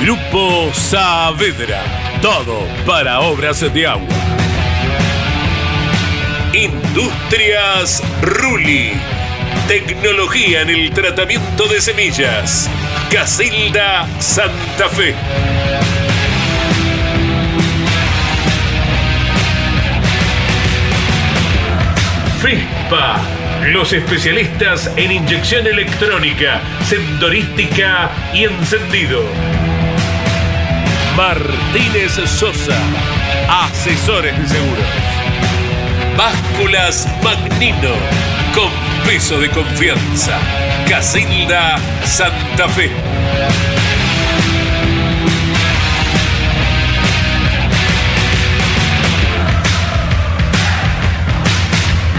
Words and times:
Grupo 0.00 0.70
Saavedra. 0.74 1.82
Todo 2.20 2.66
para 2.84 3.20
obras 3.20 3.60
de 3.72 3.86
agua. 3.86 4.06
Industrias 6.52 8.02
Ruli. 8.20 8.92
Tecnología 9.66 10.60
en 10.60 10.70
el 10.70 10.90
tratamiento 10.90 11.66
de 11.66 11.80
semillas. 11.80 12.70
Casilda 13.10 14.06
Santa 14.20 14.88
Fe. 14.90 15.14
FISPA, 22.42 23.20
los 23.72 23.92
especialistas 23.92 24.92
en 24.96 25.10
inyección 25.10 25.66
electrónica, 25.66 26.60
sendorística 26.84 28.10
y 28.34 28.44
encendido. 28.44 29.22
Martínez 31.16 32.12
Sosa, 32.26 32.76
asesores 33.48 34.38
de 34.38 34.48
seguros. 34.48 34.84
Básculas 36.14 37.08
Magnino, 37.22 37.94
con 38.54 38.70
peso 39.06 39.40
de 39.40 39.48
confianza. 39.50 40.38
Casilda 40.86 41.78
Santa 42.04 42.68
Fe. 42.68 42.90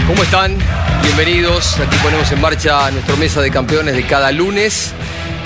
¿Cómo 0.08 0.22
están? 0.24 0.58
Bienvenidos. 1.02 1.78
Aquí 1.78 1.96
ponemos 2.02 2.32
en 2.32 2.40
marcha 2.40 2.90
nuestra 2.90 3.14
mesa 3.14 3.40
de 3.42 3.52
campeones 3.52 3.94
de 3.94 4.04
cada 4.04 4.32
lunes. 4.32 4.92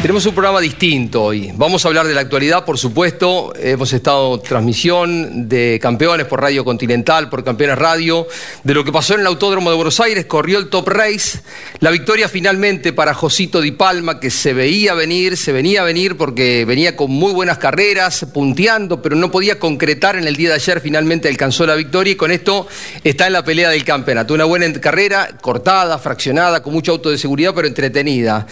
Tenemos 0.03 0.27
un 0.27 0.35
programa 0.35 0.61
distinto 0.61 1.23
hoy. 1.23 1.53
Vamos 1.55 1.85
a 1.85 1.89
hablar 1.89 2.09
de 2.09 2.15
la 2.15 2.23
actualidad, 2.23 2.65
por 2.65 2.77
supuesto. 2.77 3.53
Hemos 3.57 3.93
estado 3.93 4.41
transmisión 4.41 5.49
de 5.49 5.79
campeones 5.81 6.27
por 6.27 6.41
Radio 6.41 6.65
Continental, 6.65 7.29
por 7.29 7.45
Campeones 7.45 7.79
Radio, 7.79 8.27
de 8.65 8.75
lo 8.75 8.83
que 8.83 8.91
pasó 8.91 9.15
en 9.15 9.21
el 9.21 9.29
Autódromo 9.29 9.71
de 9.71 9.77
Buenos 9.77 10.01
Aires, 10.01 10.27
corrió 10.27 10.59
el 10.59 10.71
Top 10.71 10.89
Race. 10.89 11.39
La 11.79 11.93
victoria 11.93 12.29
finalmente 12.29 12.93
para 12.93 13.15
Josito 13.15 13.61
Di 13.61 13.71
Palma, 13.71 14.19
que 14.19 14.31
se 14.31 14.53
veía 14.53 14.95
venir, 14.95 15.37
se 15.37 15.53
venía 15.53 15.83
a 15.83 15.85
venir 15.85 16.17
porque 16.17 16.65
venía 16.65 16.97
con 16.97 17.13
muy 17.13 17.33
buenas 17.33 17.59
carreras, 17.59 18.27
punteando, 18.35 19.01
pero 19.01 19.15
no 19.15 19.31
podía 19.31 19.61
concretar 19.61 20.17
en 20.17 20.27
el 20.27 20.35
día 20.35 20.49
de 20.49 20.57
ayer. 20.57 20.81
Finalmente 20.81 21.29
alcanzó 21.29 21.65
la 21.65 21.77
victoria 21.77 22.15
y 22.15 22.17
con 22.17 22.33
esto 22.33 22.67
está 23.05 23.29
en 23.29 23.35
la 23.35 23.45
pelea 23.45 23.71
del 23.71 23.85
campeonato. 23.85 24.35
Una 24.35 24.47
buena 24.47 24.69
carrera, 24.81 25.29
cortada, 25.41 25.97
fraccionada, 26.01 26.61
con 26.61 26.73
mucho 26.73 26.91
auto 26.91 27.09
de 27.09 27.19
seguridad, 27.19 27.53
pero 27.55 27.69
entretenida. 27.69 28.49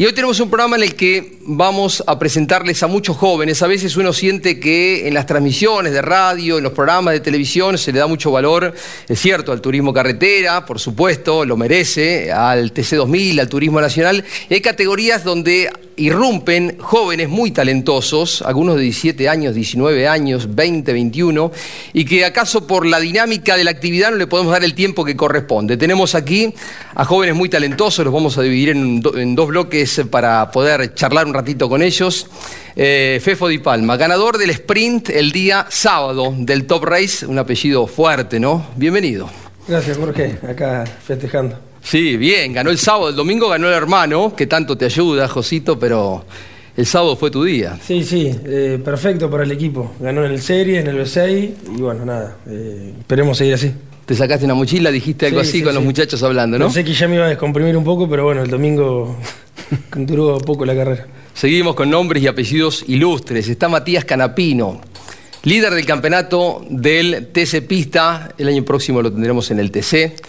Y 0.00 0.06
hoy 0.06 0.14
tenemos 0.14 0.40
un 0.40 0.48
programa 0.48 0.76
en 0.76 0.84
el 0.84 0.94
que 0.94 1.36
vamos 1.42 2.02
a 2.06 2.18
presentarles 2.18 2.82
a 2.82 2.86
muchos 2.86 3.18
jóvenes. 3.18 3.60
A 3.60 3.66
veces 3.66 3.98
uno 3.98 4.14
siente 4.14 4.58
que 4.58 5.06
en 5.06 5.12
las 5.12 5.26
transmisiones 5.26 5.92
de 5.92 6.00
radio, 6.00 6.56
en 6.56 6.64
los 6.64 6.72
programas 6.72 7.12
de 7.12 7.20
televisión, 7.20 7.76
se 7.76 7.92
le 7.92 7.98
da 7.98 8.06
mucho 8.06 8.30
valor, 8.30 8.72
es 9.06 9.20
cierto, 9.20 9.52
al 9.52 9.60
turismo 9.60 9.92
carretera, 9.92 10.64
por 10.64 10.78
supuesto, 10.78 11.44
lo 11.44 11.58
merece, 11.58 12.32
al 12.32 12.72
TC2000, 12.72 13.40
al 13.40 13.48
turismo 13.50 13.78
nacional. 13.78 14.24
Hay 14.48 14.62
categorías 14.62 15.22
donde 15.22 15.70
irrumpen 15.96 16.78
jóvenes 16.78 17.28
muy 17.28 17.50
talentosos, 17.50 18.40
algunos 18.40 18.76
de 18.76 18.82
17 18.84 19.28
años, 19.28 19.54
19 19.54 20.08
años, 20.08 20.54
20, 20.54 20.94
21, 20.94 21.52
y 21.92 22.06
que 22.06 22.24
acaso 22.24 22.66
por 22.66 22.86
la 22.86 23.00
dinámica 23.00 23.54
de 23.54 23.64
la 23.64 23.70
actividad 23.70 24.10
no 24.10 24.16
le 24.16 24.26
podemos 24.26 24.52
dar 24.52 24.64
el 24.64 24.72
tiempo 24.72 25.04
que 25.04 25.14
corresponde. 25.14 25.76
Tenemos 25.76 26.14
aquí 26.14 26.54
a 26.94 27.04
jóvenes 27.04 27.34
muy 27.34 27.50
talentosos, 27.50 28.02
los 28.02 28.14
vamos 28.14 28.38
a 28.38 28.42
dividir 28.42 28.70
en 28.70 29.34
dos 29.34 29.48
bloques 29.48 29.89
para 30.10 30.50
poder 30.50 30.94
charlar 30.94 31.26
un 31.26 31.34
ratito 31.34 31.68
con 31.68 31.82
ellos. 31.82 32.26
Eh, 32.76 33.20
Fefo 33.22 33.48
Di 33.48 33.58
Palma, 33.58 33.96
ganador 33.96 34.38
del 34.38 34.50
sprint 34.50 35.10
el 35.10 35.32
día 35.32 35.66
sábado 35.68 36.32
del 36.36 36.66
Top 36.66 36.84
Race, 36.84 37.26
un 37.26 37.38
apellido 37.38 37.86
fuerte, 37.86 38.38
¿no? 38.38 38.66
Bienvenido. 38.76 39.28
Gracias, 39.66 39.98
Jorge. 39.98 40.38
Acá 40.48 40.84
festejando. 41.04 41.58
Sí, 41.82 42.16
bien, 42.16 42.52
ganó 42.52 42.70
el 42.70 42.78
sábado, 42.78 43.08
el 43.08 43.16
domingo 43.16 43.48
ganó 43.48 43.68
el 43.68 43.74
hermano, 43.74 44.34
que 44.36 44.46
tanto 44.46 44.76
te 44.76 44.84
ayuda, 44.84 45.28
Josito, 45.28 45.78
pero 45.78 46.24
el 46.76 46.86
sábado 46.86 47.16
fue 47.16 47.30
tu 47.30 47.42
día. 47.44 47.78
Sí, 47.82 48.04
sí, 48.04 48.34
eh, 48.44 48.80
perfecto 48.84 49.30
para 49.30 49.44
el 49.44 49.52
equipo. 49.52 49.92
Ganó 49.98 50.24
en 50.24 50.32
el 50.32 50.40
Serie, 50.40 50.80
en 50.80 50.86
el 50.86 50.98
B6 50.98 51.50
y 51.76 51.80
bueno, 51.80 52.04
nada, 52.04 52.36
eh, 52.48 52.94
esperemos 52.98 53.38
seguir 53.38 53.54
así. 53.54 53.72
Te 54.10 54.16
sacaste 54.16 54.44
una 54.44 54.54
mochila, 54.54 54.90
dijiste 54.90 55.26
algo 55.26 55.40
Sí, 55.44 55.48
así 55.48 55.58
sí, 55.58 55.62
con 55.62 55.72
los 55.72 55.84
muchachos 55.84 56.20
hablando, 56.24 56.58
¿no? 56.58 56.64
Pensé 56.64 56.82
que 56.82 56.92
ya 56.94 57.06
me 57.06 57.14
iba 57.14 57.26
a 57.26 57.28
descomprimir 57.28 57.76
un 57.76 57.84
poco, 57.84 58.10
pero 58.10 58.24
bueno, 58.24 58.42
el 58.42 58.50
domingo 58.50 59.16
duró 59.94 60.36
poco 60.38 60.64
la 60.64 60.74
carrera. 60.74 61.06
Seguimos 61.32 61.76
con 61.76 61.88
nombres 61.88 62.20
y 62.20 62.26
apellidos 62.26 62.84
ilustres. 62.88 63.46
Está 63.46 63.68
Matías 63.68 64.04
Canapino, 64.04 64.80
líder 65.44 65.74
del 65.74 65.86
campeonato 65.86 66.64
del 66.68 67.28
TC 67.32 67.64
Pista. 67.68 68.34
El 68.36 68.48
año 68.48 68.64
próximo 68.64 69.00
lo 69.00 69.12
tendremos 69.12 69.48
en 69.52 69.60
el 69.60 69.70
TC. 69.70 70.20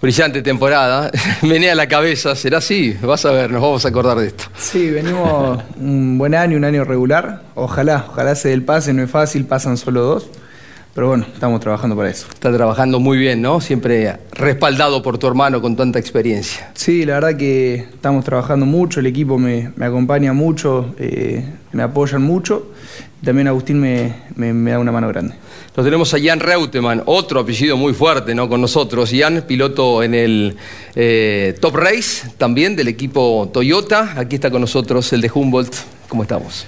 Brillante 0.00 0.40
temporada. 0.40 1.10
Menea 1.42 1.74
la 1.74 1.88
cabeza, 1.88 2.34
¿será 2.36 2.56
así? 2.56 2.96
Vas 3.02 3.26
a 3.26 3.32
ver, 3.32 3.50
nos 3.50 3.60
vamos 3.60 3.84
a 3.84 3.88
acordar 3.88 4.16
de 4.16 4.28
esto. 4.28 4.44
Sí, 4.56 4.88
venimos 4.90 5.62
un 5.78 6.16
buen 6.16 6.34
año, 6.34 6.56
un 6.56 6.64
año 6.64 6.84
regular. 6.84 7.42
Ojalá, 7.54 8.06
ojalá 8.08 8.34
se 8.34 8.48
dé 8.48 8.54
el 8.54 8.62
pase, 8.62 8.94
no 8.94 9.02
es 9.02 9.10
fácil, 9.10 9.44
pasan 9.44 9.76
solo 9.76 10.00
dos. 10.00 10.30
Pero 10.96 11.08
bueno, 11.08 11.26
estamos 11.32 11.60
trabajando 11.60 11.94
para 11.94 12.08
eso. 12.08 12.26
Está 12.32 12.50
trabajando 12.52 12.98
muy 12.98 13.18
bien, 13.18 13.42
¿no? 13.42 13.60
Siempre 13.60 14.16
respaldado 14.32 15.02
por 15.02 15.18
tu 15.18 15.26
hermano 15.26 15.60
con 15.60 15.76
tanta 15.76 15.98
experiencia. 15.98 16.70
Sí, 16.74 17.04
la 17.04 17.14
verdad 17.20 17.36
que 17.36 17.74
estamos 17.74 18.24
trabajando 18.24 18.64
mucho, 18.64 19.00
el 19.00 19.06
equipo 19.06 19.36
me, 19.38 19.72
me 19.76 19.84
acompaña 19.84 20.32
mucho, 20.32 20.94
eh, 20.98 21.44
me 21.72 21.82
apoyan 21.82 22.22
mucho. 22.22 22.72
También 23.22 23.46
Agustín 23.48 23.78
me, 23.78 24.14
me- 24.36 24.52
me 24.54 24.70
da 24.70 24.78
una 24.78 24.90
mano 24.90 25.08
grande. 25.08 25.34
Lo 25.76 25.84
tenemos 25.84 26.14
a 26.14 26.18
Jan 26.18 26.40
Reutemann, 26.40 27.02
otro 27.04 27.40
apellido 27.40 27.76
muy 27.76 27.92
fuerte 27.92 28.34
¿no? 28.34 28.48
con 28.48 28.62
nosotros. 28.62 29.10
Jan, 29.12 29.44
piloto 29.46 30.02
en 30.02 30.14
el 30.14 30.56
eh, 30.94 31.54
Top 31.60 31.76
Race, 31.76 32.28
también 32.38 32.74
del 32.74 32.88
equipo 32.88 33.50
Toyota. 33.52 34.14
Aquí 34.16 34.36
está 34.36 34.50
con 34.50 34.62
nosotros 34.62 35.12
el 35.12 35.20
de 35.20 35.30
Humboldt. 35.34 35.74
¿Cómo 36.08 36.22
estamos? 36.22 36.64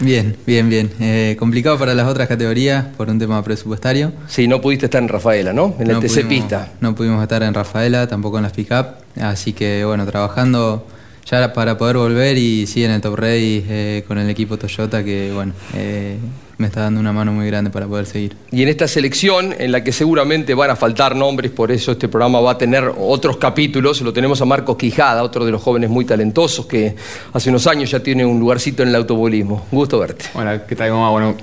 Bien, 0.00 0.36
bien, 0.46 0.68
bien. 0.68 0.90
Eh, 1.00 1.36
complicado 1.38 1.78
para 1.78 1.94
las 1.94 2.06
otras 2.08 2.28
categorías 2.28 2.84
por 2.96 3.08
un 3.08 3.18
tema 3.18 3.42
presupuestario. 3.44 4.12
Sí, 4.26 4.48
no 4.48 4.60
pudiste 4.60 4.86
estar 4.86 5.02
en 5.02 5.08
Rafaela, 5.08 5.52
¿no? 5.52 5.74
En 5.78 5.86
el 5.88 5.94
No 5.94 6.00
TC 6.00 6.22
pudimos- 6.22 6.28
Pista. 6.28 6.72
No 6.80 6.94
pudimos 6.94 7.22
estar 7.22 7.42
en 7.42 7.54
Rafaela, 7.54 8.06
tampoco 8.06 8.36
en 8.38 8.42
las 8.42 8.52
pick-up. 8.52 8.86
Así 9.20 9.52
que, 9.52 9.84
bueno, 9.84 10.04
trabajando 10.04 10.86
ya 11.30 11.52
para 11.52 11.78
poder 11.78 11.96
volver 11.96 12.36
y 12.36 12.66
sí 12.66 12.84
en 12.84 12.90
el 12.90 13.00
Top 13.00 13.14
Race 13.16 13.64
eh, 13.68 14.04
con 14.06 14.18
el 14.18 14.28
equipo 14.28 14.58
Toyota 14.58 15.02
que, 15.04 15.30
bueno, 15.32 15.52
eh, 15.74 16.18
me 16.58 16.66
está 16.66 16.80
dando 16.80 17.00
una 17.00 17.12
mano 17.12 17.32
muy 17.32 17.46
grande 17.46 17.70
para 17.70 17.86
poder 17.86 18.06
seguir. 18.06 18.36
Y 18.50 18.62
en 18.62 18.68
esta 18.68 18.86
selección, 18.86 19.54
en 19.58 19.72
la 19.72 19.82
que 19.82 19.92
seguramente 19.92 20.54
van 20.54 20.70
a 20.70 20.76
faltar 20.76 21.16
nombres, 21.16 21.50
por 21.50 21.72
eso 21.72 21.92
este 21.92 22.08
programa 22.08 22.40
va 22.40 22.52
a 22.52 22.58
tener 22.58 22.92
otros 22.96 23.36
capítulos, 23.38 24.00
lo 24.02 24.12
tenemos 24.12 24.40
a 24.40 24.44
Marcos 24.44 24.76
Quijada, 24.76 25.22
otro 25.22 25.44
de 25.44 25.52
los 25.52 25.62
jóvenes 25.62 25.90
muy 25.90 26.04
talentosos 26.04 26.66
que 26.66 26.94
hace 27.32 27.50
unos 27.50 27.66
años 27.66 27.90
ya 27.90 28.00
tiene 28.00 28.24
un 28.24 28.38
lugarcito 28.38 28.82
en 28.82 28.90
el 28.90 28.94
automovilismo. 28.96 29.66
Un 29.70 29.78
gusto 29.78 29.98
verte. 29.98 30.26
Bueno, 30.34 30.60
¿qué 30.66 30.76
tal? 30.76 30.90
¿Cómo 30.90 31.02
va? 31.02 31.10
Bueno, 31.10 31.36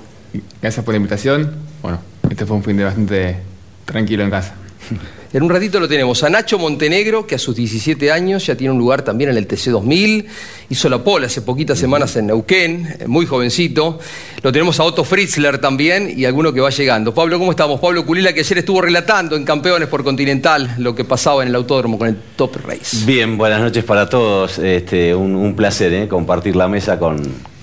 gracias 0.61 0.83
por 0.83 0.93
la 0.93 0.97
invitación. 0.97 1.51
Bueno, 1.81 1.99
este 2.29 2.45
fue 2.45 2.55
un 2.55 2.63
fin 2.63 2.77
de 2.77 2.83
bastante 2.83 3.37
tranquilo 3.85 4.23
en 4.23 4.29
casa. 4.29 4.55
En 5.33 5.43
un 5.43 5.49
ratito 5.49 5.79
lo 5.79 5.87
tenemos 5.87 6.21
a 6.23 6.29
Nacho 6.29 6.59
Montenegro, 6.59 7.25
que 7.25 7.35
a 7.35 7.39
sus 7.39 7.55
17 7.55 8.11
años 8.11 8.45
ya 8.45 8.55
tiene 8.55 8.73
un 8.73 8.79
lugar 8.79 9.01
también 9.01 9.29
en 9.29 9.37
el 9.37 9.47
TC2000. 9.47 10.25
Hizo 10.69 10.89
la 10.89 11.01
pole 11.01 11.27
hace 11.27 11.41
poquitas 11.41 11.79
semanas 11.79 12.17
en 12.17 12.27
Neuquén, 12.27 12.97
eh, 12.99 13.07
muy 13.07 13.25
jovencito. 13.25 13.97
Lo 14.41 14.51
tenemos 14.51 14.77
a 14.81 14.83
Otto 14.83 15.05
Fritzler 15.05 15.59
también 15.59 16.13
y 16.17 16.25
alguno 16.25 16.51
que 16.51 16.59
va 16.59 16.69
llegando. 16.69 17.13
Pablo, 17.13 17.39
¿cómo 17.39 17.51
estamos? 17.51 17.79
Pablo 17.79 18.05
Culila, 18.05 18.33
que 18.33 18.41
ayer 18.41 18.57
estuvo 18.57 18.81
relatando 18.81 19.37
en 19.37 19.45
Campeones 19.45 19.87
por 19.87 20.03
Continental 20.03 20.75
lo 20.79 20.93
que 20.93 21.05
pasaba 21.05 21.43
en 21.43 21.47
el 21.47 21.55
autódromo 21.55 21.97
con 21.97 22.09
el 22.09 22.17
Top 22.35 22.57
Race. 22.65 23.05
Bien, 23.05 23.37
buenas 23.37 23.61
noches 23.61 23.85
para 23.85 24.09
todos. 24.09 24.59
Este, 24.59 25.15
un, 25.15 25.35
un 25.35 25.55
placer 25.55 25.93
¿eh? 25.93 26.07
compartir 26.09 26.57
la 26.57 26.67
mesa 26.67 26.99
con, 26.99 27.21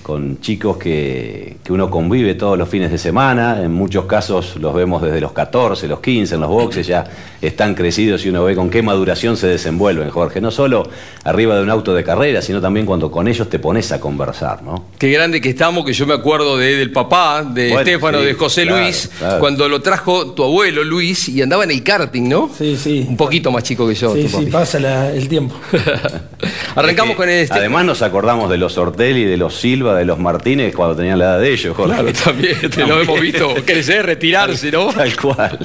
con 0.09 0.41
chicos 0.41 0.77
que, 0.77 1.57
que 1.63 1.71
uno 1.71 1.87
convive 1.91 2.33
todos 2.33 2.57
los 2.57 2.67
fines 2.67 2.89
de 2.91 2.97
semana. 2.97 3.61
En 3.61 3.71
muchos 3.71 4.05
casos 4.05 4.55
los 4.55 4.73
vemos 4.73 5.03
desde 5.03 5.21
los 5.21 5.33
14, 5.33 5.87
los 5.87 5.99
15, 5.99 6.33
en 6.33 6.41
los 6.41 6.49
boxes 6.49 6.87
ya 6.87 7.03
están 7.41 7.75
crecidos 7.75 8.25
y 8.25 8.29
uno 8.29 8.43
ve 8.43 8.55
con 8.55 8.71
qué 8.71 8.81
maduración 8.81 9.37
se 9.37 9.45
desenvuelven, 9.45 10.09
Jorge. 10.09 10.41
No 10.41 10.49
solo 10.49 10.89
arriba 11.23 11.55
de 11.55 11.61
un 11.61 11.69
auto 11.69 11.93
de 11.93 12.03
carrera, 12.03 12.41
sino 12.41 12.59
también 12.59 12.87
cuando 12.87 13.11
con 13.11 13.27
ellos 13.27 13.47
te 13.49 13.59
pones 13.59 13.91
a 13.91 13.99
conversar, 13.99 14.63
¿no? 14.63 14.85
Qué 14.97 15.11
grande 15.11 15.39
que 15.41 15.49
estamos, 15.49 15.85
que 15.85 15.93
yo 15.93 16.07
me 16.07 16.15
acuerdo 16.15 16.57
de- 16.57 16.75
del 16.75 16.91
papá, 16.91 17.43
de 17.43 17.67
Bueno, 17.69 17.79
Estefano, 17.81 18.19
sí, 18.21 18.25
de 18.25 18.33
José 18.33 18.63
claro, 18.63 18.81
Luis, 18.81 19.11
claro. 19.19 19.39
cuando 19.39 19.69
lo 19.69 19.79
trajo 19.83 20.31
tu 20.31 20.43
abuelo 20.43 20.83
Luis 20.83 21.29
y 21.29 21.39
andaba 21.43 21.65
en 21.65 21.71
el 21.71 21.83
karting, 21.83 22.27
¿no? 22.27 22.49
Sí, 22.57 22.75
sí. 22.77 23.05
Un 23.07 23.15
poquito 23.15 23.51
más 23.51 23.61
chico 23.63 23.87
que 23.87 23.93
yo. 23.93 24.15
Sí, 24.15 24.23
tu 24.23 24.39
sí, 24.39 24.45
pasa 24.47 24.79
la- 24.79 25.11
el 25.13 25.29
tiempo. 25.29 25.53
Arrancamos 26.75 27.11
Es 27.11 27.15
que, 27.15 27.17
con 27.17 27.29
este. 27.29 27.53
Además 27.59 27.85
nos 27.85 28.01
acordamos 28.01 28.49
de 28.49 28.57
los 28.57 28.77
Ortelli, 28.77 29.25
de 29.25 29.37
los 29.37 29.55
Silva, 29.55 29.98
de 29.99 30.05
los 30.05 30.19
Martínez 30.19 30.73
cuando 30.75 30.95
tenían 30.95 31.19
la 31.19 31.25
edad 31.25 31.39
de 31.39 31.51
ellos, 31.51 31.75
Jorge. 31.75 31.93
Claro, 31.93 32.13
también 32.13 32.69
te 32.69 32.85
lo 32.85 33.01
hemos 33.01 33.19
visto 33.19 33.53
crecer, 33.65 34.05
retirarse, 34.05 34.71
¿no? 34.71 34.87
Tal 34.93 35.15
cual. 35.15 35.59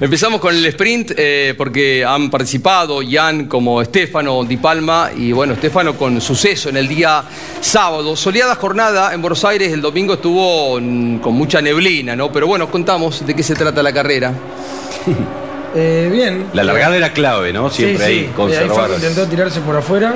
Empezamos 0.00 0.40
con 0.40 0.54
el 0.54 0.64
sprint 0.66 1.12
eh, 1.16 1.54
porque 1.56 2.04
han 2.04 2.30
participado 2.30 3.00
Jan 3.08 3.46
como 3.46 3.82
Estefano 3.82 4.44
Di 4.44 4.56
Palma 4.56 5.10
y 5.16 5.32
bueno, 5.32 5.54
Estefano 5.54 5.94
con 5.94 6.20
suceso 6.20 6.68
en 6.68 6.76
el 6.76 6.88
día 6.88 7.22
sábado. 7.60 8.16
Soleada 8.16 8.54
jornada 8.54 9.12
en 9.14 9.20
Buenos 9.20 9.44
Aires, 9.44 9.72
el 9.72 9.80
domingo 9.80 10.14
estuvo 10.14 10.74
con 10.74 11.34
mucha 11.34 11.60
neblina, 11.60 12.16
¿no? 12.16 12.32
Pero 12.32 12.46
bueno, 12.46 12.70
contamos 12.70 13.24
de 13.26 13.34
qué 13.34 13.42
se 13.42 13.54
trata 13.54 13.82
la 13.82 13.92
carrera. 13.92 14.32
Eh, 15.74 16.10
bien. 16.12 16.48
La 16.52 16.64
largada 16.64 16.96
era 16.96 17.12
clave, 17.12 17.52
¿no? 17.52 17.70
Siempre 17.70 18.04
sí, 18.04 18.12
ahí 18.12 18.18
sí. 18.20 18.24
Eh, 18.26 18.32
conservar. 18.36 18.76
Facu 18.76 18.94
intentó 18.94 19.26
tirarse 19.26 19.60
por 19.60 19.76
afuera, 19.76 20.14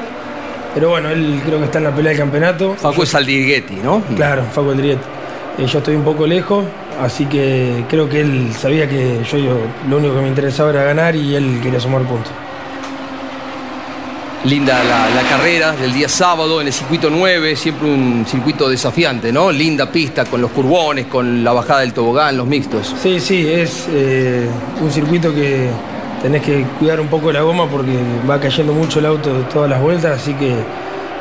pero 0.76 0.90
bueno, 0.90 1.08
él 1.08 1.40
creo 1.42 1.58
que 1.58 1.64
está 1.64 1.78
en 1.78 1.84
la 1.84 1.94
pelea 1.94 2.10
del 2.10 2.18
campeonato. 2.18 2.74
Facu 2.74 3.02
es 3.04 3.14
Aldirguetti, 3.14 3.76
¿no? 3.76 4.02
Claro, 4.14 4.44
Facu 4.52 4.72
Aldriet. 4.72 4.98
Eh, 5.56 5.64
yo 5.64 5.78
estoy 5.78 5.96
un 5.96 6.04
poco 6.04 6.26
lejos, 6.26 6.66
así 7.00 7.24
que 7.24 7.82
creo 7.88 8.06
que 8.10 8.20
él 8.20 8.50
sabía 8.52 8.86
que 8.86 9.22
yo, 9.24 9.38
yo 9.38 9.56
lo 9.88 9.96
único 9.96 10.16
que 10.16 10.20
me 10.20 10.28
interesaba 10.28 10.68
era 10.68 10.84
ganar 10.84 11.16
y 11.16 11.34
él 11.34 11.60
quería 11.62 11.80
sumar 11.80 12.02
puntos. 12.02 12.30
Linda 14.44 14.84
la, 14.84 15.08
la 15.22 15.26
carrera 15.26 15.72
del 15.72 15.94
día 15.94 16.10
sábado 16.10 16.60
en 16.60 16.66
el 16.66 16.74
circuito 16.74 17.08
9, 17.08 17.56
siempre 17.56 17.88
un 17.88 18.26
circuito 18.28 18.68
desafiante, 18.68 19.32
¿no? 19.32 19.50
Linda 19.50 19.90
pista 19.90 20.26
con 20.26 20.42
los 20.42 20.50
curbones, 20.50 21.06
con 21.06 21.42
la 21.42 21.54
bajada 21.54 21.80
del 21.80 21.94
tobogán, 21.94 22.36
los 22.36 22.46
mixtos. 22.46 22.94
Sí, 23.02 23.18
sí, 23.18 23.48
es 23.48 23.86
eh, 23.88 24.46
un 24.82 24.92
circuito 24.92 25.34
que 25.34 25.70
tenés 26.26 26.42
que 26.42 26.64
cuidar 26.80 26.98
un 26.98 27.06
poco 27.06 27.30
la 27.30 27.42
goma 27.42 27.68
porque 27.68 27.96
va 28.28 28.40
cayendo 28.40 28.72
mucho 28.72 28.98
el 28.98 29.06
auto 29.06 29.30
todas 29.52 29.70
las 29.70 29.80
vueltas, 29.80 30.20
así 30.20 30.34
que 30.34 30.56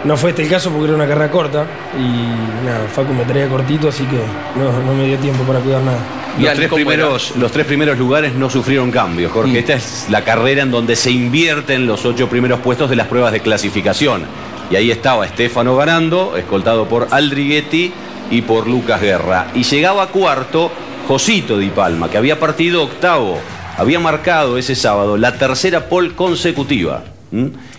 no 0.03 0.17
fue 0.17 0.31
este 0.31 0.41
el 0.41 0.49
caso 0.49 0.71
porque 0.71 0.85
era 0.85 0.95
una 0.95 1.07
carrera 1.07 1.29
corta 1.29 1.67
y 1.95 2.65
nada, 2.65 2.87
Facu 2.91 3.13
me 3.13 3.23
traía 3.23 3.47
cortito, 3.47 3.89
así 3.89 4.03
que 4.05 4.17
no, 4.59 4.71
no 4.81 4.95
me 4.95 5.05
dio 5.05 5.15
tiempo 5.19 5.43
para 5.43 5.59
cuidar 5.59 5.83
nada. 5.83 5.99
Los 6.39 6.53
tres, 6.55 6.73
primeros, 6.73 7.35
los 7.37 7.51
tres 7.51 7.67
primeros 7.67 7.99
lugares 7.99 8.33
no 8.33 8.49
sufrieron 8.49 8.89
cambios, 8.89 9.31
Jorge. 9.31 9.53
Mm. 9.53 9.57
Esta 9.57 9.73
es 9.75 10.07
la 10.09 10.23
carrera 10.23 10.63
en 10.63 10.71
donde 10.71 10.95
se 10.95 11.11
invierten 11.11 11.85
los 11.85 12.03
ocho 12.03 12.27
primeros 12.27 12.61
puestos 12.61 12.89
de 12.89 12.95
las 12.95 13.05
pruebas 13.05 13.31
de 13.31 13.41
clasificación. 13.41 14.23
Y 14.71 14.75
ahí 14.75 14.89
estaba 14.89 15.27
Estefano 15.27 15.75
ganando, 15.75 16.35
escoltado 16.35 16.89
por 16.89 17.09
Aldriguetti 17.11 17.93
y 18.31 18.41
por 18.41 18.65
Lucas 18.65 19.01
Guerra. 19.01 19.49
Y 19.53 19.61
llegaba 19.61 20.07
cuarto 20.07 20.71
Josito 21.07 21.59
Di 21.59 21.69
Palma, 21.69 22.09
que 22.09 22.17
había 22.17 22.39
partido 22.39 22.81
octavo. 22.81 23.39
Había 23.77 23.99
marcado 23.99 24.57
ese 24.57 24.73
sábado 24.75 25.17
la 25.17 25.37
tercera 25.37 25.89
pole 25.89 26.15
consecutiva. 26.15 27.03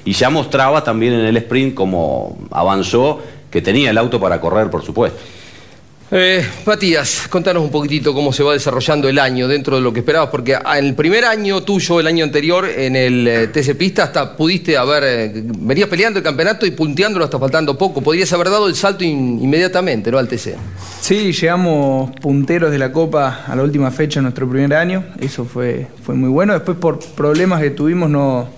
Y 0.05 0.13
ya 0.13 0.29
mostraba 0.29 0.85
también 0.85 1.15
en 1.15 1.25
el 1.25 1.37
sprint 1.39 1.75
como 1.75 2.39
avanzó, 2.51 3.23
que 3.51 3.63
tenía 3.63 3.91
el 3.91 3.99
auto 3.99 4.21
para 4.21 4.41
correr, 4.41 4.69
por 4.69 4.85
supuesto. 4.85 5.19
Eh, 6.09 6.47
Matías, 6.65 7.27
contanos 7.29 7.65
un 7.65 7.71
poquitito 7.71 8.15
cómo 8.15 8.33
se 8.33 8.45
va 8.45 8.53
desarrollando 8.53 9.09
el 9.09 9.19
año 9.19 9.49
dentro 9.49 9.75
de 9.75 9.83
lo 9.83 9.93
que 9.93 10.01
esperabas, 10.01 10.29
porque 10.31 10.53
en 10.53 10.85
el 10.85 10.95
primer 10.95 11.25
año 11.25 11.65
tuyo, 11.65 11.99
el 11.99 12.07
año 12.07 12.23
anterior, 12.23 12.65
en 12.69 12.95
el 12.95 13.27
eh, 13.27 13.47
TC 13.49 13.75
Pista, 13.77 14.05
hasta 14.05 14.37
pudiste 14.37 14.77
haber, 14.77 15.03
eh, 15.05 15.33
venías 15.59 15.89
peleando 15.89 16.21
el 16.21 16.25
campeonato 16.25 16.65
y 16.65 16.71
punteándolo 16.71 17.25
hasta 17.25 17.41
faltando 17.41 17.77
poco, 17.77 18.03
podrías 18.03 18.33
haber 18.33 18.51
dado 18.51 18.69
el 18.69 18.77
salto 18.77 19.03
in- 19.03 19.41
inmediatamente, 19.43 20.13
¿no? 20.13 20.19
Al 20.19 20.29
TC. 20.29 20.55
Sí, 21.01 21.33
llegamos 21.33 22.13
punteros 22.21 22.71
de 22.71 22.79
la 22.79 22.93
Copa 22.93 23.45
a 23.45 23.57
la 23.57 23.65
última 23.65 23.91
fecha 23.91 24.21
en 24.21 24.25
nuestro 24.25 24.49
primer 24.49 24.75
año. 24.75 25.05
Eso 25.19 25.45
fue, 25.45 25.89
fue 26.05 26.15
muy 26.15 26.29
bueno. 26.29 26.53
Después, 26.53 26.79
por 26.79 27.01
problemas 27.01 27.61
que 27.61 27.71
tuvimos, 27.71 28.09
no, 28.09 28.49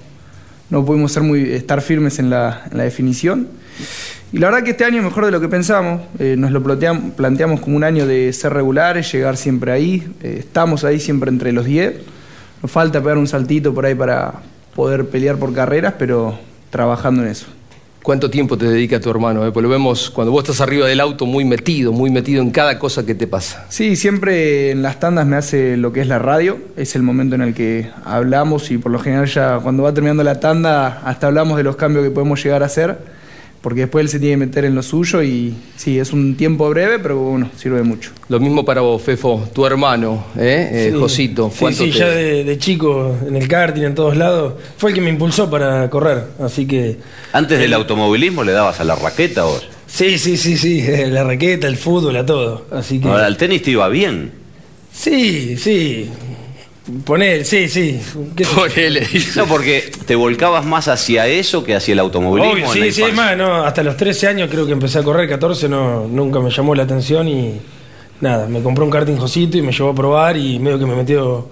no 0.68 0.84
pudimos 0.84 1.12
ser 1.12 1.22
muy, 1.22 1.50
estar 1.54 1.80
firmes 1.80 2.18
en 2.18 2.28
la 2.28 2.68
definición. 2.74 3.48
Y 4.32 4.38
la 4.38 4.48
verdad 4.50 4.62
que 4.64 4.70
este 4.72 4.84
año 4.84 4.98
es 4.98 5.04
mejor 5.04 5.24
de 5.24 5.30
lo 5.30 5.40
que 5.40 5.48
pensamos. 5.48 6.02
Eh, 6.18 6.34
nos 6.38 6.50
lo 6.50 6.62
planteam- 6.62 7.12
planteamos 7.12 7.60
como 7.60 7.76
un 7.76 7.84
año 7.84 8.06
de 8.06 8.32
ser 8.32 8.52
regulares, 8.52 9.10
llegar 9.12 9.36
siempre 9.36 9.72
ahí. 9.72 10.06
Eh, 10.22 10.36
estamos 10.40 10.84
ahí 10.84 11.00
siempre 11.00 11.30
entre 11.30 11.52
los 11.52 11.64
10. 11.64 11.94
Nos 12.62 12.70
falta 12.70 13.00
pegar 13.00 13.16
un 13.18 13.26
saltito 13.26 13.72
por 13.72 13.86
ahí 13.86 13.94
para 13.94 14.34
poder 14.74 15.06
pelear 15.08 15.36
por 15.36 15.54
carreras, 15.54 15.94
pero 15.98 16.38
trabajando 16.70 17.22
en 17.22 17.28
eso. 17.28 17.46
¿Cuánto 18.02 18.30
tiempo 18.30 18.56
te 18.56 18.64
dedica 18.66 19.00
tu 19.00 19.10
hermano? 19.10 19.46
eh? 19.46 19.50
Porque 19.52 19.64
lo 19.64 19.68
vemos 19.68 20.08
cuando 20.10 20.30
vos 20.32 20.42
estás 20.44 20.60
arriba 20.62 20.86
del 20.86 21.00
auto 21.00 21.26
muy 21.26 21.44
metido, 21.44 21.92
muy 21.92 22.10
metido 22.10 22.40
en 22.42 22.50
cada 22.50 22.78
cosa 22.78 23.04
que 23.04 23.14
te 23.14 23.26
pasa. 23.26 23.66
Sí, 23.68 23.96
siempre 23.96 24.70
en 24.70 24.82
las 24.82 24.98
tandas 25.00 25.26
me 25.26 25.36
hace 25.36 25.76
lo 25.76 25.92
que 25.92 26.00
es 26.00 26.06
la 26.06 26.18
radio. 26.18 26.58
Es 26.76 26.94
el 26.96 27.02
momento 27.02 27.34
en 27.34 27.42
el 27.42 27.54
que 27.54 27.90
hablamos 28.04 28.70
y 28.70 28.78
por 28.78 28.92
lo 28.92 28.98
general 28.98 29.26
ya 29.26 29.58
cuando 29.58 29.82
va 29.82 29.92
terminando 29.92 30.22
la 30.22 30.38
tanda 30.40 31.02
hasta 31.04 31.26
hablamos 31.26 31.56
de 31.58 31.64
los 31.64 31.76
cambios 31.76 32.04
que 32.04 32.10
podemos 32.10 32.42
llegar 32.42 32.62
a 32.62 32.66
hacer. 32.66 32.98
Porque 33.60 33.80
después 33.82 34.04
él 34.04 34.08
se 34.08 34.20
tiene 34.20 34.34
que 34.34 34.46
meter 34.46 34.64
en 34.66 34.74
lo 34.76 34.82
suyo 34.84 35.20
y 35.22 35.52
sí, 35.76 35.98
es 35.98 36.12
un 36.12 36.36
tiempo 36.36 36.68
breve, 36.70 37.00
pero 37.00 37.18
bueno, 37.18 37.50
sirve 37.56 37.82
mucho. 37.82 38.12
Lo 38.28 38.38
mismo 38.38 38.64
para 38.64 38.82
vos, 38.82 39.02
Fefo, 39.02 39.48
tu 39.52 39.66
hermano, 39.66 40.26
¿eh? 40.36 40.68
Eh, 40.72 40.90
Sí. 40.92 40.98
Josito. 40.98 41.50
Sí, 41.52 41.56
¿cuánto 41.58 41.84
sí, 41.84 41.90
te- 41.90 41.98
ya 41.98 42.08
de, 42.08 42.44
de 42.44 42.58
chico, 42.58 43.16
en 43.26 43.34
el 43.34 43.48
karting, 43.48 43.82
en 43.82 43.94
todos 43.96 44.16
lados, 44.16 44.54
fue 44.76 44.90
el 44.90 44.94
que 44.94 45.00
me 45.00 45.10
impulsó 45.10 45.50
para 45.50 45.90
correr. 45.90 46.22
Así 46.40 46.66
que. 46.66 46.98
Antes 47.32 47.58
del 47.58 47.74
automovilismo 47.74 48.44
le 48.44 48.52
dabas 48.52 48.78
a 48.78 48.84
la 48.84 48.94
raqueta 48.94 49.42
vos. 49.44 49.66
Sí, 49.88 50.18
sí, 50.18 50.36
sí, 50.36 50.56
sí. 50.56 50.82
La 51.08 51.24
raqueta, 51.24 51.66
el 51.66 51.76
fútbol, 51.78 52.14
a 52.16 52.24
todo. 52.24 52.66
Así 52.70 53.00
que. 53.00 53.08
Ahora, 53.08 53.26
el 53.26 53.36
tenis 53.36 53.62
te 53.62 53.72
iba 53.72 53.88
bien. 53.88 54.30
Sí, 54.92 55.56
sí. 55.56 56.08
Poner, 57.04 57.44
sí, 57.44 57.68
sí. 57.68 58.00
Ponele. 58.54 59.06
No, 59.36 59.46
porque 59.46 59.90
te 60.06 60.14
volcabas 60.14 60.64
más 60.64 60.88
hacia 60.88 61.26
eso 61.26 61.62
que 61.62 61.74
hacia 61.74 61.92
el 61.92 61.98
automovilismo. 61.98 62.52
Obvio, 62.52 62.72
sí, 62.72 62.92
sí, 62.92 63.02
es 63.02 63.14
más, 63.14 63.36
no, 63.36 63.62
hasta 63.62 63.82
los 63.82 63.96
13 63.96 64.28
años 64.28 64.48
creo 64.50 64.64
que 64.66 64.72
empecé 64.72 64.98
a 64.98 65.02
correr, 65.02 65.28
14 65.28 65.68
no, 65.68 66.06
nunca 66.06 66.40
me 66.40 66.50
llamó 66.50 66.74
la 66.74 66.84
atención 66.84 67.28
y 67.28 67.60
nada, 68.20 68.46
me 68.48 68.62
compró 68.62 68.84
un 68.84 68.90
karting 68.90 69.16
Josito 69.16 69.58
y 69.58 69.62
me 69.62 69.72
llevó 69.72 69.90
a 69.90 69.94
probar 69.94 70.36
y 70.36 70.58
medio 70.58 70.78
que 70.78 70.86
me 70.86 70.96
metió 70.96 71.48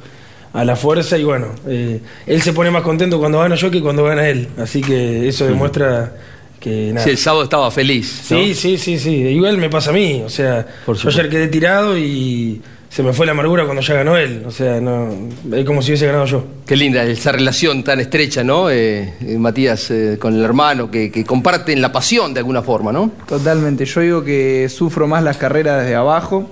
a 0.53 0.65
la 0.65 0.75
fuerza 0.75 1.19
y 1.19 1.25
bueno, 1.25 1.49
eh, 1.69 2.01
él 2.27 2.43
se 2.43 2.55
pone 2.55 2.71
más 2.71 2.83
contento 2.83 3.19
cuando 3.19 3.41
gano 3.41 3.57
yo 3.57 3.71
que 3.71 3.83
cuando 3.83 4.05
gana 4.05 4.27
él, 4.27 4.49
así 4.57 4.81
que 4.81 5.29
eso 5.29 5.47
demuestra 5.47 6.15
que 6.59 6.93
nada. 6.95 7.05
Sí, 7.05 7.11
el 7.11 7.19
sábado 7.19 7.45
estaba 7.45 7.71
feliz. 7.71 8.23
¿no? 8.31 8.39
Sí, 8.39 8.55
sí, 8.55 8.79
sí, 8.79 8.99
sí. 8.99 9.15
Igual 9.15 9.59
me 9.59 9.69
pasa 9.69 9.91
a 9.91 9.93
mí. 9.93 10.23
O 10.25 10.31
sea, 10.31 10.67
Por 10.87 10.97
yo 10.97 11.11
ayer 11.11 11.29
quedé 11.29 11.49
tirado 11.49 11.99
y 11.99 12.63
se 12.89 13.03
me 13.03 13.13
fue 13.13 13.27
la 13.27 13.33
amargura 13.33 13.65
cuando 13.65 13.83
ya 13.83 13.95
ganó 13.95 14.17
él. 14.17 14.45
O 14.47 14.51
sea, 14.51 14.81
no, 14.81 15.11
es 15.53 15.65
como 15.65 15.83
si 15.83 15.91
hubiese 15.91 16.07
ganado 16.07 16.27
yo. 16.27 16.45
Qué 16.67 16.77
linda 16.77 17.05
esa 17.05 17.33
relación 17.33 17.83
tan 17.83 18.01
estrecha, 18.01 18.43
¿no? 18.43 18.71
Eh, 18.71 19.15
eh, 19.21 19.39
Matías, 19.39 19.91
eh, 19.91 20.17
con 20.19 20.35
el 20.35 20.43
hermano, 20.43 20.91
que, 20.91 21.11
que 21.11 21.25
comparten 21.25 21.81
la 21.81 21.93
pasión 21.93 22.33
de 22.33 22.41
alguna 22.41 22.63
forma, 22.63 22.93
¿no? 22.93 23.11
Totalmente. 23.29 23.85
Yo 23.85 24.01
digo 24.01 24.25
que 24.25 24.69
sufro 24.69 25.07
más 25.07 25.23
las 25.23 25.37
carreras 25.37 25.83
desde 25.83 25.95
abajo 25.95 26.51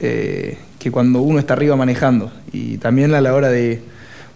eh, 0.00 0.58
que 0.78 0.90
cuando 0.90 1.20
uno 1.20 1.38
está 1.38 1.54
arriba 1.54 1.76
manejando. 1.76 2.30
Y 2.52 2.78
también 2.78 3.14
a 3.14 3.20
la 3.20 3.34
hora 3.34 3.48
de. 3.48 3.80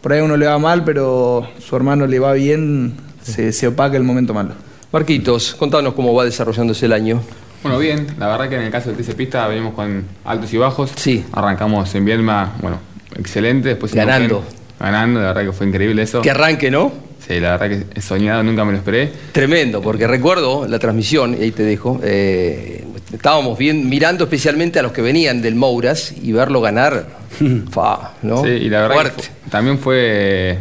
Por 0.00 0.12
ahí 0.12 0.20
a 0.20 0.24
uno 0.24 0.36
le 0.36 0.46
va 0.46 0.58
mal, 0.58 0.84
pero 0.84 1.48
su 1.58 1.74
hermano 1.76 2.06
le 2.06 2.18
va 2.18 2.32
bien, 2.32 2.94
se, 3.22 3.52
se 3.52 3.66
opaca 3.66 3.96
el 3.96 4.04
momento 4.04 4.32
malo. 4.32 4.50
Marquitos, 4.92 5.54
contanos 5.56 5.94
cómo 5.94 6.14
va 6.14 6.24
desarrollándose 6.24 6.86
el 6.86 6.92
año. 6.92 7.20
Bueno, 7.62 7.78
bien, 7.78 8.06
la 8.18 8.28
verdad 8.28 8.48
que 8.48 8.54
en 8.56 8.62
el 8.62 8.70
caso 8.70 8.92
del 8.92 9.04
TC 9.04 9.14
Pista 9.16 9.46
venimos 9.48 9.74
con 9.74 10.04
altos 10.24 10.52
y 10.52 10.58
bajos. 10.58 10.92
Sí. 10.94 11.24
Arrancamos 11.32 11.92
en 11.94 12.04
Viedma, 12.04 12.54
bueno, 12.60 12.78
excelente. 13.16 13.70
Después 13.70 13.92
Ganando. 13.94 14.44
Ganando, 14.78 15.20
la 15.20 15.26
verdad 15.28 15.42
que 15.42 15.52
fue 15.52 15.66
increíble 15.66 16.02
eso. 16.02 16.22
Que 16.22 16.30
arranque, 16.30 16.70
¿no? 16.70 16.92
Sí, 17.26 17.40
la 17.40 17.56
verdad 17.56 17.68
que 17.68 17.98
he 17.98 18.00
soñado, 18.00 18.42
nunca 18.44 18.64
me 18.64 18.72
lo 18.72 18.78
esperé. 18.78 19.12
Tremendo, 19.32 19.82
porque 19.82 20.06
recuerdo 20.06 20.66
la 20.68 20.78
transmisión, 20.78 21.36
y 21.38 21.42
ahí 21.42 21.50
te 21.50 21.64
dejo, 21.64 22.00
eh, 22.02 22.86
estábamos 23.12 23.58
bien, 23.58 23.88
mirando 23.88 24.24
especialmente 24.24 24.78
a 24.78 24.82
los 24.82 24.92
que 24.92 25.02
venían 25.02 25.42
del 25.42 25.56
Mouras 25.56 26.14
y 26.22 26.30
verlo 26.32 26.60
ganar, 26.60 27.06
fa, 27.70 28.12
¿no? 28.22 28.44
Sí, 28.44 28.50
y 28.50 28.68
la 28.70 28.82
verdad 28.82 28.94
Fuerte. 28.94 29.22
que 29.44 29.50
también 29.50 29.78
fue 29.78 30.58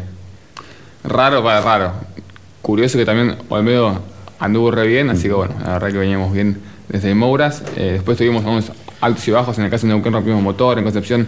raro 1.04 1.44
para 1.44 1.62
raro. 1.62 1.94
Curioso 2.64 2.98
que 2.98 3.06
también 3.06 3.38
Olmedo 3.50 4.02
anduvo 4.40 4.72
re 4.72 4.88
bien, 4.88 5.10
así 5.10 5.24
que 5.28 5.34
bueno, 5.34 5.54
la 5.64 5.74
verdad 5.74 5.92
que 5.92 5.98
veníamos 6.00 6.34
bien 6.34 6.60
desde 6.90 7.14
Mouras. 7.16 7.64
Eh, 7.76 7.92
después 7.94 8.18
tuvimos 8.18 8.44
unos 8.44 8.72
altos 9.02 9.28
y 9.28 9.32
bajos, 9.32 9.58
en 9.58 9.66
el 9.66 9.70
caso 9.72 9.88
de 9.88 9.94
Neuquén 9.94 10.14
rompimos 10.14 10.42
motor, 10.42 10.78
en 10.78 10.84
Concepción 10.84 11.28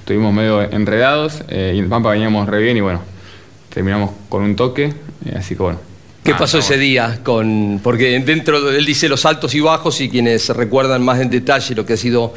estuvimos 0.00 0.32
medio 0.32 0.62
enredados, 0.62 1.42
eh, 1.48 1.72
y 1.74 1.78
en 1.78 1.88
Pampa 1.88 2.10
veníamos 2.10 2.48
re 2.48 2.60
bien 2.62 2.76
y 2.76 2.80
bueno, 2.80 3.00
terminamos 3.72 4.10
con 4.28 4.42
un 4.42 4.56
toque, 4.56 4.86
eh, 5.26 5.34
así 5.36 5.54
que 5.56 5.62
bueno. 5.62 5.78
¿Qué 6.24 6.30
nada, 6.30 6.40
pasó 6.40 6.58
ese 6.58 6.76
día? 6.78 7.18
con 7.24 7.80
Porque 7.82 8.20
dentro, 8.20 8.60
de- 8.62 8.78
él 8.78 8.84
dice 8.86 9.08
los 9.08 9.26
altos 9.26 9.54
y 9.56 9.60
bajos 9.60 10.00
y 10.00 10.08
quienes 10.08 10.48
recuerdan 10.50 11.02
más 11.02 11.20
en 11.20 11.30
detalle 11.30 11.74
lo 11.74 11.84
que 11.84 11.94
ha 11.94 11.96
sido 11.96 12.32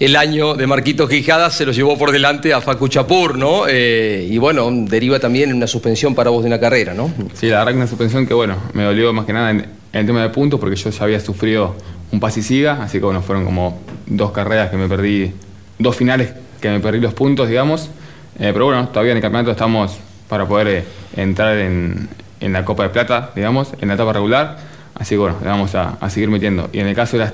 el 0.00 0.16
año 0.16 0.54
de 0.54 0.66
Marquito 0.66 1.08
Quijada 1.08 1.48
se 1.50 1.64
lo 1.64 1.72
llevó 1.72 1.96
por 1.96 2.12
delante 2.12 2.52
a 2.52 2.60
Facu 2.60 2.88
Chapur, 2.88 3.38
¿no? 3.38 3.62
Eh, 3.68 4.26
y 4.30 4.36
bueno, 4.36 4.68
deriva 4.70 5.18
también 5.18 5.48
en 5.50 5.56
una 5.56 5.66
suspensión 5.66 6.14
para 6.14 6.28
vos 6.30 6.42
de 6.42 6.48
una 6.48 6.58
carrera, 6.60 6.92
¿no? 6.92 7.10
Sí, 7.34 7.46
la 7.48 7.58
verdad 7.60 7.72
que 7.72 7.76
una 7.78 7.86
suspensión 7.86 8.26
que 8.26 8.34
bueno, 8.34 8.56
me 8.74 8.82
dolió 8.82 9.12
más 9.14 9.24
que 9.24 9.32
nada 9.32 9.50
en, 9.50 9.60
en 9.60 10.00
el 10.00 10.04
tema 10.06 10.20
de 10.22 10.28
puntos 10.28 10.58
porque 10.60 10.76
yo 10.76 10.90
ya 10.90 11.04
había 11.04 11.20
sufrido 11.20 11.74
un 12.12 12.20
pase 12.20 12.40
y 12.40 12.42
siga, 12.42 12.82
así 12.82 12.98
que 12.98 13.04
bueno, 13.04 13.22
fueron 13.22 13.44
como 13.44 13.80
dos 14.06 14.30
carreras 14.32 14.70
que 14.70 14.76
me 14.76 14.88
perdí, 14.88 15.32
dos 15.78 15.96
finales 15.96 16.32
que 16.60 16.70
me 16.70 16.78
perdí 16.78 17.00
los 17.00 17.14
puntos, 17.14 17.48
digamos. 17.48 17.90
Eh, 18.38 18.50
pero 18.52 18.66
bueno, 18.66 18.88
todavía 18.88 19.12
en 19.12 19.18
el 19.18 19.22
campeonato 19.22 19.50
estamos 19.50 19.98
para 20.28 20.46
poder 20.46 20.68
eh, 20.68 20.84
entrar 21.16 21.56
en, 21.58 22.08
en 22.40 22.52
la 22.52 22.64
Copa 22.64 22.84
de 22.84 22.90
Plata, 22.90 23.30
digamos, 23.34 23.72
en 23.80 23.88
la 23.88 23.94
etapa 23.94 24.12
regular. 24.12 24.58
Así 24.94 25.14
que 25.14 25.18
bueno, 25.18 25.38
le 25.42 25.48
vamos 25.48 25.74
a, 25.74 25.96
a 26.00 26.10
seguir 26.10 26.30
metiendo. 26.30 26.68
Y 26.72 26.80
en 26.80 26.86
el 26.86 26.94
caso 26.94 27.16
de 27.16 27.24
las, 27.24 27.32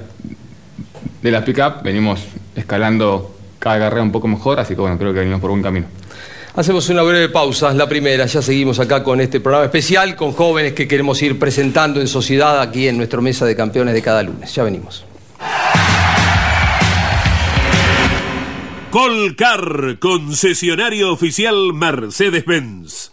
de 1.22 1.30
las 1.30 1.42
pick-up, 1.44 1.82
venimos 1.82 2.26
escalando 2.54 3.36
cada 3.58 3.78
carrera 3.78 4.02
un 4.02 4.12
poco 4.12 4.28
mejor, 4.28 4.60
así 4.60 4.74
que 4.74 4.80
bueno, 4.80 4.96
creo 4.96 5.12
que 5.12 5.18
venimos 5.18 5.40
por 5.40 5.50
buen 5.50 5.62
camino. 5.62 5.86
Hacemos 6.58 6.88
una 6.88 7.02
breve 7.02 7.28
pausa, 7.28 7.72
la 7.72 7.88
primera, 7.88 8.26
ya 8.26 8.42
seguimos 8.42 8.80
acá 8.80 9.04
con 9.04 9.20
este 9.20 9.38
programa 9.38 9.66
especial 9.66 10.16
con 10.16 10.32
jóvenes 10.32 10.72
que 10.72 10.88
queremos 10.88 11.22
ir 11.22 11.38
presentando 11.38 12.00
en 12.00 12.08
sociedad 12.08 12.60
aquí 12.60 12.88
en 12.88 12.96
nuestra 12.96 13.20
mesa 13.20 13.46
de 13.46 13.54
campeones 13.54 13.94
de 13.94 14.02
cada 14.02 14.24
lunes. 14.24 14.52
Ya 14.52 14.64
venimos. 14.64 15.04
Colcar, 18.90 20.00
concesionario 20.00 21.12
oficial 21.12 21.72
Mercedes-Benz. 21.74 23.12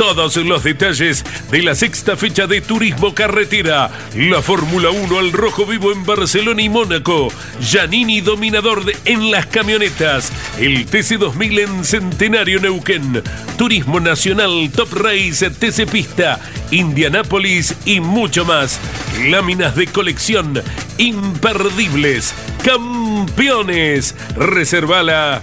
Todos 0.00 0.36
los 0.36 0.64
detalles 0.64 1.22
de 1.50 1.62
la 1.62 1.74
sexta 1.74 2.16
fecha 2.16 2.46
de 2.46 2.62
Turismo 2.62 3.14
Carretera. 3.14 3.90
La 4.16 4.40
Fórmula 4.40 4.88
1 4.88 5.18
al 5.18 5.30
rojo 5.30 5.66
vivo 5.66 5.92
en 5.92 6.06
Barcelona 6.06 6.62
y 6.62 6.70
Mónaco. 6.70 7.28
Giannini 7.60 8.22
dominador 8.22 8.82
en 9.04 9.30
las 9.30 9.44
camionetas. 9.44 10.32
El 10.58 10.88
TC2000 10.88 11.58
en 11.60 11.84
Centenario 11.84 12.60
Neuquén. 12.60 13.22
Turismo 13.58 14.00
Nacional 14.00 14.70
Top 14.74 14.90
Race 14.94 15.50
TC 15.50 15.86
Pista. 15.86 16.40
Indianápolis 16.70 17.76
y 17.84 18.00
mucho 18.00 18.46
más. 18.46 18.80
Láminas 19.26 19.76
de 19.76 19.86
colección 19.86 20.62
imperdibles. 20.96 22.32
Campeones. 22.64 24.14
Reservala 24.34 25.42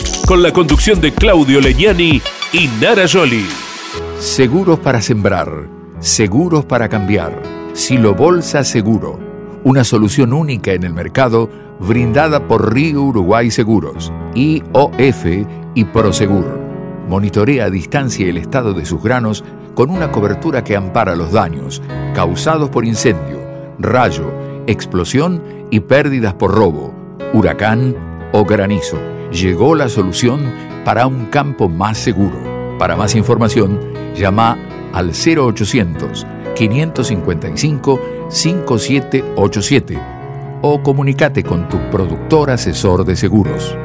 con 0.31 0.41
la 0.41 0.53
conducción 0.53 1.01
de 1.01 1.11
Claudio 1.11 1.59
Legnani 1.59 2.21
y 2.53 2.69
Nara 2.79 3.03
Joli. 3.05 3.45
Seguros 4.17 4.79
para 4.79 5.01
sembrar, 5.01 5.67
seguros 5.99 6.63
para 6.63 6.87
cambiar. 6.87 7.43
Silo 7.73 8.15
Bolsa 8.15 8.63
Seguro, 8.63 9.19
una 9.65 9.83
solución 9.83 10.31
única 10.31 10.71
en 10.71 10.85
el 10.85 10.93
mercado 10.93 11.49
brindada 11.81 12.47
por 12.47 12.73
Río 12.73 13.01
Uruguay 13.01 13.51
Seguros, 13.51 14.13
IOF 14.33 15.25
y 15.75 15.83
Prosegur. 15.83 16.57
Monitorea 17.09 17.65
a 17.65 17.69
distancia 17.69 18.25
el 18.29 18.37
estado 18.37 18.73
de 18.73 18.85
sus 18.85 19.03
granos 19.03 19.43
con 19.75 19.89
una 19.89 20.13
cobertura 20.13 20.63
que 20.63 20.77
ampara 20.77 21.17
los 21.17 21.33
daños 21.33 21.81
causados 22.15 22.69
por 22.69 22.85
incendio, 22.85 23.37
rayo, 23.79 24.31
explosión 24.65 25.43
y 25.71 25.81
pérdidas 25.81 26.35
por 26.35 26.55
robo, 26.55 26.93
huracán 27.33 27.97
o 28.31 28.45
granizo. 28.45 28.97
Llegó 29.31 29.75
la 29.75 29.87
solución 29.87 30.53
para 30.83 31.07
un 31.07 31.27
campo 31.27 31.69
más 31.69 31.97
seguro. 31.97 32.77
Para 32.77 32.97
más 32.97 33.15
información, 33.15 33.79
llama 34.15 34.57
al 34.93 35.11
0800 35.11 36.25
555 36.55 37.99
5787 38.29 39.99
o 40.61 40.83
comunícate 40.83 41.43
con 41.43 41.67
tu 41.69 41.77
productor 41.89 42.51
asesor 42.51 43.05
de 43.05 43.15
seguros. 43.15 43.75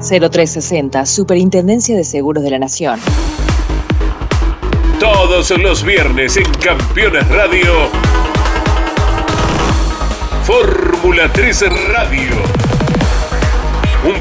0360, 0.00 1.06
Superintendencia 1.06 1.96
de 1.96 2.04
Seguros 2.04 2.42
de 2.42 2.50
la 2.50 2.58
Nación. 2.58 2.98
Todos 4.98 5.50
los 5.58 5.84
viernes 5.84 6.36
en 6.36 6.50
Campeones 6.54 7.28
Radio. 7.28 7.72
Fórmula 10.44 11.30
3 11.32 11.64
Radio. 11.92 12.55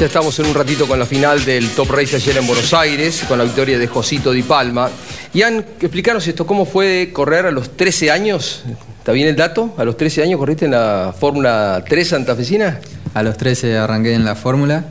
Ya 0.00 0.06
estamos 0.06 0.38
en 0.38 0.46
un 0.46 0.54
ratito 0.54 0.88
con 0.88 0.98
la 0.98 1.04
final 1.04 1.44
del 1.44 1.68
Top 1.72 1.90
Race 1.90 2.16
ayer 2.16 2.38
en 2.38 2.46
Buenos 2.46 2.72
Aires, 2.72 3.22
con 3.28 3.36
la 3.36 3.44
victoria 3.44 3.78
de 3.78 3.86
Josito 3.86 4.32
Di 4.32 4.42
Palma. 4.42 4.88
Ian, 5.34 5.58
explicaros 5.78 6.26
esto, 6.26 6.46
¿cómo 6.46 6.64
fue 6.64 7.10
correr 7.12 7.44
a 7.44 7.50
los 7.50 7.76
13 7.76 8.10
años? 8.10 8.64
¿Está 8.98 9.12
bien 9.12 9.28
el 9.28 9.36
dato? 9.36 9.74
¿A 9.76 9.84
los 9.84 9.98
13 9.98 10.22
años 10.22 10.38
corriste 10.38 10.64
en 10.64 10.70
la 10.70 11.14
Fórmula 11.20 11.84
3 11.86 12.08
santafesina? 12.08 12.80
A 13.12 13.22
los 13.22 13.36
13 13.36 13.76
arranqué 13.76 14.14
en 14.14 14.24
la 14.24 14.36
Fórmula. 14.36 14.86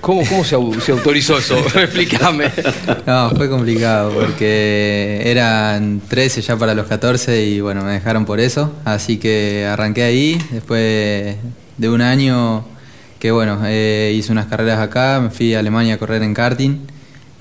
¿Cómo, 0.00 0.24
cómo 0.26 0.42
se, 0.42 0.56
se 0.84 0.90
autorizó 0.90 1.38
eso? 1.38 1.56
Explícame. 1.78 2.50
No, 3.06 3.30
fue 3.36 3.48
complicado 3.48 4.12
porque 4.12 5.22
eran 5.26 6.02
13 6.08 6.42
ya 6.42 6.56
para 6.56 6.74
los 6.74 6.88
14 6.88 7.40
y 7.40 7.60
bueno, 7.60 7.84
me 7.84 7.92
dejaron 7.92 8.26
por 8.26 8.40
eso. 8.40 8.72
Así 8.84 9.18
que 9.18 9.64
arranqué 9.64 10.02
ahí, 10.02 10.44
después 10.50 11.36
de 11.78 11.88
un 11.88 12.00
año 12.00 12.64
que 13.20 13.30
bueno, 13.30 13.60
eh, 13.66 14.12
hice 14.16 14.32
unas 14.32 14.46
carreras 14.46 14.80
acá, 14.80 15.20
me 15.20 15.30
fui 15.30 15.54
a 15.54 15.60
Alemania 15.60 15.94
a 15.94 15.98
correr 15.98 16.22
en 16.22 16.34
karting 16.34 16.78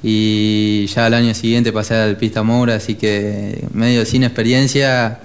y 0.01 0.85
ya 0.87 1.07
al 1.07 1.13
año 1.13 1.33
siguiente 1.33 1.73
pasé 1.73 1.95
al 1.95 2.15
pista 2.15 2.41
Moura, 2.41 2.75
así 2.75 2.95
que 2.95 3.65
medio 3.73 4.05
sin 4.05 4.23
experiencia, 4.23 5.19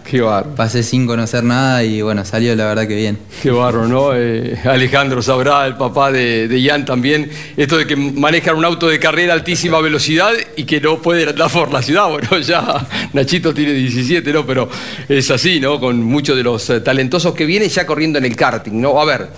pasé 0.57 0.83
sin 0.83 1.07
conocer 1.07 1.45
nada 1.45 1.85
y 1.85 2.03
bueno, 2.03 2.25
salió 2.25 2.57
la 2.57 2.67
verdad 2.67 2.89
que 2.89 2.97
bien. 2.97 3.19
Qué 3.41 3.53
barro, 3.53 3.87
¿no? 3.87 4.11
Eh, 4.15 4.59
Alejandro 4.65 5.23
sabrá, 5.23 5.65
el 5.67 5.77
papá 5.77 6.11
de, 6.11 6.49
de 6.49 6.61
Ian 6.61 6.85
también, 6.85 7.31
esto 7.57 7.79
de 7.79 7.87
que 7.87 7.95
manejan 7.95 8.57
un 8.57 8.65
auto 8.65 8.89
de 8.89 8.99
carrera 8.99 9.33
a 9.33 9.37
altísima 9.37 9.81
velocidad 9.81 10.33
y 10.57 10.65
que 10.65 10.81
no 10.81 11.01
puede 11.01 11.29
andar 11.29 11.51
por 11.51 11.73
la 11.73 11.83
ciudad. 11.83 12.05
Bueno, 12.15 12.39
ya 12.39 12.87
Nachito 13.13 13.53
tiene 13.53 13.73
17, 13.73 14.33
¿no? 14.33 14.47
Pero 14.47 14.69
es 15.09 15.31
así, 15.31 15.59
¿no? 15.59 15.81
Con 15.81 16.03
muchos 16.03 16.37
de 16.37 16.43
los 16.43 16.69
eh, 16.71 16.81
talentosos 16.81 17.35
que 17.35 17.45
vienen 17.45 17.69
ya 17.69 17.87
corriendo 17.87 18.19
en 18.19 18.25
el 18.25 18.37
karting, 18.37 18.81
¿no? 18.81 19.01
A 19.01 19.05
ver, 19.05 19.29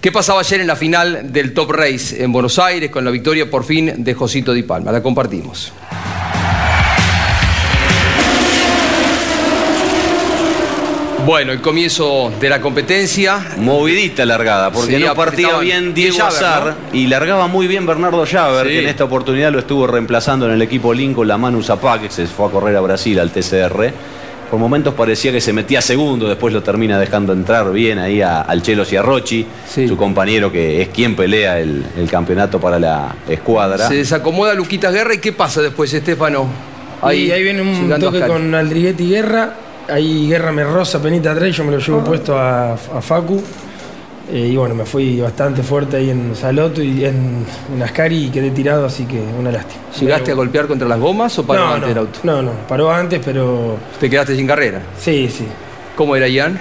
¿qué 0.00 0.12
pasaba 0.12 0.40
ayer 0.40 0.60
en 0.60 0.66
la 0.66 0.76
final 0.76 1.32
del 1.32 1.54
Top 1.54 1.70
Race 1.72 2.22
en 2.22 2.32
Buenos 2.32 2.58
Aires 2.58 2.90
con 2.90 3.04
la 3.04 3.10
victoria 3.10 3.50
por 3.50 3.64
fin 3.64 3.92
de 4.04 4.14
Josito 4.14 4.52
Di 4.52 4.62
Palma? 4.62 4.92
La 4.92 5.02
compartimos. 5.02 5.72
Bueno, 11.26 11.52
el 11.52 11.60
comienzo 11.60 12.32
de 12.40 12.48
la 12.48 12.58
competencia. 12.58 13.38
Movidita 13.58 14.24
largada, 14.24 14.70
porque 14.72 14.96
Sí, 14.96 15.04
no 15.04 15.14
partía 15.14 15.58
bien 15.58 15.92
Diego 15.92 16.22
Azar 16.24 16.74
y 16.94 17.06
largaba 17.06 17.48
muy 17.48 17.66
bien 17.66 17.84
Bernardo 17.84 18.24
Sí. 18.24 18.32
que 18.62 18.78
en 18.82 18.88
esta 18.88 19.04
oportunidad 19.04 19.52
lo 19.52 19.58
estuvo 19.58 19.86
reemplazando 19.86 20.46
en 20.46 20.52
el 20.52 20.62
equipo 20.62 20.94
Lincoln, 20.94 21.28
la 21.28 21.36
Manu 21.36 21.62
Zapac, 21.62 22.00
que 22.02 22.10
se 22.10 22.26
fue 22.26 22.46
a 22.46 22.50
correr 22.50 22.74
a 22.76 22.80
Brasil 22.80 23.18
al 23.18 23.30
TCR. 23.30 23.92
Por 24.50 24.58
momentos 24.58 24.94
parecía 24.94 25.30
que 25.30 25.40
se 25.42 25.52
metía 25.52 25.82
segundo, 25.82 26.26
después 26.26 26.54
lo 26.54 26.62
termina 26.62 26.98
dejando 26.98 27.34
entrar 27.34 27.70
bien 27.70 27.98
ahí 27.98 28.22
a- 28.22 28.40
al 28.40 28.62
Chelo 28.62 28.84
Ciarrochi, 28.86 29.46
su 29.88 29.96
compañero 29.96 30.50
que 30.50 30.80
es 30.80 30.88
quien 30.88 31.14
pelea 31.14 31.58
el, 31.60 31.84
el 31.98 32.08
campeonato 32.10 32.58
para 32.58 32.78
la 32.78 33.14
escuadra. 33.28 33.86
Se 33.88 33.94
desacomoda 33.96 34.54
Luquitas 34.54 34.92
Guerra 34.92 35.14
y 35.14 35.18
¿qué 35.18 35.32
pasa 35.32 35.60
después, 35.60 35.92
Estefano? 35.92 36.46
Ahí, 37.02 37.30
ahí 37.30 37.42
viene 37.42 37.60
un 37.62 37.88
toque 38.00 38.20
con 38.26 38.54
Aldriguetti 38.54 39.08
Guerra. 39.10 39.52
Ahí 39.90 40.28
Guerra 40.28 40.50
me 40.52 40.64
roza 40.64 41.00
penita 41.00 41.32
atrás, 41.32 41.54
yo 41.54 41.64
me 41.64 41.72
lo 41.72 41.78
llevo 41.78 42.02
puesto 42.02 42.38
a, 42.38 42.72
a 42.72 43.02
Facu. 43.02 43.42
Eh, 44.30 44.48
y 44.52 44.56
bueno, 44.56 44.74
me 44.74 44.84
fui 44.84 45.20
bastante 45.20 45.62
fuerte 45.62 45.96
ahí 45.96 46.10
en 46.10 46.36
Saloto 46.36 46.82
y 46.82 47.04
en, 47.04 47.46
en 47.74 47.82
Ascari 47.82 48.26
y 48.26 48.28
quedé 48.30 48.50
tirado, 48.50 48.84
así 48.84 49.04
que 49.04 49.18
una 49.38 49.50
lástima. 49.50 49.80
¿Llegaste 49.98 50.32
a 50.32 50.34
golpear 50.34 50.66
contra 50.66 50.86
las 50.86 51.00
gomas 51.00 51.38
o 51.38 51.46
paró 51.46 51.64
no, 51.66 51.72
antes 51.74 51.86
no, 51.86 51.92
el 51.92 51.98
auto? 51.98 52.20
No, 52.24 52.42
no, 52.42 52.50
paró 52.68 52.92
antes, 52.92 53.20
pero. 53.24 53.76
¿Te 53.98 54.10
quedaste 54.10 54.36
sin 54.36 54.46
carrera? 54.46 54.82
Sí, 54.98 55.28
sí. 55.30 55.46
¿Cómo 55.96 56.14
era 56.14 56.28
Ian? 56.28 56.60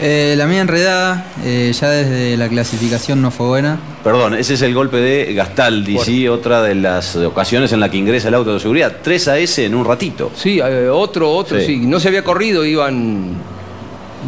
Eh, 0.00 0.34
la 0.36 0.46
mía 0.46 0.62
enredada, 0.62 1.26
eh, 1.44 1.70
ya 1.78 1.90
desde 1.90 2.36
la 2.38 2.48
clasificación 2.48 3.20
no 3.20 3.30
fue 3.30 3.46
buena. 3.46 3.78
Perdón, 4.02 4.34
ese 4.34 4.54
es 4.54 4.62
el 4.62 4.74
golpe 4.74 4.96
de 4.96 5.34
Gastaldi, 5.34 5.98
sí, 5.98 6.26
otra 6.26 6.62
de 6.62 6.74
las 6.74 7.14
ocasiones 7.14 7.72
en 7.72 7.78
la 7.80 7.88
que 7.90 7.98
ingresa 7.98 8.28
el 8.28 8.34
auto 8.34 8.54
de 8.54 8.58
seguridad. 8.60 8.96
3 9.02 9.28
a 9.28 9.38
S 9.38 9.64
en 9.64 9.74
un 9.74 9.84
ratito. 9.84 10.32
Sí, 10.34 10.58
eh, 10.58 10.88
otro, 10.88 11.30
otro, 11.30 11.60
Sí. 11.60 11.66
sí. 11.66 11.76
No 11.86 12.00
se 12.00 12.08
había 12.08 12.24
corrido, 12.24 12.64
iban 12.64 13.34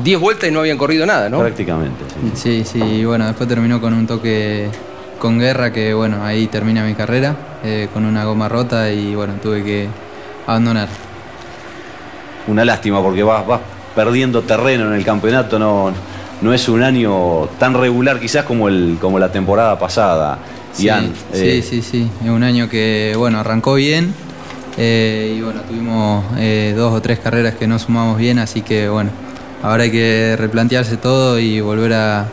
10 0.02 0.20
vueltas 0.20 0.48
y 0.48 0.52
no 0.52 0.60
habían 0.60 0.78
corrido 0.78 1.06
nada, 1.06 1.28
¿no? 1.28 1.38
Prácticamente. 1.40 2.04
Sí, 2.34 2.64
sí, 2.64 2.82
y 2.82 3.04
bueno, 3.04 3.26
después 3.26 3.48
terminó 3.48 3.80
con 3.80 3.94
un 3.94 4.06
toque 4.06 4.68
con 5.18 5.38
guerra 5.38 5.72
que 5.72 5.94
bueno, 5.94 6.24
ahí 6.24 6.48
termina 6.48 6.84
mi 6.84 6.94
carrera, 6.94 7.34
eh, 7.64 7.88
con 7.92 8.04
una 8.04 8.24
goma 8.24 8.48
rota 8.48 8.90
y 8.90 9.14
bueno, 9.14 9.34
tuve 9.42 9.62
que 9.62 9.88
abandonar. 10.46 10.88
Una 12.46 12.64
lástima 12.64 13.02
porque 13.02 13.22
vas, 13.22 13.46
vas 13.46 13.60
perdiendo 13.94 14.42
terreno 14.42 14.88
en 14.88 14.94
el 14.94 15.04
campeonato, 15.04 15.58
no, 15.58 15.92
no 16.42 16.52
es 16.52 16.68
un 16.68 16.82
año 16.82 17.46
tan 17.58 17.74
regular 17.74 18.20
quizás 18.20 18.44
como, 18.44 18.68
el, 18.68 18.98
como 19.00 19.18
la 19.18 19.30
temporada 19.30 19.78
pasada. 19.78 20.38
Sí, 20.72 20.84
Ian, 20.84 21.12
sí, 21.32 21.40
eh, 21.40 21.62
sí, 21.62 21.82
sí, 21.82 22.10
es 22.22 22.30
un 22.30 22.42
año 22.42 22.68
que 22.68 23.14
bueno, 23.16 23.38
arrancó 23.38 23.74
bien 23.74 24.12
eh, 24.76 25.36
y 25.38 25.40
bueno, 25.40 25.60
tuvimos 25.62 26.24
eh, 26.36 26.74
dos 26.76 26.92
o 26.92 27.00
tres 27.00 27.20
carreras 27.20 27.54
que 27.54 27.66
no 27.66 27.78
sumamos 27.78 28.18
bien, 28.18 28.40
así 28.40 28.62
que 28.62 28.88
bueno, 28.88 29.10
ahora 29.64 29.84
hay 29.84 29.90
que 29.90 30.36
replantearse 30.38 30.96
todo 30.96 31.38
y 31.38 31.60
volver 31.60 31.94
a, 31.94 32.26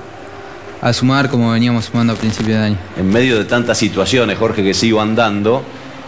a 0.82 0.94
sumar 0.94 1.30
como 1.30 1.52
veníamos 1.52 1.86
sumando 1.86 2.14
a 2.14 2.16
principio 2.16 2.56
de 2.58 2.62
año. 2.64 2.78
En 2.98 3.10
medio 3.10 3.38
de 3.38 3.46
tantas 3.46 3.78
situaciones, 3.78 4.38
Jorge, 4.38 4.64
que 4.64 4.74
se 4.74 4.88
iban 4.88 5.16
dando, 5.16 5.64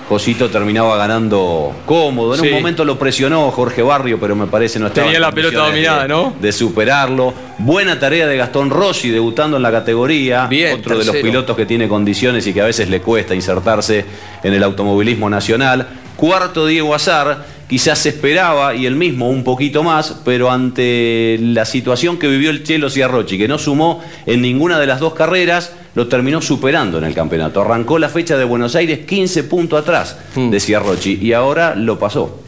Josito 0.09 0.49
terminaba 0.49 0.97
ganando 0.97 1.71
cómodo. 1.85 2.35
En 2.35 2.41
Sí. 2.41 2.47
un 2.49 2.55
momento 2.55 2.83
lo 2.83 2.99
presionó 2.99 3.49
Jorge 3.51 3.81
Barrio, 3.81 4.19
pero 4.19 4.35
me 4.35 4.47
parece 4.47 4.77
no 4.77 4.87
estaba 4.87 5.05
Tenía 5.05 5.17
en 5.17 5.21
la 5.21 5.31
pelota 5.31 5.59
dominada, 5.59 6.01
de- 6.03 6.07
¿no? 6.09 6.33
De 6.41 6.51
superarlo. 6.51 7.33
Buena 7.57 7.97
tarea 7.97 8.27
de 8.27 8.35
Gastón 8.35 8.69
Rossi 8.69 9.09
debutando 9.09 9.55
en 9.55 9.63
la 9.63 9.71
categoría. 9.71 10.45
Bien, 10.47 10.77
Otro 10.79 10.97
de 10.99 11.05
los 11.05 11.15
pilotos 11.15 11.55
que 11.55 11.65
tiene 11.65 11.87
condiciones 11.87 12.45
y 12.47 12.53
que 12.53 12.61
a 12.61 12.65
veces 12.65 12.89
le 12.89 12.99
cuesta 12.99 13.33
insertarse 13.33 14.03
en 14.43 14.53
el 14.53 14.61
automovilismo 14.63 15.29
nacional. 15.29 15.87
Cuarto 16.17 16.67
Diego 16.67 16.93
Azar, 16.93 17.45
quizás 17.67 17.99
se 17.99 18.09
esperaba 18.09 18.75
y 18.75 18.85
él 18.85 18.95
mismo 18.95 19.29
un 19.29 19.43
poquito 19.43 19.83
más, 19.83 20.15
pero 20.25 20.51
ante 20.51 21.37
la 21.41 21.65
situación 21.65 22.17
que 22.19 22.27
vivió 22.27 22.49
el 22.49 22.63
Chelo 22.63 22.89
Ciarrochi, 22.89 23.37
que 23.37 23.47
no 23.47 23.57
sumó 23.57 24.01
en 24.25 24.41
ninguna 24.41 24.79
de 24.79 24.87
las 24.87 24.99
dos 24.99 25.13
carreras, 25.13 25.71
lo 25.95 26.07
terminó 26.07 26.41
superando 26.41 26.97
en 26.97 27.03
el 27.03 27.13
campeonato. 27.13 27.61
Arrancó 27.61 27.99
la 27.99 28.09
fecha 28.09 28.37
de 28.37 28.43
Buenos 28.43 28.75
Aires 28.75 28.99
15 29.05 29.43
puntos 29.45 29.79
atrás 29.81 30.17
de 30.35 30.59
Ciarrochi 30.59 31.19
y 31.21 31.33
ahora 31.33 31.75
lo 31.75 31.97
pasó. 31.99 32.39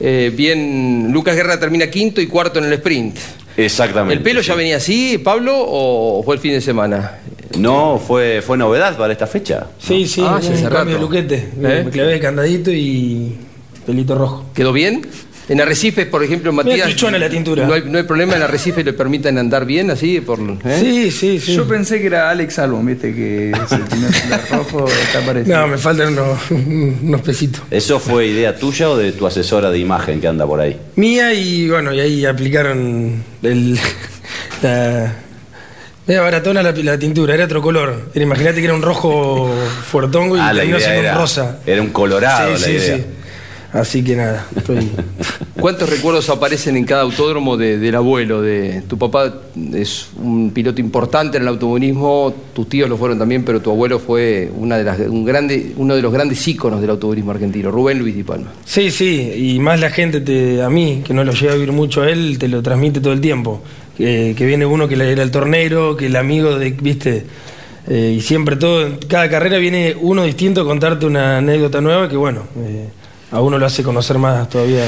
Eh, 0.00 0.32
bien, 0.34 1.10
Lucas 1.12 1.36
Guerra 1.36 1.60
termina 1.60 1.88
quinto 1.90 2.20
y 2.20 2.26
cuarto 2.26 2.58
en 2.58 2.64
el 2.66 2.72
sprint. 2.74 3.16
Exactamente. 3.58 4.14
¿El 4.14 4.22
pelo 4.22 4.40
ya 4.40 4.54
venía 4.54 4.76
así, 4.76 5.18
Pablo, 5.18 5.52
o 5.56 6.22
fue 6.24 6.34
el 6.36 6.40
fin 6.40 6.52
de 6.52 6.60
semana? 6.60 7.18
No, 7.58 7.98
fue, 8.04 8.42
fue 8.42 8.56
novedad 8.58 8.96
para 8.98 9.12
esta 9.12 9.26
fecha. 9.26 9.66
Sí, 9.78 10.06
sí, 10.06 10.20
Ah, 10.24 10.36
un 10.36 10.42
ya 10.42 10.52
hace 10.52 10.62
cambio 10.68 10.84
de 10.84 10.92
rato. 10.94 10.98
luquete. 11.00 11.34
¿Eh? 11.62 11.82
Me 11.84 11.90
clavé 11.90 12.14
el 12.14 12.20
candadito 12.20 12.70
y 12.70 13.32
pelito 13.86 14.14
rojo. 14.16 14.44
¿Quedó 14.54 14.72
bien? 14.72 15.06
En 15.48 15.60
Arrecifes, 15.60 16.06
por 16.06 16.24
ejemplo, 16.24 16.52
Matías. 16.52 16.88
truchona 16.88 17.18
la 17.20 17.28
tintura. 17.30 17.64
No 17.68 17.74
hay, 17.74 17.82
no 17.86 17.98
hay 17.98 18.02
problema, 18.04 18.34
en 18.34 18.42
Arrecifes 18.42 18.84
le 18.84 18.92
permiten 18.92 19.38
andar 19.38 19.64
bien 19.64 19.92
así. 19.92 20.20
Por, 20.20 20.40
¿eh? 20.40 20.78
Sí, 20.80 21.10
sí, 21.12 21.38
sí. 21.38 21.54
Yo 21.54 21.68
pensé 21.68 22.00
que 22.00 22.06
era 22.08 22.30
Alex 22.30 22.58
Albon, 22.58 22.84
viste, 22.84 23.14
que 23.14 23.52
se 23.68 23.76
tiene 23.78 24.06
el 24.08 24.48
rojo, 24.58 24.88
está 24.88 25.20
parecido. 25.24 25.56
No, 25.60 25.68
me 25.68 25.78
faltan 25.78 26.14
unos, 26.14 26.40
unos 26.50 27.20
pesitos. 27.20 27.62
¿Eso 27.70 28.00
fue 28.00 28.26
idea 28.26 28.56
tuya 28.56 28.90
o 28.90 28.96
de 28.96 29.12
tu 29.12 29.24
asesora 29.24 29.70
de 29.70 29.78
imagen 29.78 30.20
que 30.20 30.26
anda 30.26 30.44
por 30.44 30.58
ahí? 30.58 30.76
Mía 30.96 31.32
y 31.32 31.68
bueno, 31.68 31.94
y 31.94 32.00
ahí 32.00 32.24
aplicaron 32.24 33.22
el, 33.44 33.78
la... 34.62 35.14
Media 36.08 36.20
baratona 36.22 36.62
la, 36.62 36.72
la 36.72 36.98
tintura, 36.98 37.34
era 37.34 37.44
otro 37.44 37.62
color. 37.62 38.10
Era- 38.14 38.24
Imagínate 38.24 38.56
que 38.58 38.64
era 38.64 38.74
un 38.74 38.82
rojo 38.82 39.52
fuertongo 39.90 40.36
y 40.36 40.40
Ah, 40.40 40.52
terminó 40.52 40.76
idea 40.78 40.86
siendo 40.88 41.02
era, 41.02 41.12
un 41.12 41.18
rosa. 41.20 41.58
era 41.66 41.82
un 41.82 41.88
colorado 41.90 42.56
Sí, 42.56 42.62
la 42.62 42.66
sí, 42.66 42.72
idea. 42.72 42.96
sí. 42.96 43.04
Así 43.72 44.02
que 44.02 44.16
nada, 44.16 44.46
estoy... 44.56 44.88
¿Cuántos 45.60 45.88
recuerdos 45.88 46.28
aparecen 46.30 46.76
en 46.76 46.84
cada 46.84 47.02
autódromo 47.02 47.56
de- 47.56 47.78
del 47.78 47.94
abuelo? 47.94 48.42
De, 48.42 48.82
tu 48.88 48.98
papá 48.98 49.34
es 49.74 50.08
un 50.22 50.50
piloto 50.50 50.80
importante 50.80 51.36
en 51.38 51.42
el 51.44 51.48
automovilismo, 51.48 52.32
tus 52.54 52.68
tíos 52.68 52.88
lo 52.88 52.96
fueron 52.96 53.18
también, 53.18 53.42
pero 53.44 53.60
tu 53.60 53.70
abuelo 53.70 53.98
fue 53.98 54.50
una 54.56 54.76
de 54.78 54.84
las, 54.84 54.98
un 55.00 55.24
grande, 55.24 55.72
uno 55.76 55.96
de 55.96 56.02
los 56.02 56.12
grandes 56.12 56.46
íconos 56.46 56.80
del 56.80 56.90
automovilismo 56.90 57.30
argentino, 57.32 57.70
Rubén 57.70 57.98
Luis 57.98 58.14
Di 58.14 58.22
Palma. 58.22 58.52
Sí, 58.64 58.90
sí, 58.90 59.32
y 59.54 59.58
más 59.58 59.80
la 59.80 59.90
gente, 59.90 60.20
te, 60.20 60.62
a 60.62 60.68
mí, 60.70 61.02
que 61.04 61.14
no 61.14 61.24
lo 61.24 61.32
llega 61.32 61.52
a 61.52 61.54
vivir 61.56 61.72
mucho 61.72 62.02
a 62.02 62.10
él, 62.10 62.38
te 62.38 62.48
lo 62.48 62.62
transmite 62.62 63.00
todo 63.00 63.12
el 63.14 63.20
tiempo. 63.20 63.62
Que, 63.96 64.34
que 64.36 64.44
viene 64.44 64.66
uno 64.66 64.86
que 64.88 64.96
le- 64.96 65.10
era 65.10 65.22
el 65.22 65.30
tornero, 65.30 65.96
que 65.96 66.06
el 66.06 66.16
amigo 66.16 66.58
de, 66.58 66.70
viste, 66.70 67.24
Eh, 67.88 68.14
y 68.18 68.20
siempre 68.20 68.56
todo, 68.56 68.98
cada 69.08 69.30
carrera 69.30 69.58
viene 69.58 69.94
uno 70.00 70.24
distinto 70.24 70.60
a 70.60 70.64
contarte 70.64 71.06
una 71.06 71.38
anécdota 71.38 71.80
nueva 71.80 72.08
que 72.08 72.16
bueno, 72.16 72.42
eh, 72.58 72.88
a 73.30 73.40
uno 73.40 73.58
lo 73.58 73.66
hace 73.66 73.82
conocer 73.82 74.18
más 74.18 74.48
todavía 74.48 74.84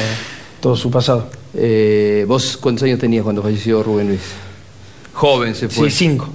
todo 0.61 0.77
su 0.77 0.91
pasado. 0.91 1.29
Eh, 1.55 2.25
¿Vos 2.29 2.57
cuántos 2.57 2.85
años 2.85 2.99
tenías 2.99 3.23
cuando 3.25 3.43
falleció 3.43 3.83
Rubén 3.83 4.09
Luis? 4.09 4.21
Joven 5.15 5.55
se 5.55 5.69
fue. 5.69 5.91
Sí, 5.91 5.97
cinco. 5.97 6.29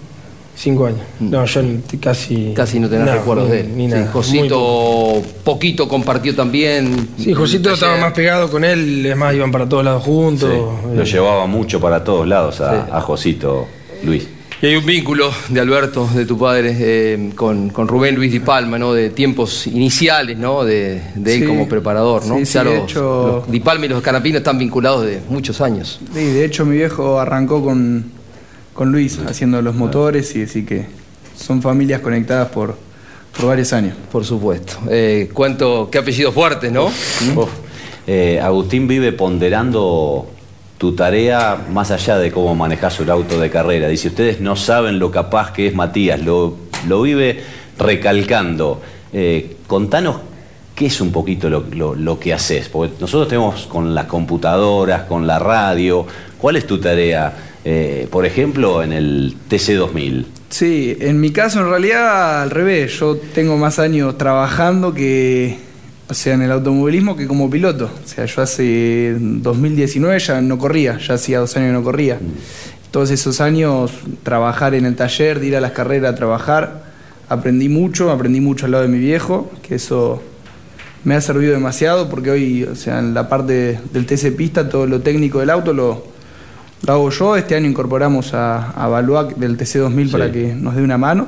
cinco 0.56 0.86
años. 0.86 1.00
No, 1.20 1.46
yo 1.46 1.62
casi. 2.02 2.54
Casi 2.56 2.80
no 2.80 2.90
tenés 2.90 3.08
no, 3.08 3.14
recuerdos 3.14 3.46
ni- 3.50 3.52
de 3.56 3.60
él. 3.62 3.78
Ni 3.78 3.92
Sí. 3.92 3.98
Josito 4.12 5.22
poquito 5.44 5.88
compartió 5.88 6.36
también. 6.36 7.10
Sí, 7.18 7.34
Josito 7.34 7.72
estaba 7.74 7.98
más 7.98 8.14
pegado 8.14 8.50
con 8.52 8.64
él, 8.64 9.06
es 9.06 9.16
más, 9.18 9.34
iban 9.34 9.52
para 9.52 9.68
todos 9.68 9.84
lados 9.86 10.04
juntos. 10.04 10.50
Lo 10.94 11.02
Eh, 11.02 11.06
llevaba 11.06 11.46
mucho 11.48 11.80
para 11.80 12.04
todos 12.04 12.28
lados 12.28 12.60
a, 12.62 12.96
a 12.98 13.02
Josito 13.02 13.68
Luis. 14.04 14.28
Y 14.64 14.68
hay 14.68 14.78
un 14.78 14.86
vínculo 14.86 15.30
de 15.50 15.60
Alberto, 15.60 16.08
de 16.16 16.26
tu 16.26 16.38
padre, 16.38 16.74
eh, 16.80 17.32
con, 17.36 17.70
con 17.70 17.86
Rubén 17.86 18.16
Luis 18.16 18.32
Di 18.32 18.40
Palma, 18.40 18.80
¿no? 18.80 18.94
De 18.94 19.10
tiempos 19.10 19.68
iniciales, 19.68 20.38
¿no? 20.38 20.64
De, 20.64 21.02
de 21.16 21.34
él 21.36 21.42
Sí. 21.42 21.46
como 21.46 21.68
preparador, 21.68 22.26
¿no? 22.28 22.38
Sí, 22.38 22.46
sí, 22.46 22.54
Ya 22.54 22.64
de 22.64 22.78
hecho- 22.78 23.42
los 23.44 23.52
Di 23.52 23.60
Palma 23.60 23.88
y 23.88 23.90
los 23.90 24.02
Canapinos 24.02 24.38
están 24.38 24.58
vinculados 24.58 25.06
de 25.06 25.20
muchos 25.28 25.60
años. 25.60 26.00
Sí, 26.14 26.24
de 26.24 26.46
hecho 26.46 26.64
mi 26.66 26.78
viejo 26.78 27.20
arrancó 27.20 27.62
con, 27.62 28.06
con 28.74 28.90
Luis 28.90 29.20
haciendo 29.28 29.62
los 29.62 29.76
motores 29.76 30.34
y 30.38 30.44
así 30.44 30.64
que 30.64 30.86
son 31.38 31.62
familias 31.62 32.00
conectadas 32.00 32.48
por, 32.48 32.78
por 33.36 33.48
varios 33.48 33.74
años. 33.74 33.96
Por 34.14 34.24
supuesto. 34.24 34.76
Eh, 34.90 35.30
¿cuánto, 35.34 35.90
¿Qué 35.92 35.98
apellidos 35.98 36.34
fuertes, 36.34 36.72
no? 36.72 36.86
Uf. 36.86 37.50
Eh, 38.08 38.40
Agustín 38.42 38.88
vive 38.88 39.12
ponderando 39.12 40.26
tu 40.78 40.94
tarea 40.96 41.58
más 41.72 41.92
allá 41.92 42.18
de 42.18 42.32
cómo 42.32 42.56
manejas 42.56 43.00
el 43.00 43.10
auto 43.10 43.40
de 43.40 43.50
carrera. 43.50 43.88
Dice, 43.88 44.10
ustedes 44.10 44.42
no 44.42 44.56
saben 44.56 45.00
lo 45.00 45.12
capaz 45.12 45.52
que 45.52 45.68
es 45.68 45.76
Matías, 45.76 46.20
lo, 46.22 46.56
lo 46.88 47.02
vive 47.04 47.42
recalcando. 47.78 48.82
Eh, 49.14 49.58
contanos 49.68 50.18
qué 50.76 50.88
es 50.88 51.00
un 51.02 51.12
poquito 51.12 51.50
lo, 51.50 51.64
lo- 51.96 52.20
que 52.20 52.34
haces, 52.34 52.68
porque 52.70 52.96
nosotros 53.00 53.28
tenemos 53.28 53.68
con 53.68 53.94
las 53.94 54.06
computadoras, 54.06 55.04
con 55.04 55.28
la 55.28 55.38
radio, 55.40 56.06
¿cuál 56.40 56.56
es 56.56 56.66
tu 56.66 56.80
tarea? 56.80 57.34
Eh, 57.64 58.08
por 58.12 58.26
ejemplo, 58.26 58.82
en 58.84 58.92
el 58.92 59.36
TC2000. 59.50 60.26
Sí, 60.50 60.98
en 61.00 61.20
mi 61.22 61.32
caso 61.32 61.60
en 61.62 61.70
realidad 61.70 62.42
al 62.44 62.50
revés, 62.50 63.00
yo 63.00 63.16
tengo 63.18 63.56
más 63.58 63.80
años 63.80 64.18
trabajando 64.18 64.94
que, 64.94 65.58
o 66.14 66.16
sea, 66.16 66.36
en 66.36 66.44
el 66.44 66.52
automovilismo 66.52 67.18
que 67.18 67.26
como 67.26 67.50
piloto. 67.50 67.86
O 67.86 68.08
sea, 68.08 68.26
yo 68.26 68.44
hace 68.44 69.16
2019 69.20 70.20
ya 70.20 70.42
no 70.42 70.60
corría, 70.60 71.00
ya 71.00 71.16
hacía 71.16 71.40
dos 71.40 71.58
años 71.58 71.70
que 71.70 71.74
no 71.74 71.84
corría. 71.84 72.20
Todos 72.92 73.10
esos 73.10 73.42
años 73.42 73.92
trabajar 74.22 74.76
en 74.76 74.86
el 74.86 74.96
taller, 74.96 75.40
de 75.40 75.48
ir 75.48 75.56
a 75.56 75.60
las 75.60 75.72
carreras 75.72 76.14
a 76.14 76.16
trabajar, 76.16 76.84
aprendí 77.30 77.68
mucho, 77.68 78.12
aprendí 78.12 78.42
mucho 78.42 78.68
al 78.68 78.74
lado 78.74 78.84
de 78.84 78.90
mi 78.90 79.00
viejo, 79.00 79.52
que 79.64 79.74
eso 79.74 80.22
me 81.04 81.16
ha 81.16 81.22
servido 81.22 81.54
demasiado 81.54 82.08
porque 82.12 82.30
hoy, 82.30 82.64
o 82.64 82.76
sea, 82.76 83.00
en 83.00 83.16
la 83.16 83.28
parte 83.28 83.80
del 83.92 84.06
TC 84.06 84.36
Pista, 84.38 84.70
todo 84.70 84.86
lo 84.86 85.02
técnico 85.02 85.40
del 85.40 85.50
auto 85.50 85.74
lo, 85.74 86.06
lo 86.86 86.94
hago 86.94 87.10
yo. 87.10 87.36
Este 87.36 87.56
año 87.56 87.68
incorporamos 87.68 88.36
a, 88.36 88.70
a 88.70 88.88
Baluac 88.88 89.36
del 89.36 89.58
TC2000 89.58 90.12
para 90.12 90.32
que 90.32 90.54
nos 90.54 90.76
dé 90.76 90.84
una 90.84 91.00
mano. 91.00 91.26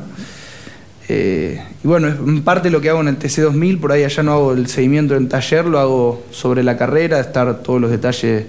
Eh, 1.08 1.62
y 1.84 1.88
bueno, 1.88 2.08
es 2.08 2.16
en 2.16 2.42
parte 2.42 2.70
lo 2.72 2.82
que 2.82 2.90
hago 2.90 3.02
en 3.02 3.10
el 3.10 3.20
TC2000, 3.20 3.80
por 3.80 3.92
ahí 3.92 4.04
allá 4.04 4.24
no 4.24 4.32
hago 4.34 4.54
el 4.54 4.68
seguimiento 4.68 5.16
en 5.16 5.30
taller, 5.30 5.66
lo 5.66 5.80
hago 5.80 6.26
sobre 6.32 6.64
la 6.64 6.78
carrera, 6.78 7.20
estar 7.20 7.62
todos 7.62 7.80
los 7.80 7.92
detalles 7.92 8.46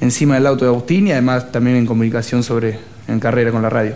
encima 0.00 0.34
del 0.34 0.46
auto 0.46 0.64
de 0.64 0.70
Agustín 0.70 1.08
y 1.08 1.12
además 1.12 1.50
también 1.50 1.76
en 1.76 1.86
comunicación 1.86 2.42
sobre 2.42 2.78
en 3.08 3.18
carrera 3.20 3.50
con 3.50 3.62
la 3.62 3.70
radio. 3.70 3.94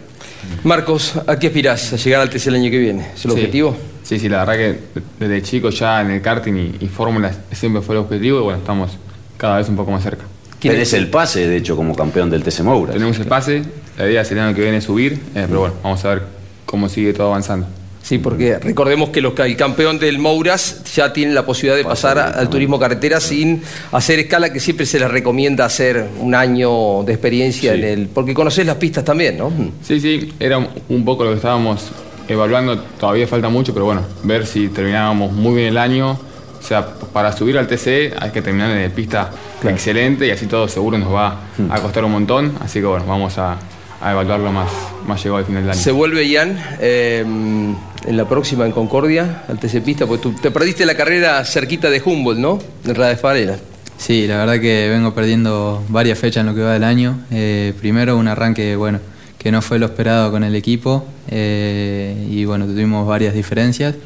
Marcos, 0.64 1.14
¿a 1.26 1.38
qué 1.38 1.48
aspirás? 1.48 1.92
¿A 1.92 1.96
llegar 1.96 2.20
al 2.20 2.30
TC 2.30 2.46
el 2.48 2.54
año 2.56 2.70
que 2.70 2.78
viene? 2.78 3.08
¿Es 3.14 3.24
el 3.24 3.30
Sí. 3.32 3.36
objetivo? 3.36 3.76
Sí, 4.02 4.18
sí, 4.18 4.28
la 4.28 4.44
verdad 4.44 4.54
que 4.56 4.78
desde 5.20 5.42
chico 5.42 5.70
ya 5.70 6.00
en 6.00 6.10
el 6.10 6.22
karting 6.22 6.54
y, 6.54 6.76
y 6.84 6.88
fórmulas 6.88 7.38
siempre 7.52 7.82
fue 7.82 7.94
el 7.94 8.00
objetivo 8.00 8.40
y 8.40 8.42
bueno, 8.42 8.58
estamos 8.58 8.96
cada 9.36 9.58
vez 9.58 9.68
un 9.68 9.76
poco 9.76 9.90
más 9.90 10.02
cerca. 10.02 10.24
Tenés 10.60 10.92
el 10.94 11.08
pase, 11.08 11.46
de 11.46 11.56
hecho, 11.58 11.76
como 11.76 11.94
campeón 11.94 12.30
del 12.30 12.42
TC 12.42 12.60
Moura. 12.62 12.92
Tenemos 12.92 13.16
el 13.18 13.26
pase, 13.26 13.62
la 13.96 14.08
idea 14.08 14.22
es 14.22 14.32
el 14.32 14.38
año 14.40 14.54
que 14.56 14.62
viene 14.62 14.80
subir, 14.80 15.12
eh, 15.34 15.44
pero 15.46 15.60
bueno, 15.60 15.74
vamos 15.84 16.04
a 16.04 16.08
ver 16.08 16.22
cómo 16.68 16.88
sigue 16.88 17.12
todo 17.14 17.28
avanzando. 17.28 17.66
Sí, 18.02 18.18
porque 18.18 18.59
recordemos 18.59 19.11
que 19.11 19.20
los, 19.20 19.38
el 19.40 19.57
campeón 19.57 19.98
del 19.98 20.18
Mouras 20.18 20.83
ya 20.94 21.12
tiene 21.12 21.35
la 21.35 21.44
posibilidad 21.44 21.76
de 21.76 21.85
pasar 21.85 22.18
al 22.18 22.48
turismo 22.48 22.78
carretera 22.78 23.20
sin 23.20 23.61
hacer 23.92 24.18
escala, 24.20 24.50
que 24.52 24.61
siempre 24.61 24.87
se 24.87 24.98
les 24.98 25.11
recomienda 25.11 25.64
hacer 25.66 26.07
un 26.20 26.35
año 26.35 27.02
de 27.04 27.12
experiencia 27.12 27.74
en 27.74 27.85
el. 27.85 28.07
Porque 28.09 28.33
conocés 28.33 28.64
las 28.66 28.76
pistas 28.76 29.04
también, 29.04 29.37
¿no? 29.37 29.50
Sí, 29.83 30.00
sí, 30.00 30.33
era 30.40 30.59
un- 30.59 31.04
poco 31.04 31.24
lo 31.24 31.31
que 31.31 31.37
estábamos 31.37 31.88
evaluando, 32.28 32.78
todavía 32.98 33.26
falta 33.26 33.48
mucho, 33.50 33.72
pero 33.74 33.85
bueno, 33.87 34.02
ver 34.22 34.46
si 34.46 34.68
terminábamos 34.68 35.33
muy 35.33 35.57
bien 35.57 35.68
el 35.68 35.78
año. 35.78 36.12
O 36.12 36.62
sea, 36.62 36.87
para 37.12 37.33
subir 37.33 37.59
al 37.59 37.66
TC 37.66 38.14
hay 38.18 38.31
que 38.31 38.40
terminar 38.42 38.70
en 38.70 38.90
pista 38.92 39.31
excelente 39.64 40.26
y 40.26 40.31
así 40.31 40.46
todo 40.46 40.66
seguro 40.68 40.96
nos 40.98 41.12
va 41.12 41.40
a 41.70 41.81
costar 41.81 42.04
un 42.04 42.12
montón. 42.12 42.52
Así 42.61 42.81
que 42.81 42.87
bueno, 42.87 43.04
vamos 43.07 43.37
a, 43.38 43.57
a 44.00 44.12
evaluarlo 44.12 44.52
más, 44.52 44.70
más 45.06 45.22
llegado 45.22 45.38
al 45.38 45.44
final 45.44 45.62
del 45.62 45.72
año. 45.72 45.80
Se 45.80 45.90
vuelve 45.90 46.28
Ian 46.28 46.58
eh, 46.80 47.24
en 47.24 48.16
la 48.16 48.28
próxima 48.28 48.64
en 48.64 48.72
Concordia, 48.72 49.42
al 49.48 49.58
TC 49.58 49.82
Pista, 49.82 50.06
porque 50.06 50.22
tú 50.22 50.32
te 50.32 50.50
perdiste 50.50 50.87
la 50.87 50.94
carrera 50.94 51.44
cerquita 51.44 51.90
de 51.90 52.00
Humboldt, 52.04 52.38
¿no? 52.38 52.58
En 52.84 52.94
Radesfarela. 52.94 53.56
Sí, 53.96 54.28
la 54.28 54.37
verdad 54.38 54.61
que 54.61 54.88
vengo 54.88 55.12
perdiendo 55.12 55.82
varias 55.88 56.18
fechas 56.18 56.42
en 56.42 56.46
lo 56.46 56.54
que 56.54 56.62
va 56.62 56.72
del 56.72 56.84
año. 56.84 57.18
Eh, 57.32 57.74
primero 57.80 58.16
un 58.16 58.28
arranque, 58.28 58.76
bueno, 58.76 59.00
que 59.38 59.50
no 59.50 59.61
fue 59.61 59.78
lo 59.80 59.87
esperado 59.87 60.30
con 60.30 60.44
el 60.44 60.54
equipo 60.54 61.04
eh, 61.28 62.26
y 62.30 62.44
bueno, 62.44 62.66
tuvimos 62.66 63.06
varias 63.06 63.34
diferencias. 63.34 63.96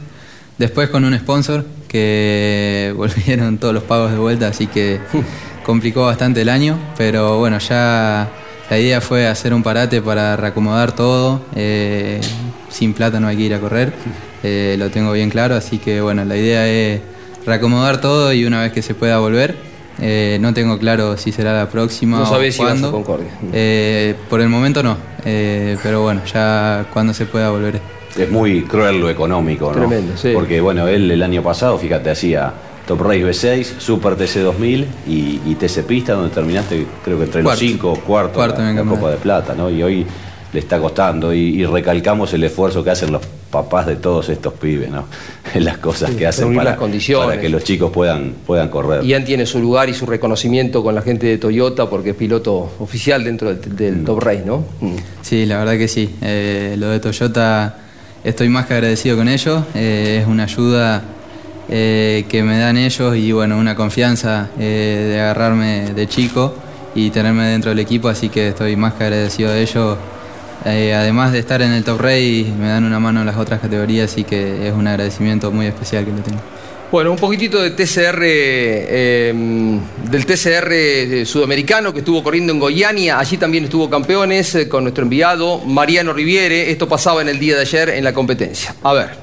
Después 0.57 0.89
con 0.89 1.05
un 1.05 1.17
sponsor 1.19 1.67
que 1.89 2.95
volvieron 2.97 3.59
todos 3.59 3.75
los 3.75 3.83
pagos 3.83 4.13
de 4.13 4.19
vuelta, 4.19 4.49
así 4.49 4.67
que 4.67 4.99
complicó 5.65 6.07
bastante 6.07 6.41
el 6.41 6.49
año, 6.49 6.79
pero 6.97 7.39
bueno, 7.39 7.59
ya 7.59 8.31
la 8.73 8.79
idea 8.79 9.03
fue 9.03 9.27
hacer 9.27 9.53
un 9.53 9.63
parate 9.63 10.01
para 10.01 10.35
reacomodar 10.35 10.93
todo. 10.93 11.43
eh, 11.55 12.23
sin 12.71 12.95
plata 12.95 13.21
no 13.21 13.29
hay 13.29 13.37
que 13.37 13.43
ir 13.43 13.53
a 13.53 13.61
correr, 13.61 13.93
eh, 14.43 14.77
lo 14.79 14.89
tengo 14.89 15.13
bien 15.13 15.29
claro, 15.29 15.55
así 15.57 15.77
que 15.77 16.01
bueno, 16.01 16.25
la 16.25 16.39
idea 16.39 16.67
es 16.67 17.03
reacomodar 17.45 18.01
todo 18.01 18.33
y 18.33 18.47
una 18.47 18.63
vez 18.63 18.73
que 18.73 18.81
se 18.81 18.95
pueda 18.95 19.19
volver. 19.19 19.57
eh, 20.01 20.39
no 20.41 20.55
tengo 20.55 20.79
claro 20.79 21.19
si 21.19 21.33
será 21.33 21.53
la 21.53 21.69
próxima 21.69 22.17
No 22.17 22.23
o 22.23 22.27
sabés 22.27 22.55
si 22.55 22.63
vas 22.63 22.71
a 22.71 22.73
cuándo. 22.73 22.93
Concordia. 22.93 23.31
Eh, 23.53 24.15
por 24.31 24.41
el 24.41 24.49
momento 24.49 24.83
no, 24.83 24.97
eh, 25.27 25.77
pero 25.83 26.01
bueno, 26.01 26.23
ya 26.33 26.87
cuando 26.95 27.13
se 27.13 27.27
pueda 27.27 27.51
volver. 27.51 27.79
Es 28.19 28.31
muy 28.31 28.63
cruel 28.63 29.01
lo 29.01 29.11
económico, 29.11 29.67
¿no? 29.67 29.87
Tremendo, 29.87 30.17
sí. 30.17 30.31
Porque 30.33 30.63
bueno, 30.63 30.89
él 30.89 31.11
el 31.11 31.23
año 31.23 31.43
pasado, 31.43 31.77
fíjate, 31.77 32.09
hacía 32.09 32.55
Top 32.97 33.01
Race 33.07 33.25
B6, 33.25 33.79
Super 33.79 34.17
TC 34.17 34.41
2000 34.41 34.87
y, 35.07 35.41
y 35.47 35.55
TC 35.59 35.85
Pista, 35.87 36.13
donde 36.15 36.31
terminaste 36.35 36.87
creo 37.05 37.19
que 37.19 37.25
entre 37.25 37.43
Cuarto. 37.43 37.61
los 37.63 37.71
cinco, 37.71 37.95
cuarto, 38.07 38.35
Cuarto 38.35 38.61
en 38.63 38.77
la. 38.77 38.85
Copa 38.85 39.11
de 39.11 39.17
Plata, 39.17 39.55
¿no? 39.55 39.71
Y 39.71 39.83
hoy 39.83 40.07
le 40.53 40.59
está 40.61 40.79
costando 40.79 41.33
y, 41.33 41.39
y 41.63 41.65
recalcamos 41.65 42.33
el 42.35 42.45
esfuerzo 42.45 42.85
que 42.85 42.91
hacen 42.91 43.11
los 43.11 43.23
papás 43.51 43.87
de 43.87 43.97
todos 43.97 44.29
estos 44.29 44.53
pibes, 44.55 44.91
¿no? 44.91 45.05
Las 45.55 45.79
cosas 45.79 46.11
Sí, 46.11 46.17
que 46.17 46.27
hacen 46.27 46.55
para, 46.55 46.71
las 46.71 46.79
condiciones. 46.79 47.27
para 47.27 47.41
que 47.41 47.49
los 47.51 47.65
chicos 47.65 47.91
puedan, 47.91 48.35
puedan 48.47 48.69
correr. 48.69 49.03
Ian 49.05 49.25
tiene 49.25 49.45
su 49.47 49.59
lugar 49.61 49.89
y 49.89 49.95
su 49.95 50.05
reconocimiento 50.07 50.83
con 50.83 50.95
la 50.95 51.01
gente 51.03 51.27
de 51.27 51.39
Toyota 51.39 51.89
porque 51.89 52.11
es 52.11 52.17
piloto 52.17 52.71
oficial 52.79 53.25
dentro 53.25 53.55
del, 53.55 53.77
del 53.77 54.05
Top 54.05 54.21
Race, 54.23 54.43
¿no? 54.45 54.65
Mm. 54.81 54.97
Sí, 55.23 55.45
la 55.47 55.59
verdad 55.59 55.77
que 55.79 55.89
sí. 55.89 56.15
Eh, 56.23 56.77
lo 56.79 56.89
de 56.89 57.01
Toyota 57.01 57.77
estoy 58.25 58.49
más 58.51 58.67
que 58.67 58.75
agradecido 58.75 59.17
con 59.17 59.29
ellos. 59.29 59.63
Eh, 59.75 60.19
es 60.23 60.27
una 60.29 60.45
ayuda 60.45 61.03
eh, 61.75 62.27
que 62.29 62.43
me 62.43 62.59
dan 62.59 62.77
ellos 62.77 63.17
y 63.17 63.33
bueno, 63.33 63.57
una 63.57 63.75
confianza 63.75 64.51
eh, 64.59 65.07
de 65.09 65.21
agarrarme 65.23 65.95
de 65.95 66.07
chico 66.07 66.55
y 66.95 67.09
tenerme 67.09 67.47
dentro 67.47 67.71
del 67.71 67.79
equipo, 67.79 68.11
así 68.11 68.29
que 68.29 68.49
estoy 68.49 68.77
más 68.77 68.93
que 68.93 69.05
agradecido 69.05 69.51
de 69.51 69.63
ellos. 69.63 69.97
Eh, 70.67 70.93
además 70.95 71.33
de 71.33 71.39
estar 71.39 71.63
en 71.63 71.73
el 71.73 71.83
Top 71.83 71.99
Race, 71.99 72.45
me 72.59 72.69
dan 72.69 72.85
una 72.85 73.01
mano 73.01 73.21
en 73.21 73.27
las 73.27 73.39
otras 73.39 73.59
categorías, 73.59 74.13
así 74.13 74.23
que 74.23 74.69
es 74.69 74.75
un 74.75 74.87
agradecimiento 74.87 75.51
muy 75.51 75.65
especial 75.65 76.05
que 76.05 76.11
lo 76.11 76.19
tengo. 76.19 76.41
Bueno, 76.91 77.11
un 77.11 77.17
poquitito 77.17 77.63
de 77.63 77.71
TCR, 77.71 78.19
eh, 78.21 79.33
del 80.11 80.27
TCR 80.27 81.25
sudamericano 81.27 81.91
que 81.91 82.01
estuvo 82.01 82.23
corriendo 82.23 82.53
en 82.53 82.59
Goiania, 82.59 83.19
allí 83.19 83.39
también 83.39 83.65
estuvo 83.65 83.89
campeones 83.89 84.67
con 84.69 84.85
nuestro 84.85 85.05
enviado 85.05 85.61
Mariano 85.61 86.13
Riviere, 86.13 86.71
esto 86.71 86.87
pasaba 86.87 87.23
en 87.23 87.31
el 87.31 87.39
día 87.39 87.55
de 87.55 87.63
ayer 87.63 87.89
en 87.89 88.05
la 88.05 88.13
competencia. 88.13 88.75
A 88.83 88.93
ver. 88.93 89.22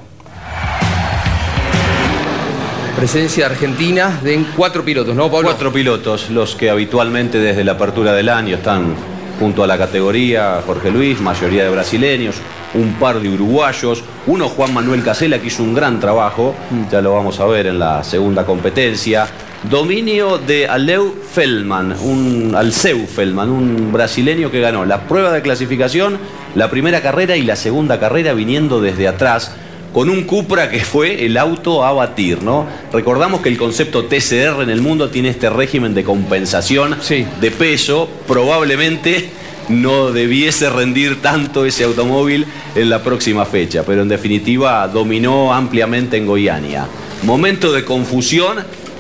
Presencia 2.96 3.46
argentina 3.46 4.20
de 4.24 4.44
cuatro 4.56 4.84
pilotos, 4.84 5.16
¿no, 5.16 5.32
Pablo? 5.32 5.50
Cuatro 5.50 5.72
pilotos, 5.72 6.30
los 6.30 6.56
que 6.56 6.70
habitualmente 6.70 7.40
desde 7.40 7.64
la 7.64 7.74
apertura 7.74 8.14
del 8.14 8.30
año 8.30 8.58
están 8.58 8.96
junto 9.40 9.64
a 9.64 9.68
la 9.68 9.78
categoría 9.78 10.62
Jorge 10.66 10.92
Luis, 10.92 11.22
mayoría 11.22 11.64
de 11.64 11.70
brasileños, 11.70 12.36
un 12.74 12.94
par 12.96 13.20
de 13.20 13.30
uruguayos, 13.30 14.04
uno 14.28 14.50
Juan 14.50 14.74
Manuel 14.74 15.02
Casela 15.02 15.40
que 15.40 15.48
hizo 15.48 15.64
un 15.64 15.74
gran 15.74 16.00
trabajo, 16.00 16.56
ya 16.92 17.02
lo 17.02 17.14
vamos 17.14 17.40
a 17.40 17.46
ver 17.46 17.68
en 17.68 17.80
la 17.80 18.04
segunda 18.04 18.46
competencia. 18.46 19.28
Dominio 19.70 20.38
de 20.38 20.68
Aleu 20.68 21.16
Feldman, 21.34 21.96
un 22.02 22.54
Alceu 22.56 23.06
Feldman, 23.06 23.50
un 23.50 23.92
brasileño 23.92 24.52
que 24.52 24.62
ganó 24.62 24.86
la 24.86 25.02
prueba 25.02 25.32
de 25.32 25.42
clasificación, 25.42 26.18
la 26.56 26.70
primera 26.70 27.02
carrera 27.02 27.36
y 27.36 27.44
la 27.44 27.56
segunda 27.56 28.00
carrera 28.00 28.34
viniendo 28.34 28.82
desde 28.82 29.08
atrás 29.08 29.54
con 29.94 30.10
un 30.10 30.24
Cupra 30.24 30.70
que 30.70 30.80
fue 30.82 31.26
el 31.26 31.38
auto 31.38 31.84
a 31.84 31.92
batir, 31.94 32.44
¿no? 32.44 32.68
Recordamos 32.94 33.42
que 33.42 33.50
el 33.50 33.58
concepto 33.58 34.06
TCR 34.06 34.62
en 34.62 34.70
el 34.70 34.82
mundo 34.82 35.10
tiene 35.10 35.30
este 35.30 35.50
régimen 35.50 35.94
de 35.94 36.04
compensación 36.04 36.96
de 37.42 37.52
peso, 37.52 38.10
probablemente 38.28 39.30
no 39.70 40.12
debiese 40.12 40.70
rendir 40.70 41.22
tanto 41.22 41.66
ese 41.66 41.84
automóvil 41.84 42.46
en 42.76 42.90
la 42.90 43.04
próxima 43.04 43.46
fecha, 43.46 43.84
pero 43.86 44.02
en 44.02 44.10
definitiva 44.10 44.88
dominó 44.88 45.54
ampliamente 45.54 46.18
en 46.18 46.26
Goiania. 46.26 46.88
Momento 47.24 47.72
de 47.72 47.86
confusión 47.86 48.58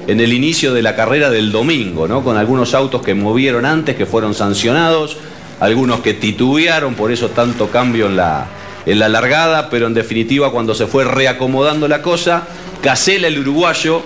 en 0.07 0.19
el 0.19 0.33
inicio 0.33 0.73
de 0.73 0.81
la 0.81 0.95
carrera 0.95 1.29
del 1.29 1.51
domingo, 1.51 2.07
¿no? 2.07 2.23
Con 2.23 2.37
algunos 2.37 2.73
autos 2.73 3.01
que 3.01 3.13
movieron 3.13 3.65
antes, 3.65 3.95
que 3.95 4.05
fueron 4.05 4.33
sancionados, 4.33 5.17
algunos 5.59 5.99
que 6.01 6.13
titubearon, 6.13 6.95
por 6.95 7.11
eso 7.11 7.29
tanto 7.29 7.69
cambio 7.69 8.07
en 8.07 8.15
la, 8.15 8.47
en 8.89 8.99
la 8.99 9.07
largada, 9.07 9.69
pero 9.69 9.85
en 9.85 9.93
definitiva 9.93 10.51
cuando 10.51 10.73
se 10.73 10.87
fue 10.87 11.03
reacomodando 11.03 11.87
la 11.87 12.01
cosa, 12.01 12.47
Casela 12.81 13.27
el 13.27 13.37
uruguayo, 13.37 14.01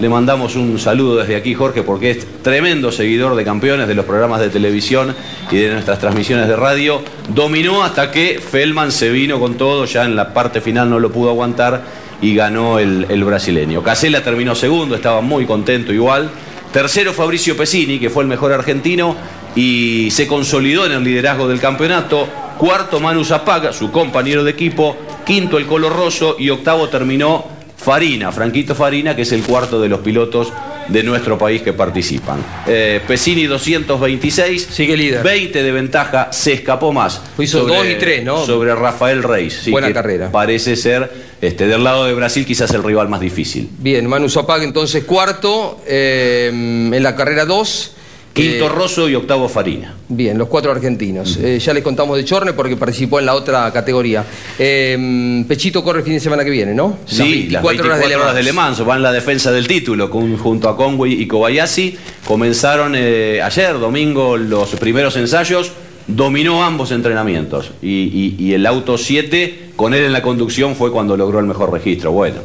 le 0.00 0.08
mandamos 0.08 0.54
un 0.54 0.78
saludo 0.78 1.16
desde 1.16 1.34
aquí 1.34 1.54
Jorge 1.54 1.82
porque 1.82 2.12
es 2.12 2.42
tremendo 2.42 2.92
seguidor 2.92 3.34
de 3.34 3.44
campeones 3.44 3.88
de 3.88 3.96
los 3.96 4.04
programas 4.04 4.40
de 4.40 4.48
televisión 4.48 5.12
y 5.50 5.56
de 5.56 5.72
nuestras 5.72 5.98
transmisiones 5.98 6.46
de 6.46 6.54
radio, 6.54 7.02
dominó 7.34 7.82
hasta 7.82 8.12
que 8.12 8.38
Feldman 8.38 8.92
se 8.92 9.10
vino 9.10 9.40
con 9.40 9.54
todo, 9.54 9.86
ya 9.86 10.04
en 10.04 10.14
la 10.14 10.32
parte 10.32 10.60
final 10.60 10.88
no 10.88 11.00
lo 11.00 11.10
pudo 11.10 11.30
aguantar 11.30 11.82
y 12.22 12.32
ganó 12.34 12.78
el, 12.78 13.24
brasileño. 13.24 13.82
Casela 13.82 14.22
terminó 14.22 14.54
segundo, 14.54 14.94
estaba 14.94 15.20
muy 15.20 15.46
contento 15.46 15.92
igual. 15.92 16.30
Tercero 16.72 17.12
Fabricio 17.12 17.56
Pesini, 17.56 17.98
que 17.98 18.10
fue 18.10 18.22
el 18.22 18.28
mejor 18.28 18.52
argentino 18.52 19.16
y 19.56 20.10
se 20.12 20.28
consolidó 20.28 20.86
en 20.86 20.92
el 20.92 21.02
liderazgo 21.02 21.48
del 21.48 21.58
campeonato. 21.58 22.28
Cuarto 22.58 22.98
Manu 22.98 23.24
Zapaga, 23.24 23.72
su 23.72 23.92
compañero 23.92 24.42
de 24.42 24.50
equipo. 24.50 24.96
Quinto 25.24 25.58
el 25.58 25.66
Colo 25.66 25.88
Rosso 25.90 26.34
y 26.38 26.50
octavo 26.50 26.88
terminó 26.88 27.46
Farina, 27.76 28.32
Franquito 28.32 28.74
Farina, 28.74 29.14
que 29.14 29.22
es 29.22 29.30
el 29.30 29.42
cuarto 29.44 29.80
de 29.80 29.88
los 29.88 30.00
pilotos 30.00 30.52
de 30.88 31.02
nuestro 31.04 31.38
país 31.38 31.62
que 31.62 31.72
participan. 31.72 32.44
Eh, 32.66 33.00
Pesini 33.06 33.44
226. 33.44 34.68
Sigue 34.72 34.96
líder. 34.96 35.22
20 35.22 35.62
de 35.62 35.70
ventaja, 35.70 36.32
se 36.32 36.54
escapó 36.54 36.92
más. 36.92 37.22
Hizo 37.38 37.64
dos 37.64 37.86
y 37.86 37.94
tres, 37.94 38.24
¿no? 38.24 38.44
Sobre 38.44 38.74
Rafael 38.74 39.22
Reis. 39.22 39.60
sí, 39.62 39.70
Buena 39.70 39.92
carrera. 39.92 40.32
Parece 40.32 40.74
ser, 40.74 41.08
este, 41.40 41.68
del 41.68 41.84
lado 41.84 42.06
de 42.06 42.14
Brasil, 42.14 42.44
quizás 42.44 42.72
el 42.72 42.82
rival 42.82 43.08
más 43.08 43.20
difícil. 43.20 43.68
Bien, 43.78 44.04
Manu 44.08 44.28
Zapag 44.28 44.64
entonces 44.64 45.04
cuarto 45.04 45.80
eh, 45.86 46.48
en 46.50 47.02
la 47.02 47.14
carrera 47.14 47.44
2. 47.44 47.92
Quinto 48.32 48.68
Rosso 48.68 49.08
y 49.08 49.14
octavo 49.16 49.48
Farina. 49.48 49.94
Bien, 50.08 50.38
los 50.38 50.46
cuatro 50.48 50.70
argentinos. 50.70 51.38
Eh, 51.42 51.58
ya 51.58 51.74
les 51.74 51.82
contamos 51.82 52.16
de 52.16 52.24
Chorne 52.24 52.52
porque 52.52 52.76
participó 52.76 53.18
en 53.18 53.26
la 53.26 53.34
otra 53.34 53.72
categoría. 53.72 54.24
Eh, 54.58 55.44
Pechito 55.48 55.82
corre 55.82 55.98
el 56.00 56.04
fin 56.04 56.14
de 56.14 56.20
semana 56.20 56.44
que 56.44 56.50
viene, 56.50 56.72
¿no? 56.74 56.98
Sí, 57.04 57.48
las 57.50 57.62
24 57.62 57.86
horas 57.86 58.08
de 58.08 58.16
Mans. 58.16 58.34
de 58.36 58.42
Le 58.44 58.52
Mans 58.52 58.84
van 58.84 59.02
la 59.02 59.12
defensa 59.12 59.50
del 59.50 59.66
título 59.66 60.08
con- 60.08 60.36
junto 60.38 60.68
a 60.68 60.76
Conway 60.76 61.20
y 61.20 61.26
Kobayashi. 61.26 61.96
Comenzaron 62.26 62.92
eh, 62.96 63.40
ayer, 63.42 63.78
domingo, 63.78 64.36
los 64.36 64.68
primeros 64.76 65.16
ensayos. 65.16 65.72
Dominó 66.06 66.62
ambos 66.64 66.90
entrenamientos. 66.92 67.72
Y, 67.82 67.88
y- 67.88 68.36
y 68.38 68.54
el 68.54 68.64
auto 68.66 68.96
7, 68.96 69.70
con 69.76 69.92
él 69.94 70.04
en 70.04 70.12
la 70.12 70.22
conducción, 70.22 70.74
fue 70.76 70.90
cuando 70.92 71.16
logró 71.16 71.38
el 71.40 71.46
mejor 71.46 71.72
registro. 71.72 72.12
Bueno. 72.12 72.36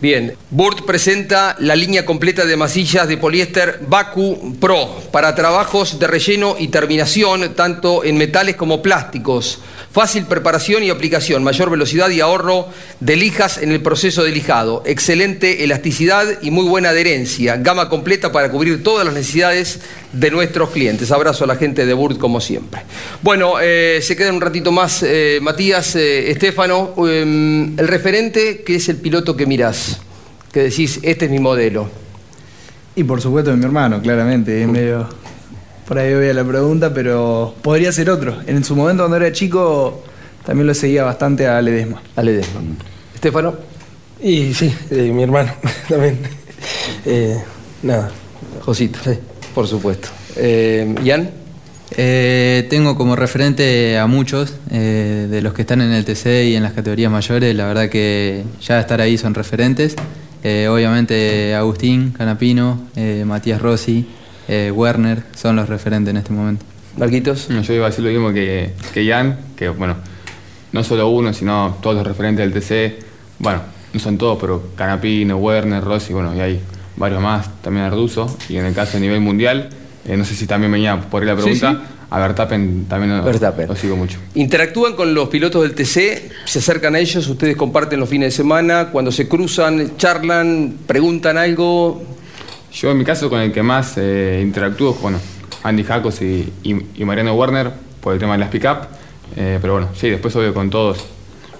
Bien, 0.00 0.34
Burt 0.48 0.86
presenta 0.86 1.56
la 1.58 1.76
línea 1.76 2.06
completa 2.06 2.46
de 2.46 2.56
masillas 2.56 3.06
de 3.06 3.18
poliéster 3.18 3.80
Baku 3.86 4.56
Pro 4.58 4.98
para 5.12 5.34
trabajos 5.34 5.98
de 5.98 6.06
relleno 6.06 6.56
y 6.58 6.68
terminación, 6.68 7.54
tanto 7.54 8.02
en 8.02 8.16
metales 8.16 8.56
como 8.56 8.80
plásticos. 8.80 9.58
Fácil 9.92 10.26
preparación 10.26 10.84
y 10.84 10.90
aplicación, 10.90 11.42
mayor 11.42 11.68
velocidad 11.68 12.10
y 12.10 12.20
ahorro 12.20 12.68
de 13.00 13.16
lijas 13.16 13.58
en 13.58 13.72
el 13.72 13.82
proceso 13.82 14.22
de 14.22 14.30
lijado. 14.30 14.84
Excelente 14.86 15.64
elasticidad 15.64 16.26
y 16.42 16.52
muy 16.52 16.64
buena 16.64 16.90
adherencia. 16.90 17.56
Gama 17.56 17.88
completa 17.88 18.30
para 18.30 18.52
cubrir 18.52 18.84
todas 18.84 19.04
las 19.04 19.14
necesidades 19.14 19.80
de 20.12 20.30
nuestros 20.30 20.70
clientes. 20.70 21.10
Abrazo 21.10 21.42
a 21.42 21.48
la 21.48 21.56
gente 21.56 21.86
de 21.86 21.94
Burt 21.94 22.18
como 22.18 22.40
siempre. 22.40 22.82
Bueno, 23.20 23.54
eh, 23.60 23.98
se 24.00 24.14
queda 24.14 24.32
un 24.32 24.40
ratito 24.40 24.70
más 24.70 25.02
eh, 25.02 25.40
Matías, 25.42 25.96
eh, 25.96 26.30
Estefano. 26.30 26.94
em, 27.08 27.76
el 27.76 27.88
referente, 27.88 28.62
que 28.62 28.76
es 28.76 28.88
el 28.88 28.96
piloto 28.96 29.36
que 29.36 29.46
mirás, 29.46 30.00
que 30.52 30.60
decís, 30.60 31.00
este 31.02 31.24
es 31.24 31.30
mi 31.32 31.40
modelo. 31.40 31.90
Y 32.94 33.02
por 33.02 33.20
supuesto 33.20 33.50
de 33.50 33.56
mi 33.56 33.64
hermano, 33.64 34.00
claramente. 34.00 34.62
Es 34.62 34.68
medio 34.68 35.08
por 35.90 35.98
ahí 35.98 36.14
obvia 36.14 36.32
la 36.32 36.44
pregunta, 36.44 36.94
pero 36.94 37.52
podría 37.62 37.90
ser 37.90 38.10
otro. 38.10 38.36
En 38.46 38.62
su 38.62 38.76
momento 38.76 39.02
cuando 39.02 39.16
era 39.16 39.32
chico 39.32 40.04
también 40.46 40.68
lo 40.68 40.72
seguía 40.72 41.02
bastante 41.02 41.48
a 41.48 41.60
Ledesma. 41.60 42.00
A 42.14 42.22
Ledesma. 42.22 42.60
Estefano. 43.12 43.56
Y 44.22 44.54
sí, 44.54 44.72
eh, 44.92 45.10
mi 45.12 45.24
hermano 45.24 45.52
también. 45.88 46.20
Eh, 47.04 47.36
nada. 47.82 48.08
Josito, 48.60 49.00
por 49.52 49.66
supuesto. 49.66 50.06
Eh, 50.36 50.94
¿Ian? 51.02 51.28
Eh, 51.96 52.68
tengo 52.70 52.96
como 52.96 53.16
referente 53.16 53.98
a 53.98 54.06
muchos 54.06 54.54
eh, 54.70 55.26
de 55.28 55.42
los 55.42 55.54
que 55.54 55.62
están 55.62 55.80
en 55.80 55.90
el 55.90 56.04
TC 56.04 56.44
y 56.44 56.54
en 56.54 56.62
las 56.62 56.72
categorías 56.72 57.10
mayores. 57.10 57.52
La 57.56 57.66
verdad 57.66 57.88
que 57.88 58.44
ya 58.62 58.78
estar 58.78 59.00
ahí 59.00 59.18
son 59.18 59.34
referentes. 59.34 59.96
Eh, 60.44 60.68
obviamente 60.68 61.52
Agustín 61.56 62.12
Canapino, 62.12 62.86
eh, 62.94 63.24
Matías 63.26 63.60
Rossi, 63.60 64.06
eh, 64.52 64.72
Werner 64.72 65.22
son 65.36 65.54
los 65.56 65.68
referentes 65.68 66.10
en 66.10 66.16
este 66.16 66.32
momento. 66.32 66.64
Marquitos. 66.96 67.46
Yo 67.48 67.72
iba 67.72 67.86
a 67.86 67.90
decir 67.90 68.04
lo 68.04 68.10
mismo 68.10 68.32
que, 68.32 68.72
que 68.92 69.06
Jan, 69.08 69.38
que 69.56 69.68
bueno, 69.68 69.94
no 70.72 70.82
solo 70.82 71.08
uno, 71.08 71.32
sino 71.32 71.78
todos 71.80 71.96
los 71.96 72.06
referentes 72.06 72.52
del 72.52 72.60
TC. 72.60 73.04
Bueno, 73.38 73.60
no 73.92 74.00
son 74.00 74.18
todos, 74.18 74.38
pero 74.40 74.70
Canapino, 74.76 75.36
Werner, 75.36 75.82
Rossi, 75.84 76.12
bueno, 76.12 76.34
y 76.34 76.40
hay 76.40 76.60
varios 76.96 77.22
más, 77.22 77.48
también 77.62 77.86
Arduzo. 77.86 78.36
Y 78.48 78.56
en 78.56 78.66
el 78.66 78.74
caso 78.74 78.96
a 78.96 79.00
nivel 79.00 79.20
mundial, 79.20 79.70
eh, 80.04 80.16
no 80.16 80.24
sé 80.24 80.34
si 80.34 80.46
también 80.48 80.72
venía 80.72 81.00
por 81.00 81.22
ahí 81.22 81.28
la 81.28 81.36
Sí, 81.36 81.42
pregunta, 81.42 81.72
sí. 81.72 82.04
a 82.10 82.18
Verstappen 82.18 82.86
también 82.86 83.16
lo, 83.18 83.22
Verstappen. 83.24 83.68
lo 83.68 83.76
sigo 83.76 83.94
mucho. 83.96 84.18
Interactúan 84.34 84.94
con 84.96 85.14
los 85.14 85.28
pilotos 85.28 85.62
del 85.62 85.74
TC, 85.76 86.30
se 86.44 86.58
acercan 86.58 86.96
a 86.96 86.98
ellos, 86.98 87.26
ustedes 87.28 87.56
comparten 87.56 88.00
los 88.00 88.08
fines 88.08 88.26
de 88.32 88.36
semana, 88.36 88.88
cuando 88.90 89.12
se 89.12 89.28
cruzan, 89.28 89.96
charlan, 89.96 90.74
preguntan 90.88 91.38
algo. 91.38 92.02
Yo 92.72 92.90
en 92.90 92.98
mi 92.98 93.04
caso 93.04 93.28
con 93.28 93.40
el 93.40 93.52
que 93.52 93.62
más 93.62 93.94
eh, 93.96 94.40
interactúo 94.42 94.94
es 94.94 95.00
bueno, 95.00 95.18
Andy 95.62 95.82
Jacos 95.84 96.22
y, 96.22 96.52
y- 96.62 96.86
y 96.96 97.04
Mariano 97.04 97.34
Werner 97.34 97.70
por 98.00 98.14
el 98.14 98.20
tema 98.20 98.32
de 98.34 98.38
las 98.38 98.48
pick-up. 98.50 98.86
Eh, 99.36 99.58
pero 99.60 99.74
bueno, 99.74 99.88
sí, 99.94 100.08
después 100.10 100.34
obvio 100.36 100.52
con 100.54 100.70
todos, 100.70 101.04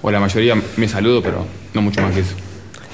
o 0.02 0.10
la 0.10 0.20
mayoría 0.20 0.60
me 0.76 0.88
saludo, 0.88 1.22
pero 1.22 1.46
no 1.74 1.82
mucho 1.82 2.00
más 2.02 2.12
que 2.14 2.20
eso. 2.20 2.34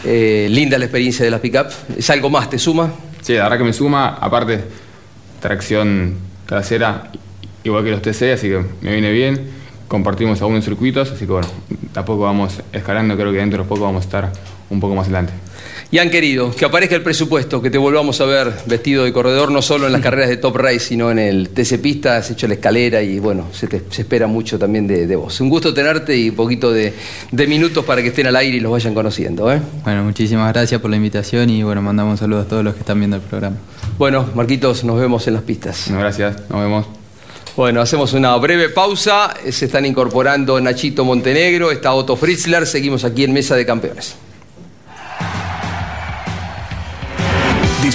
Eh, 0.04 0.48
linda 0.50 0.78
la 0.78 0.84
experiencia 0.84 1.24
de 1.24 1.30
las 1.30 1.40
pick-up. 1.40 1.66
¿Es 1.96 2.08
algo 2.10 2.28
más? 2.30 2.50
¿Te 2.50 2.58
suma? 2.58 2.92
Sí, 3.22 3.34
la 3.34 3.44
verdad 3.44 3.58
que 3.58 3.64
me 3.64 3.72
suma, 3.72 4.08
aparte, 4.20 4.64
tracción 5.40 6.16
trasera 6.46 7.10
igual 7.64 7.84
que 7.84 7.90
los 7.90 8.02
TC, 8.02 8.32
así 8.32 8.48
que 8.48 8.62
me 8.80 8.92
viene 8.92 9.10
bien. 9.12 9.50
Compartimos 9.88 10.40
algunos 10.40 10.64
circuitos, 10.64 11.10
así 11.12 11.26
que 11.26 11.32
bueno, 11.32 11.48
tampoco 11.92 12.22
vamos 12.24 12.60
escalando, 12.72 13.16
creo 13.16 13.32
que 13.32 13.38
dentro 13.38 13.62
de 13.62 13.68
poco 13.68 13.82
vamos 13.82 14.02
a 14.02 14.04
estar 14.06 14.32
un 14.70 14.80
poco 14.80 14.94
más 14.94 15.04
adelante. 15.06 15.32
Y 15.90 15.98
han 15.98 16.10
querido 16.10 16.50
que 16.54 16.64
aparezca 16.64 16.96
el 16.96 17.02
presupuesto, 17.02 17.62
que 17.62 17.70
te 17.70 17.78
volvamos 17.78 18.20
a 18.20 18.24
ver 18.24 18.52
vestido 18.66 19.04
de 19.04 19.12
corredor, 19.12 19.52
no 19.52 19.62
solo 19.62 19.86
en 19.86 19.92
las 19.92 20.00
carreras 20.02 20.28
de 20.28 20.36
Top 20.36 20.56
Race, 20.56 20.80
sino 20.80 21.12
en 21.12 21.18
el 21.20 21.50
TC 21.50 21.78
Pista, 21.80 22.16
has 22.16 22.28
hecho 22.30 22.48
la 22.48 22.54
escalera 22.54 23.02
y 23.02 23.20
bueno, 23.20 23.46
se, 23.52 23.68
te- 23.68 23.82
se 23.90 24.02
espera 24.02 24.26
mucho 24.26 24.58
también 24.58 24.86
de, 24.88 25.06
de 25.06 25.16
vos. 25.16 25.40
Un 25.40 25.48
gusto 25.48 25.72
tenerte 25.72 26.16
y 26.16 26.30
un 26.30 26.34
poquito 26.34 26.72
de, 26.72 26.92
de 27.30 27.46
minutos 27.46 27.84
para 27.84 28.02
que 28.02 28.08
estén 28.08 28.26
al 28.26 28.34
aire 28.34 28.56
y 28.56 28.60
los 28.60 28.72
vayan 28.72 28.94
conociendo. 28.94 29.50
¿eh? 29.52 29.60
Bueno, 29.84 30.02
muchísimas 30.02 30.52
gracias 30.52 30.80
por 30.80 30.90
la 30.90 30.96
invitación 30.96 31.50
y 31.50 31.62
bueno, 31.62 31.80
mandamos 31.82 32.12
un 32.12 32.18
saludo 32.18 32.40
a 32.40 32.44
todos 32.44 32.64
los 32.64 32.74
que 32.74 32.80
están 32.80 32.98
viendo 32.98 33.16
el 33.16 33.22
programa. 33.22 33.56
Bueno, 33.96 34.28
Marquitos, 34.34 34.82
nos 34.82 34.98
vemos 35.00 35.26
en 35.28 35.34
las 35.34 35.44
pistas. 35.44 35.86
gracias, 35.88 36.36
nos 36.50 36.60
vemos. 36.62 36.86
Bueno, 37.56 37.80
hacemos 37.80 38.12
una 38.12 38.36
breve 38.36 38.68
pausa. 38.70 39.32
Se 39.50 39.64
están 39.66 39.86
incorporando 39.86 40.60
Nachito 40.60 41.04
Montenegro, 41.04 41.70
está 41.70 41.94
Otto 41.94 42.16
Fritzler. 42.16 42.66
Seguimos 42.66 43.04
aquí 43.04 43.22
en 43.24 43.32
Mesa 43.32 43.54
de 43.56 43.64
Campeones. 43.64 44.16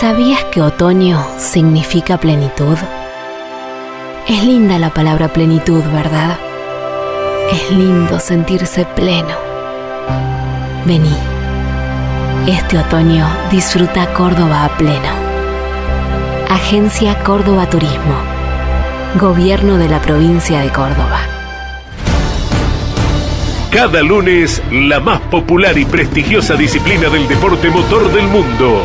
¿Sabías 0.00 0.44
que 0.52 0.60
otoño 0.60 1.26
significa 1.38 2.18
plenitud? 2.18 2.76
Es 4.28 4.44
linda 4.44 4.78
la 4.78 4.90
palabra 4.90 5.32
plenitud, 5.32 5.82
¿verdad? 5.84 6.36
Es 7.50 7.70
lindo 7.70 8.20
sentirse 8.20 8.84
pleno. 8.84 9.34
Vení. 10.84 11.16
Este 12.46 12.76
otoño 12.76 13.26
disfruta 13.50 14.12
Córdoba 14.12 14.66
a 14.66 14.76
pleno. 14.76 15.08
Agencia 16.50 17.18
Córdoba 17.22 17.70
Turismo. 17.70 18.20
Gobierno 19.18 19.78
de 19.78 19.88
la 19.88 20.02
provincia 20.02 20.60
de 20.60 20.68
Córdoba. 20.68 21.20
Cada 23.70 24.02
lunes, 24.02 24.62
la 24.70 25.00
más 25.00 25.20
popular 25.22 25.78
y 25.78 25.86
prestigiosa 25.86 26.54
disciplina 26.54 27.08
del 27.08 27.26
deporte 27.26 27.70
motor 27.70 28.12
del 28.12 28.26
mundo 28.28 28.84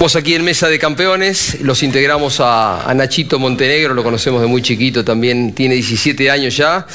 Estamos 0.00 0.16
aquí 0.16 0.34
en 0.34 0.44
Mesa 0.44 0.70
de 0.70 0.78
Campeones, 0.78 1.60
los 1.60 1.82
integramos 1.82 2.38
a, 2.40 2.90
Nachito 2.96 3.38
Montenegro, 3.38 3.92
lo 3.92 4.02
conocemos 4.02 4.40
de 4.40 4.46
muy 4.46 4.62
chiquito 4.62 5.04
también, 5.04 5.52
tiene 5.52 5.74
17 5.74 6.30
años 6.30 6.56
ya, 6.56 6.86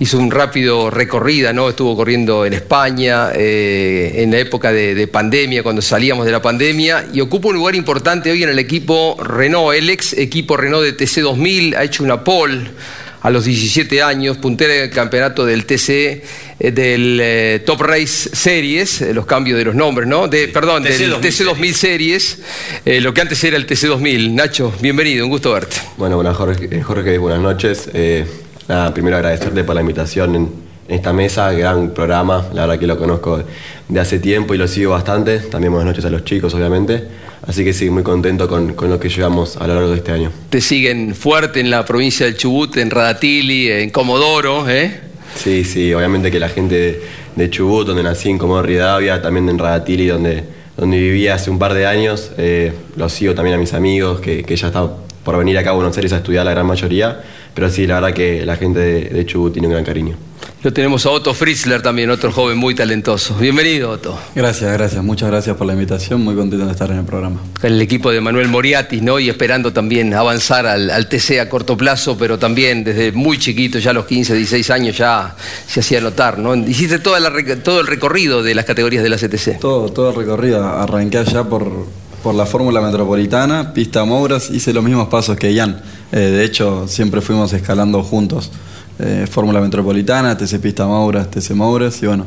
hizo 0.00 0.16
un 0.16 0.30
rápido 0.30 0.88
recorrido, 0.88 1.52
¿no? 1.52 1.68
estuvo 1.68 1.94
corriendo 1.94 2.46
en 2.46 2.54
España, 2.54 3.32
eh, 3.34 4.22
en 4.22 4.30
la 4.30 4.38
época 4.38 4.72
de, 4.72 4.94
de, 4.94 5.06
pandemia, 5.08 5.62
cuando 5.62 5.82
salíamos 5.82 6.24
de 6.24 6.32
la 6.32 6.40
pandemia, 6.40 7.08
y 7.12 7.20
ocupa 7.20 7.48
un 7.48 7.56
lugar 7.56 7.74
importante 7.74 8.30
hoy 8.30 8.42
en 8.42 8.48
el 8.48 8.58
equipo 8.58 9.18
Renault, 9.22 9.76
el 9.76 9.90
ex 9.90 10.14
equipo 10.14 10.56
Renault 10.56 10.86
de 10.86 10.96
TC2000, 10.96 11.76
ha 11.76 11.84
hecho 11.84 12.02
una 12.02 12.24
pole 12.24 12.70
a 13.20 13.30
los 13.30 13.44
17 13.44 14.02
años, 14.02 14.36
puntera 14.36 14.74
del 14.74 14.90
campeonato 14.90 15.44
del 15.44 15.64
TC, 15.64 15.88
eh, 16.60 16.70
del 16.70 17.18
eh, 17.20 17.62
Top 17.64 17.80
Race 17.80 18.30
Series, 18.32 19.02
eh, 19.02 19.14
los 19.14 19.26
cambios 19.26 19.58
de 19.58 19.64
los 19.64 19.74
nombres, 19.74 20.08
¿no? 20.08 20.28
De, 20.28 20.48
perdón, 20.48 20.82
TC 20.84 20.98
del 20.98 21.10
2000 21.10 21.30
TC 21.30 21.44
2000 21.44 21.74
Series, 21.74 22.38
eh, 22.84 23.00
lo 23.00 23.12
que 23.12 23.20
antes 23.20 23.42
era 23.44 23.56
el 23.56 23.66
TC 23.66 23.86
2000. 23.88 24.34
Nacho, 24.34 24.72
bienvenido, 24.80 25.24
un 25.24 25.30
gusto 25.30 25.52
verte. 25.52 25.76
Bueno, 25.96 26.16
buenas 26.16 26.36
Jorge, 26.36 26.82
Jorge, 26.82 27.18
buenas 27.18 27.40
noches. 27.40 27.90
Eh, 27.92 28.24
nada, 28.68 28.94
primero 28.94 29.16
agradecerte 29.16 29.64
por 29.64 29.74
la 29.74 29.80
invitación 29.80 30.34
en, 30.34 30.42
en 30.88 30.94
esta 30.94 31.12
mesa, 31.12 31.52
gran 31.52 31.90
programa, 31.90 32.46
la 32.54 32.62
verdad 32.62 32.78
que 32.78 32.86
lo 32.86 32.98
conozco 32.98 33.42
de 33.88 34.00
hace 34.00 34.18
tiempo 34.18 34.54
y 34.54 34.58
lo 34.58 34.68
sigo 34.68 34.92
bastante. 34.92 35.38
También 35.40 35.72
buenas 35.72 35.86
noches 35.86 36.04
a 36.04 36.10
los 36.10 36.24
chicos, 36.24 36.54
obviamente. 36.54 37.27
Así 37.48 37.64
que 37.64 37.72
sí, 37.72 37.88
muy 37.88 38.02
contento 38.02 38.46
con, 38.46 38.74
con 38.74 38.90
lo 38.90 39.00
que 39.00 39.08
llevamos 39.08 39.56
a 39.56 39.66
lo 39.66 39.74
largo 39.74 39.90
de 39.90 39.96
este 39.96 40.12
año. 40.12 40.30
Te 40.50 40.60
siguen 40.60 41.14
fuerte 41.14 41.60
en 41.60 41.70
la 41.70 41.82
provincia 41.82 42.26
del 42.26 42.36
Chubut, 42.36 42.76
en 42.76 42.90
Radatili, 42.90 43.70
en 43.70 43.88
Comodoro, 43.88 44.68
¿eh? 44.68 45.00
Sí, 45.34 45.64
sí, 45.64 45.94
obviamente 45.94 46.30
que 46.30 46.38
la 46.38 46.50
gente 46.50 46.74
de, 46.74 47.02
de 47.36 47.50
Chubut, 47.50 47.86
donde 47.86 48.02
nací 48.02 48.28
en 48.28 48.36
Comodoro 48.36 48.66
Rivadavia, 48.66 49.22
también 49.22 49.48
en 49.48 49.58
Radatili, 49.58 50.08
donde, 50.08 50.44
donde 50.76 50.98
viví 50.98 51.26
hace 51.28 51.50
un 51.50 51.58
par 51.58 51.72
de 51.72 51.86
años, 51.86 52.32
eh, 52.36 52.74
los 52.96 53.14
sigo 53.14 53.34
también 53.34 53.56
a 53.56 53.58
mis 53.58 53.72
amigos, 53.72 54.20
que, 54.20 54.42
que 54.42 54.54
ya 54.54 54.66
está 54.66 54.86
por 55.24 55.38
venir 55.38 55.56
acá 55.56 55.70
a 55.70 55.72
Buenos 55.72 55.96
Aires 55.96 56.12
a 56.12 56.18
estudiar 56.18 56.44
la 56.44 56.50
gran 56.50 56.66
mayoría, 56.66 57.22
pero 57.54 57.70
sí, 57.70 57.86
la 57.86 57.94
verdad 57.94 58.12
que 58.12 58.44
la 58.44 58.56
gente 58.56 58.78
de, 58.80 59.04
de 59.08 59.24
Chubut 59.24 59.54
tiene 59.54 59.68
un 59.68 59.72
gran 59.72 59.84
cariño. 59.84 60.16
Lo 60.60 60.72
tenemos 60.72 61.06
a 61.06 61.10
Otto 61.10 61.34
Fritzler 61.34 61.82
también, 61.82 62.10
otro 62.10 62.32
joven 62.32 62.58
muy 62.58 62.74
talentoso. 62.74 63.36
Bienvenido, 63.36 63.90
Otto. 63.92 64.18
Gracias, 64.34 64.72
gracias. 64.72 65.04
Muchas 65.04 65.30
gracias 65.30 65.56
por 65.56 65.68
la 65.68 65.72
invitación. 65.72 66.24
Muy 66.24 66.34
contento 66.34 66.66
de 66.66 66.72
estar 66.72 66.90
en 66.90 66.98
el 66.98 67.04
programa. 67.04 67.40
El 67.62 67.80
equipo 67.80 68.10
de 68.10 68.20
Manuel 68.20 68.48
Moriatis, 68.48 69.00
¿no? 69.00 69.20
Y 69.20 69.28
esperando 69.28 69.72
también 69.72 70.12
avanzar 70.14 70.66
al, 70.66 70.90
al, 70.90 71.08
TC 71.08 71.38
a 71.38 71.48
corto 71.48 71.76
plazo, 71.76 72.18
pero 72.18 72.40
también 72.40 72.82
desde 72.82 73.12
muy 73.12 73.38
chiquito, 73.38 73.78
ya 73.78 73.90
a 73.90 73.94
los 73.94 74.06
15, 74.06 74.34
16 74.34 74.70
años 74.70 74.98
ya 74.98 75.36
se 75.64 75.78
hacía 75.78 76.00
notar, 76.00 76.40
¿no? 76.40 76.56
Hiciste 76.56 76.98
toda 76.98 77.20
la, 77.20 77.30
todo 77.62 77.80
el 77.80 77.86
recorrido 77.86 78.42
de 78.42 78.56
las 78.56 78.64
categorías 78.64 79.04
de 79.04 79.10
la 79.10 79.16
CTC. 79.16 79.60
Todo, 79.60 79.92
todo 79.92 80.10
el 80.10 80.16
recorrido. 80.16 80.66
Arranqué 80.66 81.18
allá 81.18 81.44
por, 81.44 81.86
por 82.24 82.34
la 82.34 82.46
Fórmula 82.46 82.80
Metropolitana, 82.80 83.72
pista 83.72 84.04
Mouras, 84.04 84.50
hice 84.50 84.72
los 84.72 84.82
mismos 84.82 85.06
pasos 85.06 85.36
que 85.36 85.54
Ian. 85.54 85.80
Eh, 86.10 86.18
de 86.18 86.44
hecho, 86.44 86.88
siempre 86.88 87.20
fuimos 87.20 87.52
escalando 87.52 88.02
juntos. 88.02 88.50
Eh, 89.00 89.26
Fórmula 89.30 89.60
Metropolitana, 89.60 90.36
TC 90.36 90.58
Pista 90.58 90.84
Mouras, 90.86 91.30
TC 91.30 91.54
Mouras 91.54 92.02
y 92.02 92.06
bueno, 92.06 92.26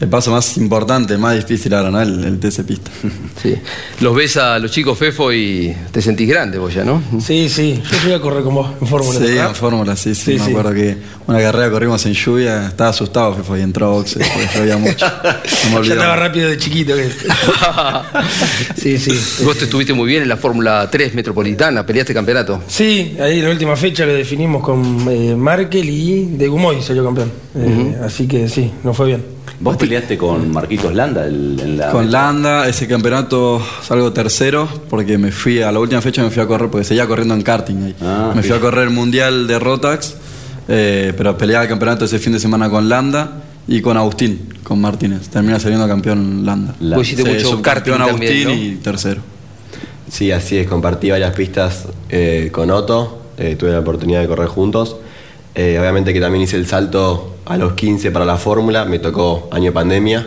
el 0.00 0.08
paso 0.08 0.30
más 0.32 0.56
importante, 0.56 1.16
más 1.16 1.36
difícil 1.36 1.72
ahora, 1.74 1.90
¿no? 1.90 2.00
El, 2.02 2.24
el 2.24 2.38
TC 2.40 2.64
Pista. 2.64 2.90
Sí. 3.42 3.54
Los 4.00 4.14
ves 4.14 4.36
a 4.38 4.58
los 4.58 4.70
chicos 4.70 4.96
Fefo 4.96 5.30
y 5.32 5.74
te 5.90 6.00
sentís 6.00 6.26
grande 6.28 6.56
vos 6.56 6.72
ya, 6.72 6.82
¿no? 6.82 7.02
Sí, 7.20 7.48
sí, 7.50 7.78
yo 7.90 7.98
fui 7.98 8.12
a 8.12 8.20
correr 8.20 8.42
con 8.42 8.54
vos 8.54 8.70
en 8.80 8.86
Fórmula. 8.86 9.18
Sí, 9.18 9.24
¿verdad? 9.26 9.48
en 9.50 9.54
Fórmula, 9.54 9.96
sí, 9.96 10.14
sí, 10.14 10.22
Sí, 10.24 10.38
Me 10.38 10.44
sí. 10.46 10.50
acuerdo 10.50 10.72
que 10.72 10.96
una 11.26 11.40
carrera 11.40 11.70
corrimos 11.70 12.06
en 12.06 12.14
lluvia, 12.14 12.68
estaba 12.68 12.90
asustado 12.90 13.34
Fefo 13.34 13.56
y 13.58 13.60
entró 13.60 13.86
a 13.86 13.88
boxe, 13.90 14.18
porque 14.20 14.48
llovía 14.58 14.76
mucho. 14.78 15.06
No 15.72 15.80
me 15.80 15.86
Ya 15.86 15.92
andaba 15.94 16.16
rápido 16.16 16.48
de 16.48 16.56
chiquito. 16.56 16.94
que- 16.94 17.10
sí, 18.76 18.98
sí. 18.98 19.44
Vos 19.44 19.58
te 19.58 19.64
estuviste 19.64 19.92
muy 19.92 20.08
bien 20.08 20.22
en 20.22 20.28
la 20.28 20.36
Fórmula 20.36 20.88
3 20.90 21.14
Metropolitana, 21.14 21.84
peleaste 21.84 22.14
campeonato. 22.14 22.62
Sí, 22.66 23.16
ahí 23.20 23.38
en 23.40 23.44
la 23.44 23.50
última 23.50 23.76
fecha 23.76 24.06
lo 24.06 24.14
definimos 24.14 24.62
con 24.62 25.06
eh, 25.10 25.34
Markel 25.36 25.88
y 25.88 26.24
de 26.36 26.48
Gumoy 26.48 26.82
salió 26.82 27.04
campeón. 27.04 27.30
Eh, 27.56 27.96
Así 28.04 28.26
que 28.26 28.48
sí, 28.48 28.70
nos 28.82 28.96
fue 28.96 29.06
bien. 29.08 29.33
Vos 29.60 29.76
peleaste 29.76 30.18
con 30.18 30.50
Marquitos 30.52 30.94
Landa 30.94 31.24
el- 31.26 31.58
en 31.60 31.78
la. 31.78 31.90
Con 31.90 32.10
Landa, 32.10 32.68
ese 32.68 32.86
campeonato 32.88 33.62
salgo 33.82 34.12
tercero 34.12 34.68
porque 34.90 35.16
me 35.16 35.30
fui 35.30 35.62
a 35.62 35.70
la 35.70 35.78
última 35.78 36.00
fecha 36.00 36.22
me 36.22 36.30
fui 36.30 36.42
a 36.42 36.46
correr 36.46 36.70
porque 36.70 36.84
seguía 36.84 37.06
corriendo 37.06 37.34
en 37.34 37.42
karting 37.42 37.76
ahí. 37.84 37.94
Ah, 38.02 38.32
me 38.34 38.42
fui 38.42 38.50
sí. 38.50 38.56
a 38.56 38.60
correr 38.60 38.84
el 38.84 38.90
mundial 38.90 39.46
de 39.46 39.58
Rotax, 39.58 40.14
eh, 40.68 41.12
pero 41.16 41.36
peleaba 41.38 41.62
el 41.64 41.68
campeonato 41.68 42.04
ese 42.04 42.18
fin 42.18 42.32
de 42.32 42.40
semana 42.40 42.68
con 42.68 42.88
Landa 42.88 43.42
y 43.68 43.80
con 43.80 43.96
Agustín, 43.96 44.48
con 44.62 44.80
Martínez. 44.80 45.28
Termina 45.28 45.58
saliendo 45.60 45.86
campeón 45.86 46.44
Landa. 46.44 46.74
Landa. 46.80 46.96
Vos 46.96 47.06
hiciste 47.06 47.22
Sí, 47.30 47.36
mucho 47.36 47.50
subcampeón 47.56 47.98
karting 47.98 48.08
Agustín 48.10 48.48
también, 48.48 48.72
y 48.72 48.76
tercero. 48.76 49.20
Sí, 50.10 50.30
así 50.32 50.58
es, 50.58 50.66
compartí 50.66 51.10
varias 51.10 51.34
pistas 51.34 51.86
eh, 52.08 52.50
con 52.52 52.70
Otto, 52.70 53.22
eh, 53.38 53.56
tuve 53.58 53.70
la 53.72 53.80
oportunidad 53.80 54.20
de 54.20 54.26
correr 54.28 54.48
juntos. 54.48 54.96
Eh, 55.54 55.78
obviamente 55.78 56.12
que 56.12 56.20
también 56.20 56.42
hice 56.42 56.56
el 56.56 56.66
salto 56.66 57.36
a 57.44 57.56
los 57.56 57.74
15 57.74 58.10
para 58.10 58.24
la 58.24 58.36
fórmula, 58.36 58.84
me 58.84 58.98
tocó 58.98 59.48
año 59.52 59.66
de 59.66 59.72
pandemia. 59.72 60.26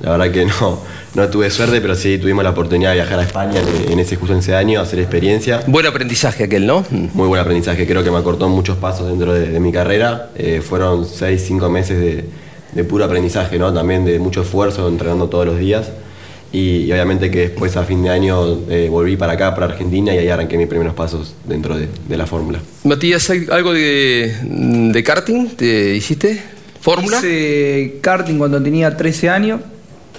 La 0.00 0.10
verdad 0.12 0.30
que 0.30 0.44
no, 0.44 0.80
no 1.14 1.28
tuve 1.28 1.50
suerte, 1.50 1.80
pero 1.80 1.94
sí 1.94 2.18
tuvimos 2.18 2.44
la 2.44 2.50
oportunidad 2.50 2.90
de 2.90 2.96
viajar 2.96 3.18
a 3.18 3.22
España 3.22 3.60
en, 3.88 3.98
ese 3.98 4.16
justo 4.16 4.32
en 4.32 4.40
ese 4.40 4.54
año, 4.54 4.80
hacer 4.80 4.98
experiencia. 4.98 5.62
Buen 5.66 5.86
aprendizaje 5.86 6.44
aquel, 6.44 6.66
¿no? 6.66 6.84
Muy 6.90 7.28
buen 7.28 7.40
aprendizaje, 7.40 7.86
creo 7.86 8.04
que 8.04 8.10
me 8.10 8.18
acortó 8.18 8.48
muchos 8.48 8.76
pasos 8.76 9.08
dentro 9.08 9.32
de, 9.32 9.48
de 9.48 9.60
mi 9.60 9.72
carrera. 9.72 10.30
Eh, 10.36 10.60
fueron 10.60 11.06
6, 11.06 11.42
5 11.46 11.70
meses 11.70 11.98
de, 11.98 12.24
de 12.72 12.84
puro 12.84 13.04
aprendizaje, 13.04 13.58
¿no? 13.58 13.72
También 13.72 14.04
de 14.04 14.18
mucho 14.18 14.42
esfuerzo, 14.42 14.86
entrenando 14.88 15.28
todos 15.28 15.46
los 15.46 15.58
días. 15.58 15.90
Y, 16.54 16.84
y 16.84 16.92
obviamente 16.92 17.30
que 17.32 17.40
después 17.48 17.76
a 17.76 17.82
fin 17.82 18.02
de 18.04 18.10
año 18.10 18.60
eh, 18.70 18.86
volví 18.88 19.16
para 19.16 19.32
acá, 19.32 19.52
para 19.54 19.66
Argentina, 19.66 20.14
y 20.14 20.18
ahí 20.18 20.28
arranqué 20.28 20.56
mis 20.56 20.68
primeros 20.68 20.94
pasos 20.94 21.34
dentro 21.44 21.76
de, 21.76 21.88
de 22.08 22.16
la 22.16 22.26
fórmula. 22.26 22.60
Matías, 22.84 23.28
¿hay 23.30 23.46
¿algo 23.50 23.72
de, 23.72 24.32
de 24.92 25.02
karting 25.02 25.48
te 25.56 25.96
hiciste? 25.96 26.40
¿Fórmula? 26.80 27.18
Hice 27.18 27.98
karting 28.00 28.38
cuando 28.38 28.62
tenía 28.62 28.96
13 28.96 29.30
años. 29.30 29.60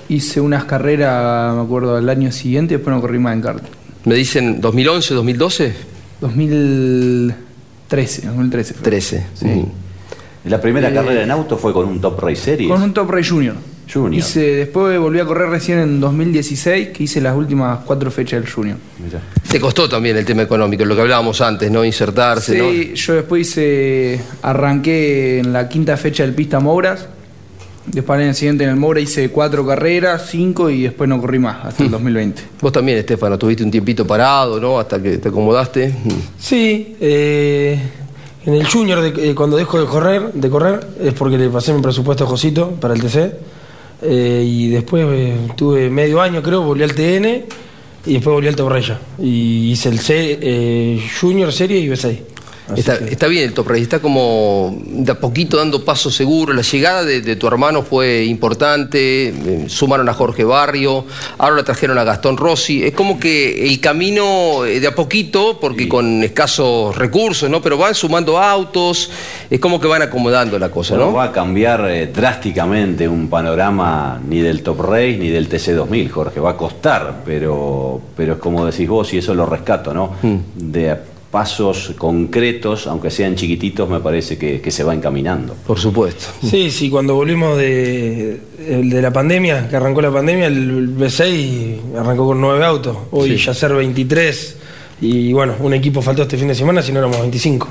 Hice 0.09 0.41
unas 0.41 0.65
carreras, 0.65 1.55
me 1.55 1.61
acuerdo, 1.61 1.95
al 1.95 2.07
año 2.09 2.31
siguiente 2.31 2.73
y 2.73 2.77
después 2.77 2.93
no 2.93 3.01
corrí 3.01 3.17
más 3.17 3.33
en 3.33 3.41
karting. 3.41 3.69
Me 4.03 4.15
dicen 4.15 4.59
2011, 4.61 5.13
2012. 5.13 5.73
2013, 6.21 8.27
2013. 8.27 8.73
fue. 8.73 8.83
13. 8.83 9.25
Sí. 9.33 9.65
La 10.45 10.61
primera 10.61 10.89
Eh, 10.89 10.93
carrera 10.93 11.23
en 11.23 11.31
auto 11.31 11.57
fue 11.57 11.73
con 11.73 11.87
un 11.87 11.99
Top 12.01 12.19
Race 12.19 12.35
Series. 12.41 12.69
Con 12.69 12.81
un 12.81 12.93
Top 12.93 13.09
Race 13.09 13.29
Junior. 13.29 13.55
Junior. 13.91 14.19
Hice, 14.19 14.39
después 14.41 14.99
volví 14.99 15.19
a 15.19 15.25
correr 15.25 15.49
recién 15.49 15.79
en 15.79 15.99
2016, 15.99 16.89
que 16.89 17.03
hice 17.03 17.21
las 17.21 17.35
últimas 17.35 17.79
cuatro 17.85 18.09
fechas 18.11 18.41
del 18.41 18.51
Junior. 18.51 18.77
Te 19.49 19.59
costó 19.59 19.87
también 19.87 20.17
el 20.17 20.25
tema 20.25 20.41
económico, 20.41 20.83
lo 20.85 20.95
que 20.95 21.01
hablábamos 21.01 21.39
antes, 21.41 21.69
¿no? 21.71 21.85
Insertarse, 21.85 22.57
¿no? 22.57 22.69
Sí, 22.71 22.91
yo 22.95 23.13
después 23.13 23.47
hice, 23.47 24.19
arranqué 24.41 25.39
en 25.39 25.53
la 25.53 25.69
quinta 25.69 25.95
fecha 25.97 26.23
del 26.23 26.33
Pista 26.33 26.59
Mouras. 26.59 27.07
Después 27.87 28.17
al 28.17 28.23
año 28.25 28.33
siguiente 28.33 28.63
en 28.63 28.71
el 28.71 28.77
Moura 28.77 28.99
hice 28.99 29.29
cuatro 29.29 29.63
carreras, 29.63 30.27
cinco 30.31 30.71
y 30.71 30.81
después 30.83 31.07
no 31.07 31.21
corrí 31.21 31.37
más 31.37 31.63
hasta 31.65 31.83
el 31.83 31.91
2020. 31.91 32.41
Vos 32.59 32.71
también, 32.71 32.97
Estefano, 32.97 33.37
tuviste 33.37 33.63
un 33.63 33.69
tiempito 33.69 34.07
parado, 34.07 34.59
¿no? 34.59 34.79
Hasta 34.79 34.99
que 34.99 35.19
te 35.19 35.29
acomodaste. 35.29 35.93
Sí, 36.39 36.95
eh, 36.99 37.79
en 38.43 38.53
el 38.55 38.65
Junior, 38.65 39.01
de- 39.01 39.29
eh, 39.29 39.35
cuando 39.35 39.55
dejo 39.55 39.79
de 39.79 39.85
correr, 39.85 40.33
de 40.33 40.49
correr, 40.49 40.87
es 40.99 41.13
porque 41.13 41.37
le 41.37 41.47
pasé 41.49 41.73
mi 41.73 41.81
presupuesto 41.83 42.23
a 42.23 42.27
Josito 42.27 42.71
para 42.71 42.95
el 42.95 43.01
TC. 43.01 43.31
Eh, 44.01 44.43
y 44.45 44.69
después 44.69 45.05
eh, 45.09 45.35
tuve 45.55 45.89
medio 45.89 46.21
año, 46.21 46.41
creo, 46.43 46.61
volví 46.61 46.83
al 46.83 46.93
TN 46.93 47.45
y 48.05 48.13
después 48.13 48.33
volví 48.33 48.47
al 48.47 48.55
Torreya. 48.55 48.99
Y 49.19 49.71
hice 49.71 49.89
el 49.89 49.99
C, 49.99 50.39
eh, 50.41 51.09
Junior 51.19 51.51
Serie 51.51 51.79
y 51.79 51.87
B6. 51.87 52.34
Está, 52.75 52.97
que- 52.97 53.11
está 53.11 53.27
bien 53.27 53.43
el 53.43 53.53
Top 53.53 53.67
Race, 53.67 53.81
está 53.83 53.99
como 53.99 54.75
de 54.87 55.11
a 55.11 55.19
poquito 55.19 55.57
dando 55.57 55.85
paso 55.85 56.09
seguro. 56.09 56.51
La 56.53 56.63
llegada 56.63 57.03
de, 57.03 57.21
de 57.21 57.35
tu 57.35 57.45
hermano 57.47 57.83
fue 57.83 58.23
importante, 58.25 59.27
eh, 59.29 59.65
sumaron 59.67 60.09
a 60.09 60.13
Jorge 60.13 60.43
Barrio, 60.43 61.05
ahora 61.37 61.63
trajeron 61.63 61.97
a 61.99 62.03
Gastón 62.03 62.37
Rossi. 62.37 62.83
Es 62.83 62.93
como 62.93 63.19
que 63.19 63.67
el 63.67 63.79
camino 63.79 64.65
eh, 64.65 64.79
de 64.79 64.87
a 64.87 64.95
poquito, 64.95 65.59
porque 65.59 65.87
con 65.87 66.23
escasos 66.23 66.95
recursos, 66.97 67.49
¿no? 67.49 67.61
Pero 67.61 67.77
van 67.77 67.93
sumando 67.93 68.39
autos, 68.39 69.11
es 69.49 69.59
como 69.59 69.79
que 69.79 69.87
van 69.87 70.01
acomodando 70.01 70.57
la 70.57 70.69
cosa, 70.69 70.95
No 70.95 71.05
¿no? 71.07 71.13
va 71.13 71.25
a 71.25 71.31
cambiar 71.31 71.85
eh, 71.89 72.07
drásticamente 72.07 73.07
un 73.07 73.27
panorama 73.29 74.19
ni 74.27 74.39
del 74.39 74.63
Top 74.63 74.79
Race 74.81 75.17
ni 75.17 75.29
del 75.29 75.47
TC2000, 75.49 76.09
Jorge. 76.09 76.39
Va 76.39 76.51
a 76.51 76.57
costar, 76.57 77.21
pero, 77.25 78.01
pero 78.17 78.33
es 78.33 78.39
como 78.39 78.65
decís 78.65 78.87
vos 78.89 79.13
y 79.13 79.19
eso 79.19 79.35
lo 79.35 79.45
rescato, 79.45 79.93
¿no? 79.93 80.13
De 80.55 80.95
pasos 81.31 81.93
concretos, 81.97 82.87
aunque 82.87 83.11
sean 83.11 83.35
chiquititos, 83.35 83.89
me 83.89 83.99
parece 83.99 84.37
que, 84.37 84.61
que 84.61 84.71
se 84.71 84.83
va 84.83 84.93
encaminando. 84.93 85.55
Por 85.67 85.79
supuesto. 85.79 86.27
Sí, 86.41 86.71
sí, 86.71 86.89
cuando 86.89 87.15
volvimos 87.15 87.57
de, 87.57 88.39
la 89.01 89.11
pandemia, 89.11 89.67
que 89.69 89.75
arrancó 89.75 90.01
la 90.01 90.11
pandemia, 90.11 90.47
el 90.47 90.95
B6 90.95 91.97
arrancó 91.97 92.25
con 92.27 92.39
nueve 92.39 92.63
autos. 92.65 92.97
Hoy 93.11 93.37
Sí. 93.37 93.45
ya 93.45 93.53
ser 93.53 93.73
23. 93.73 94.57
Y 95.01 95.33
bueno, 95.33 95.55
un 95.59 95.73
equipo 95.73 96.01
faltó 96.01 96.21
este 96.21 96.37
fin 96.37 96.47
de 96.47 96.55
semana, 96.55 96.81
si 96.81 96.91
no 96.91 96.99
éramos 96.99 97.19
25. 97.19 97.67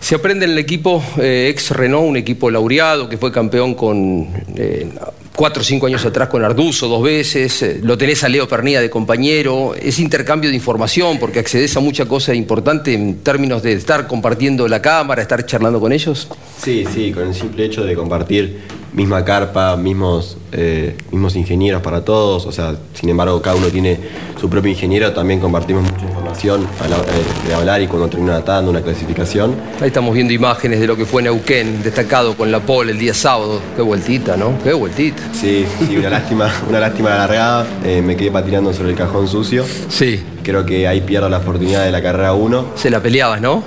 Se 0.00 0.14
aprende 0.14 0.44
en 0.46 0.52
el 0.52 0.58
equipo 0.58 1.02
eh, 1.18 1.48
ex 1.50 1.70
Renault, 1.70 2.08
un 2.08 2.16
equipo 2.16 2.50
laureado 2.50 3.08
que 3.08 3.16
fue 3.16 3.30
campeón 3.30 3.74
con 3.74 4.28
eh, 4.56 4.88
cuatro 5.34 5.62
o 5.62 5.64
cinco 5.64 5.86
años 5.86 6.04
atrás 6.04 6.28
con 6.28 6.44
Arduzo 6.44 6.88
dos 6.88 7.02
veces. 7.02 7.62
eh, 7.62 7.80
lo 7.82 7.96
tenés 7.96 8.22
a 8.24 8.28
Leo 8.28 8.48
Pernía 8.48 8.80
de 8.80 8.90
compañero. 8.90 9.74
Es 9.74 9.98
intercambio 9.98 10.50
de 10.50 10.56
información 10.56 11.18
porque 11.18 11.38
accedes 11.38 11.76
a 11.76 11.80
mucha 11.80 12.06
cosa 12.06 12.34
importante 12.34 12.92
en 12.92 13.18
términos 13.20 13.62
de 13.62 13.72
estar 13.72 14.06
compartiendo 14.06 14.68
la 14.68 14.82
cámara, 14.82 15.22
estar 15.22 15.44
charlando 15.46 15.80
con 15.80 15.92
ellos. 15.92 16.28
Sí, 16.62 16.84
sí, 16.92 17.12
con 17.12 17.28
el 17.28 17.34
simple 17.34 17.64
hecho 17.64 17.84
de 17.84 17.94
compartir 17.94 18.81
misma 18.92 19.24
carpa, 19.24 19.76
mismos, 19.76 20.36
eh, 20.52 20.96
mismos 21.10 21.34
ingenieros 21.36 21.82
para 21.82 22.04
todos, 22.04 22.46
o 22.46 22.52
sea, 22.52 22.76
sin 22.94 23.08
embargo 23.08 23.40
cada 23.40 23.56
uno 23.56 23.68
tiene 23.68 23.98
su 24.40 24.50
propio 24.50 24.70
ingeniero, 24.70 25.12
también 25.12 25.40
compartimos 25.40 25.82
mucha 25.82 26.04
información 26.04 26.66
a 26.80 26.88
la 26.88 26.98
hora 26.98 27.12
de, 27.12 27.48
de 27.48 27.54
hablar 27.54 27.80
y 27.80 27.86
cuando 27.86 28.08
termina 28.08 28.32
una 28.32 28.44
tanda, 28.44 28.70
una 28.70 28.82
clasificación. 28.82 29.54
Ahí 29.80 29.88
estamos 29.88 30.14
viendo 30.14 30.32
imágenes 30.32 30.80
de 30.80 30.86
lo 30.86 30.96
que 30.96 31.06
fue 31.06 31.22
Neuquén, 31.22 31.82
destacado 31.82 32.36
con 32.36 32.50
la 32.52 32.60
pole 32.60 32.92
el 32.92 32.98
día 32.98 33.14
sábado. 33.14 33.60
Qué 33.76 33.82
vueltita, 33.82 34.36
¿no? 34.36 34.58
Qué 34.62 34.72
vueltita. 34.72 35.22
Sí, 35.32 35.64
sí, 35.86 35.96
una 35.96 36.10
lástima, 36.10 36.52
una 36.68 36.80
lástima 36.80 37.10
la 37.10 37.18
largada, 37.18 37.66
eh, 37.84 38.02
me 38.02 38.16
quedé 38.16 38.30
patinando 38.30 38.72
sobre 38.72 38.90
el 38.90 38.96
cajón 38.96 39.28
sucio. 39.28 39.64
Sí. 39.88 40.22
Creo 40.42 40.66
que 40.66 40.86
ahí 40.88 41.00
pierdo 41.00 41.28
la 41.28 41.38
oportunidad 41.38 41.84
de 41.84 41.92
la 41.92 42.02
carrera 42.02 42.32
1. 42.34 42.72
Se 42.74 42.90
la 42.90 43.00
peleabas, 43.00 43.40
¿no? 43.40 43.62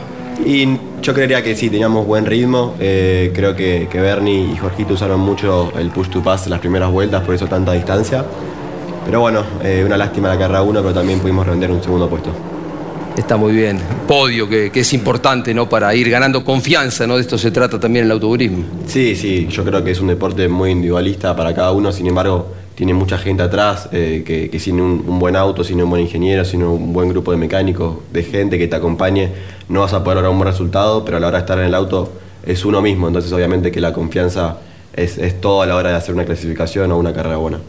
Y 0.46 0.78
yo 1.06 1.14
creería 1.14 1.44
que 1.44 1.56
sí, 1.56 1.70
teníamos 1.70 2.08
buen 2.08 2.26
ritmo. 2.26 2.74
eh, 2.80 3.32
creo 3.34 3.56
que, 3.56 3.88
que 3.92 4.02
Bernie 4.02 4.52
y 4.54 4.58
Jorgito 4.58 4.96
usaron 4.96 5.20
mucho 5.20 5.72
el 5.78 5.92
push 5.92 6.10
to 6.10 6.24
pass 6.24 6.48
las 6.48 6.60
primeras 6.60 6.92
vueltas, 6.92 7.24
por 7.24 7.36
eso 7.36 7.46
tanta 7.46 7.74
distancia. 7.74 8.26
Pero 9.06 9.20
bueno, 9.22 9.44
eh, 9.64 9.84
una 9.86 9.98
lástima 9.98 10.30
la 10.30 10.38
carrera 10.40 10.64
1, 10.64 10.82
pero 10.82 10.94
también 10.96 11.20
pudimos 11.20 11.46
render 11.46 11.70
un 11.70 11.84
segundo 11.84 12.10
puesto. 12.10 12.32
Está 13.16 13.38
muy 13.38 13.54
bien. 13.54 13.80
Podio, 14.08 14.50
que, 14.50 14.72
que 14.72 14.80
es 14.80 14.94
importante, 14.94 15.54
¿no? 15.54 15.70
Para 15.70 15.94
ir 15.94 16.10
ganando 16.10 16.44
confianza, 16.44 17.06
¿no? 17.06 17.18
De 17.18 17.22
esto 17.22 17.38
se 17.38 17.52
trata 17.52 17.80
también 17.80 18.06
el 18.06 18.12
autoburismo. 18.12 18.64
Sí, 18.88 19.16
sí, 19.16 19.48
yo 19.48 19.64
creo 19.64 19.84
que 19.84 19.92
es 19.92 20.02
un 20.02 20.08
deporte 20.08 20.48
muy 20.48 20.72
individualista 20.72 21.36
para 21.36 21.54
cada 21.54 21.72
uno, 21.72 21.92
sin 21.92 22.08
embargo, 22.08 22.48
tiene 22.76 22.94
mucha 22.94 23.18
gente 23.18 23.42
atrás 23.44 23.90
eh, 23.92 24.24
que, 24.52 24.60
sin 24.60 24.80
un, 24.82 25.18
buen 25.20 25.36
auto, 25.36 25.64
sin 25.64 25.82
un 25.82 25.90
buen 25.90 26.02
ingeniero, 26.02 26.44
sin 26.46 26.62
un 26.64 26.92
buen 26.94 27.10
grupo 27.10 27.32
de 27.32 27.38
mecánicos, 27.38 27.98
de 28.12 28.24
gente 28.24 28.58
que 28.58 28.68
te 28.68 28.76
acompañe, 28.76 29.30
no 29.70 29.80
vas 29.82 29.94
a 29.94 30.04
poder 30.04 30.18
lograr 30.18 30.32
un 30.32 30.38
buen 30.40 30.50
resultado, 30.52 31.04
pero 31.06 31.18
a 31.18 31.20
la 31.20 31.28
hora 31.28 31.38
de 31.38 31.42
estar 31.44 31.58
en 31.60 31.66
el 31.66 31.74
auto 31.76 32.12
es 32.46 32.64
uno 32.66 32.82
mismo, 32.82 33.08
entonces 33.08 33.32
obviamente 33.32 33.72
que 33.72 33.80
la 33.82 33.94
confianza 33.94 34.58
es, 34.94 35.18
es 35.18 35.40
todo 35.42 35.62
a 35.62 35.66
la 35.66 35.76
hora 35.76 35.90
de 35.92 35.96
hacer 35.96 36.14
una 36.14 36.26
clasificación 36.26 36.92
o 36.92 36.98
una 36.98 37.14
carrera 37.14 37.38
buena. 37.38 37.60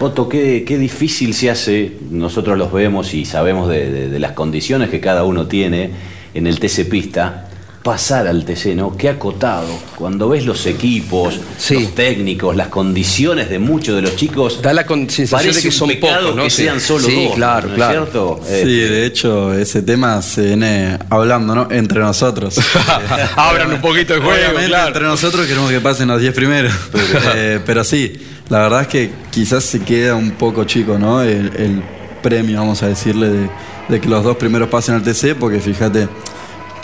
Otto, 0.00 0.28
qué, 0.28 0.64
difícil 0.78 1.34
se 1.34 1.50
hace, 1.50 1.92
nosotros 2.10 2.58
los 2.58 2.72
vemos 2.72 3.14
y 3.14 3.24
sabemos 3.24 3.68
de, 3.68 3.90
de- 3.90 4.08
de 4.08 4.18
las 4.18 4.32
condiciones 4.32 4.90
que 4.90 5.00
cada 5.00 5.24
uno 5.24 5.46
tiene 5.46 5.90
en 6.34 6.46
el 6.46 6.58
TC 6.60 6.88
Pista, 6.88 7.48
pasar 7.84 8.26
al 8.26 8.46
TC, 8.46 8.74
¿no? 8.74 8.96
Qué 8.96 9.10
acotado. 9.10 9.66
Cuando 9.94 10.30
ves 10.30 10.44
los 10.46 10.64
equipos, 10.64 11.38
los 11.70 11.94
técnicos, 11.94 12.56
las 12.56 12.68
condiciones 12.68 13.50
de 13.50 13.58
muchos 13.58 13.94
de 13.94 14.00
los 14.02 14.16
chicos, 14.16 14.62
da 14.62 14.72
la 14.72 14.86
sensación 14.86 15.28
parece 15.30 15.58
de 15.58 15.62
que 15.62 15.70
son 15.70 15.90
pocos, 16.00 16.34
¿no? 16.34 16.42
que 16.44 16.50
Sí. 16.50 16.62
sean 16.62 16.80
solo 16.80 17.04
Sí, 17.06 17.26
dos, 17.26 17.34
claro, 17.34 17.68
¿no 17.68 17.74
claro. 17.74 17.92
es 17.92 18.10
cierto? 18.10 18.40
Sí, 18.42 18.52
Eh, 18.54 18.88
de 18.88 19.04
hecho, 19.06 19.52
ese 19.52 19.82
tema 19.82 20.20
se 20.22 20.46
viene 20.46 20.98
hablando, 21.10 21.54
¿no? 21.54 21.68
Entre 21.70 22.00
nosotros. 22.00 22.58
Abran 23.36 23.70
un 23.72 23.80
poquito 23.82 24.14
el 24.14 24.22
juego, 24.22 24.58
claro. 24.66 24.88
entre 24.88 25.02
nosotros 25.04 25.46
queremos 25.46 25.70
que 25.70 25.80
pasen 25.80 26.08
los 26.08 26.20
10 26.20 26.34
primeros. 26.34 26.72
Eh, 27.36 27.60
pero 27.66 27.84
sí, 27.84 28.12
la 28.48 28.60
verdad 28.60 28.82
es 28.82 28.88
que 28.88 29.10
quizás 29.30 29.62
se 29.64 29.80
queda 29.80 30.14
un 30.14 30.30
poco 30.32 30.64
chico, 30.64 30.98
¿no? 30.98 31.20
El, 31.22 31.50
el 31.56 31.82
premio, 32.22 32.58
vamos 32.60 32.82
a 32.82 32.88
decirle, 32.88 33.28
de, 33.28 33.48
de 33.90 34.00
que 34.00 34.08
los 34.08 34.24
dos 34.24 34.36
primeros 34.38 34.68
pasen 34.68 34.94
al 34.94 35.02
TC, 35.02 35.34
porque 35.38 35.60
fíjate, 35.60 36.08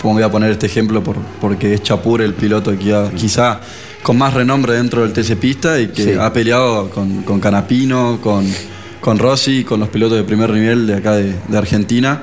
voy 0.01 0.23
a 0.23 0.29
poner 0.31 0.51
este 0.51 0.65
ejemplo 0.65 1.03
por, 1.03 1.15
porque 1.39 1.73
es 1.73 1.83
Chapur 1.83 2.21
el 2.21 2.33
piloto 2.33 2.77
que 2.77 3.09
quizá 3.15 3.59
con 4.03 4.17
más 4.17 4.33
renombre 4.33 4.73
dentro 4.73 5.01
del 5.07 5.13
TC 5.13 5.35
Pista 5.37 5.79
y 5.79 5.87
que 5.89 6.03
Sí. 6.03 6.11
ha 6.19 6.31
peleado 6.33 6.89
con, 6.89 7.21
con 7.23 7.39
Canapino, 7.39 8.19
con, 8.21 8.45
con 8.99 9.19
Rossi, 9.19 9.63
con 9.63 9.79
los 9.79 9.89
pilotos 9.89 10.17
de 10.17 10.23
primer 10.23 10.49
nivel 10.49 10.87
de 10.87 10.95
acá 10.95 11.15
de, 11.15 11.35
de 11.47 11.57
Argentina. 11.57 12.21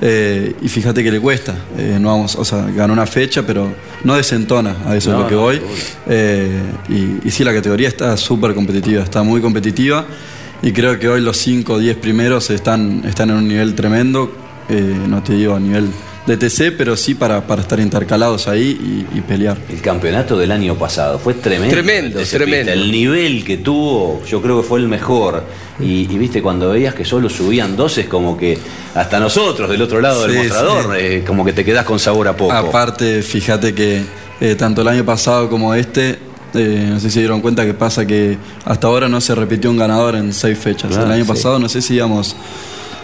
Eh, 0.00 0.54
y 0.60 0.68
fíjate 0.68 1.02
que 1.02 1.10
le 1.10 1.18
cuesta. 1.20 1.54
Eh, 1.78 1.96
no 1.98 2.08
vamos, 2.08 2.34
o 2.36 2.44
sea, 2.44 2.66
ganó 2.76 2.92
una 2.92 3.06
fecha, 3.06 3.42
pero 3.46 3.72
no 4.02 4.14
desentona, 4.16 4.76
a 4.86 4.96
eso 4.96 5.10
No, 5.12 5.16
es 5.18 5.22
lo 5.22 5.28
que 5.28 5.34
voy. 5.34 5.60
Eh, 6.06 6.60
y, 6.90 7.26
y 7.28 7.30
sí, 7.30 7.42
la 7.42 7.54
categoría 7.54 7.88
está 7.88 8.16
súper 8.18 8.54
competitiva, 8.54 9.02
está 9.02 9.22
muy 9.22 9.40
competitiva. 9.40 10.04
Y 10.62 10.72
creo 10.72 10.98
que 10.98 11.08
hoy 11.08 11.20
los 11.22 11.36
5 11.38 11.74
o 11.74 11.78
10 11.78 11.96
primeros 11.98 12.50
están, 12.50 13.02
están 13.06 13.30
en 13.30 13.36
un 13.36 13.48
nivel 13.48 13.74
tremendo. 13.74 14.30
no 15.08 15.22
te 15.22 15.34
digo 15.34 15.54
a 15.54 15.60
nivel 15.60 15.88
de 16.26 16.36
TC, 16.38 16.72
pero 16.76 16.96
sí 16.96 17.14
para, 17.14 17.46
para 17.46 17.62
estar 17.62 17.78
intercalados 17.78 18.48
ahí 18.48 19.06
y, 19.12 19.18
y 19.18 19.20
pelear. 19.20 19.58
El 19.68 19.82
campeonato 19.82 20.38
del 20.38 20.52
año 20.52 20.74
pasado 20.74 21.18
fue 21.18 21.34
tremendo. 21.34 21.74
Tremendo, 21.74 22.18
el 22.20 22.28
tremendo. 22.28 22.72
El 22.72 22.90
nivel 22.90 23.44
que 23.44 23.58
tuvo, 23.58 24.22
yo 24.24 24.40
creo 24.40 24.62
que 24.62 24.66
fue 24.66 24.80
el 24.80 24.88
mejor. 24.88 25.44
Y, 25.78 26.10
y 26.10 26.18
viste, 26.18 26.40
cuando 26.40 26.70
veías 26.70 26.94
que 26.94 27.04
solo 27.04 27.28
subían 27.28 27.76
dos, 27.76 27.98
es 27.98 28.06
como 28.06 28.36
que 28.36 28.58
hasta 28.94 29.20
nosotros 29.20 29.68
del 29.68 29.82
otro 29.82 30.00
lado 30.00 30.26
del 30.26 30.36
mostrador, 30.38 30.96
sí. 30.96 31.04
eh, 31.04 31.24
como 31.26 31.44
que 31.44 31.52
te 31.52 31.64
quedás 31.64 31.84
con 31.84 31.98
sabor 31.98 32.28
a 32.28 32.36
poco. 32.36 32.52
Aparte, 32.52 33.22
fíjate 33.22 33.74
que 33.74 34.02
eh, 34.40 34.54
tanto 34.54 34.80
el 34.80 34.88
año 34.88 35.04
pasado 35.04 35.50
como 35.50 35.74
este, 35.74 36.18
eh, 36.54 36.86
no 36.88 37.00
sé 37.00 37.08
si 37.08 37.14
se 37.14 37.18
dieron 37.20 37.42
cuenta 37.42 37.66
que 37.66 37.74
pasa 37.74 38.06
que 38.06 38.38
hasta 38.64 38.86
ahora 38.86 39.08
no 39.08 39.20
se 39.20 39.34
repitió 39.34 39.70
un 39.70 39.76
ganador 39.76 40.14
en 40.14 40.32
seis 40.32 40.58
fechas. 40.58 40.96
Ah, 40.96 41.02
el 41.02 41.10
año 41.10 41.24
sí. 41.24 41.28
pasado 41.28 41.58
no 41.58 41.68
sé 41.68 41.82
si 41.82 41.94
íbamos... 41.94 42.34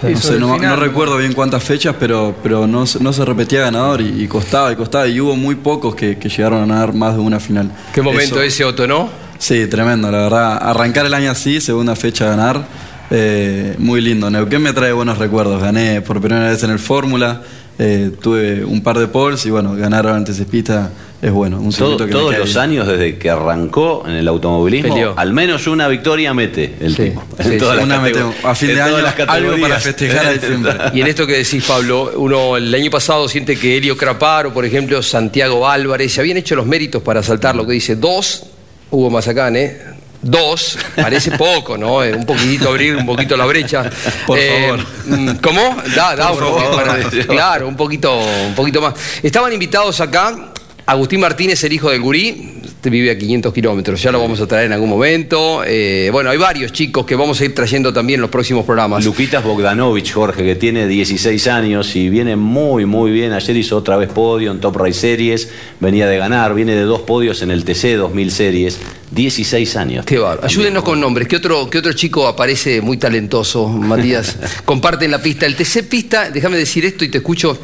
No, 0.03 0.17
sé, 0.19 0.39
no- 0.39 0.77
recuerdo 0.77 1.17
bien 1.19 1.33
cuántas 1.33 1.63
fechas, 1.63 1.95
pero, 1.99 2.35
pero 2.43 2.67
no, 2.67 2.87
se- 2.87 3.01
no 3.03 3.13
se 3.13 3.25
repetía 3.25 3.61
ganador 3.61 4.01
y, 4.01 4.23
y 4.23 4.27
costaba 4.29 4.73
y 4.73 4.77
costaba. 4.77 5.07
Y 5.09 5.21
hubo 5.21 5.37
muy 5.37 5.57
pocos 5.57 5.95
que, 5.95 6.17
que 6.19 6.29
llegaron 6.29 6.59
a 6.63 6.67
ganar 6.67 6.95
más 6.95 7.15
de 7.15 7.21
una 7.21 7.39
final. 7.41 7.71
Qué 7.93 8.01
momento 8.03 8.37
Eso- 8.37 8.43
ese, 8.43 8.65
Otto, 8.65 8.87
¿no? 8.87 9.09
Sí, 9.39 9.67
tremendo, 9.67 10.11
la 10.11 10.19
verdad. 10.19 10.59
Arrancar 10.63 11.07
el 11.07 11.15
año 11.15 11.31
así, 11.31 11.61
segunda 11.61 11.97
fecha 11.97 12.27
a 12.27 12.31
ganar, 12.37 12.65
eh, 13.11 13.75
muy 13.79 14.01
lindo. 14.01 14.31
Neuquén 14.31 14.63
me 14.63 14.73
trae 14.73 14.93
buenos 14.93 15.19
recuerdos. 15.19 15.61
Gané 15.63 16.01
por 16.03 16.21
primera 16.21 16.49
vez 16.51 16.63
en 16.63 16.71
el 16.71 16.79
Fórmula, 16.79 17.43
eh, 17.79 18.11
tuve 18.21 18.65
un 18.65 18.83
par 18.83 18.99
de 18.99 19.07
poles 19.09 19.45
y 19.47 19.51
bueno, 19.51 19.75
ganar 19.75 20.07
antes 20.09 20.37
de 20.39 20.45
pista 20.45 20.91
es 21.23 21.31
bueno. 21.33 21.59
Un 21.61 21.71
Todo- 21.73 21.97
que 21.99 22.07
todos 22.13 22.37
los 22.37 22.57
años 22.57 22.87
desde 22.87 23.19
que 23.19 23.29
arrancó 23.31 24.05
en 24.07 24.13
el 24.13 24.27
automovilismo, 24.29 24.95
Peleó. 24.95 25.15
al 25.17 25.33
menos 25.33 25.67
una 25.67 25.87
victoria 25.89 26.33
mete 26.33 26.75
el 26.81 26.97
tipo. 26.97 27.23
sí, 27.43 27.59
todas 27.59 27.81
sí. 27.83 27.87
las 27.89 27.99
Una. 28.13 28.33
A 28.51 28.55
fin 28.55 28.71
en 28.71 28.77
de 28.77 28.81
todas 28.83 28.95
año, 28.95 29.03
las 29.19 29.29
algo 29.29 29.61
para 29.61 29.79
festejar 29.81 30.27
hay 30.27 30.39
siempre. 30.39 30.73
Y 30.95 31.01
en 31.03 31.07
esto 31.07 31.27
que 31.27 31.35
decís, 31.39 31.63
Pablo, 31.65 32.13
uno 32.17 32.57
el 32.57 32.75
año 32.75 32.91
pasado 32.91 33.29
siente 33.29 33.57
que 33.59 33.77
Helio 33.77 33.97
Craparo, 33.97 34.53
por 34.55 34.65
ejemplo, 34.65 35.03
Santiago 35.03 35.69
Álvarez, 35.69 36.13
se 36.13 36.21
habían 36.21 36.39
hecho 36.39 36.55
los 36.57 36.67
méritos 36.67 37.03
para 37.03 37.23
saltar 37.23 37.55
lo 37.55 37.67
que 37.67 37.75
dice 37.75 37.97
dos, 37.97 38.45
Hugo 38.91 39.11
Mazacán, 39.11 39.57
¿eh? 39.57 39.79
Dos, 40.23 40.77
parece 40.97 41.31
poco, 41.33 41.79
¿no? 41.79 42.05
Eh, 42.05 42.13
un 42.15 42.27
poquitito 42.27 42.69
abrir 42.69 42.95
un 42.95 43.07
poquito 43.07 43.39
la 43.39 43.47
brecha. 43.47 43.89
Por 44.27 44.39
Eh, 44.39 44.69
favor. 44.69 44.87
mm, 45.07 45.29
¿Cómo? 45.43 45.77
Da, 45.97 46.15
da, 46.15 46.29
Por 46.33 46.43
un 46.43 46.51
poquito 46.51 46.71
favor, 46.73 46.85
para- 46.85 47.09
Dios. 47.09 47.27
claro, 47.29 47.67
un 47.69 47.77
poquito, 47.77 48.19
un 48.49 48.55
poquito 48.55 48.83
más. 48.83 48.95
Estaban 49.23 49.51
invitados 49.51 49.99
acá 50.03 50.50
Agustín 50.91 51.21
Martínez, 51.21 51.63
el 51.63 51.73
hijo 51.73 51.89
del 51.89 52.01
gurí, 52.01 52.51
este 52.65 52.91
vive 52.91 53.13
a 53.13 53.17
500 53.17 53.55
kilómetros, 53.55 54.03
ya 54.03 54.11
lo 54.11 54.19
vamos 54.19 54.41
a 54.41 54.49
traer 54.49 54.67
en 54.67 54.73
algún 54.73 54.91
momento. 54.91 55.63
Eh, 55.65 56.09
bueno, 56.11 56.31
hay 56.31 56.37
varios 56.37 56.73
chicos 56.73 57.07
que 57.07 57.15
vamos 57.15 57.41
a 57.41 57.45
ir 57.45 57.55
trayendo 57.55 57.93
también 57.93 58.19
en 58.19 58.23
los 58.23 58.31
próximos 58.31 58.65
programas. 58.65 59.05
Luquitas 59.05 59.45
Bogdanovich, 59.45 60.13
Jorge, 60.13 60.43
que 60.43 60.57
tiene 60.57 60.89
16 60.89 61.47
años 61.47 61.95
y 61.95 62.09
viene 62.09 62.35
muy, 62.35 62.87
muy 62.87 63.13
bien. 63.13 63.33
Ayer 63.33 63.57
hizo 63.57 63.77
otra 63.77 63.97
vez 63.99 64.09
podio 64.09 64.51
en 64.51 64.59
Top 64.59 64.79
Race 64.79 64.95
Series, 64.95 65.49
venía 65.79 66.09
de 66.09 66.19
ganar, 66.19 66.55
viene 66.55 66.75
de 66.75 66.83
dos 66.83 67.03
podios 67.03 67.41
en 67.43 67.53
el 67.53 67.65
TC 67.65 67.95
2000 67.97 68.31
Series. 68.33 68.81
16 69.13 69.77
años. 69.77 70.05
Qué 70.05 70.19
bárbaro. 70.19 70.47
Ayúdenos 70.47 70.83
con 70.83 71.01
nombres. 71.01 71.29
¿Qué 71.29 71.37
otro, 71.37 71.71
¿Qué 71.71 71.79
otro 71.79 71.93
chico 71.93 72.27
aparece 72.27 72.81
muy 72.81 72.97
talentoso, 72.97 73.69
Matías? 73.69 74.37
Comparten 74.65 75.13
la 75.13 75.23
pista. 75.23 75.47
El 75.47 75.55
TC 75.55 75.89
Pista, 75.89 76.31
déjame 76.31 76.57
decir 76.57 76.85
esto 76.85 77.05
y 77.05 77.09
te 77.09 77.19
escucho. 77.19 77.57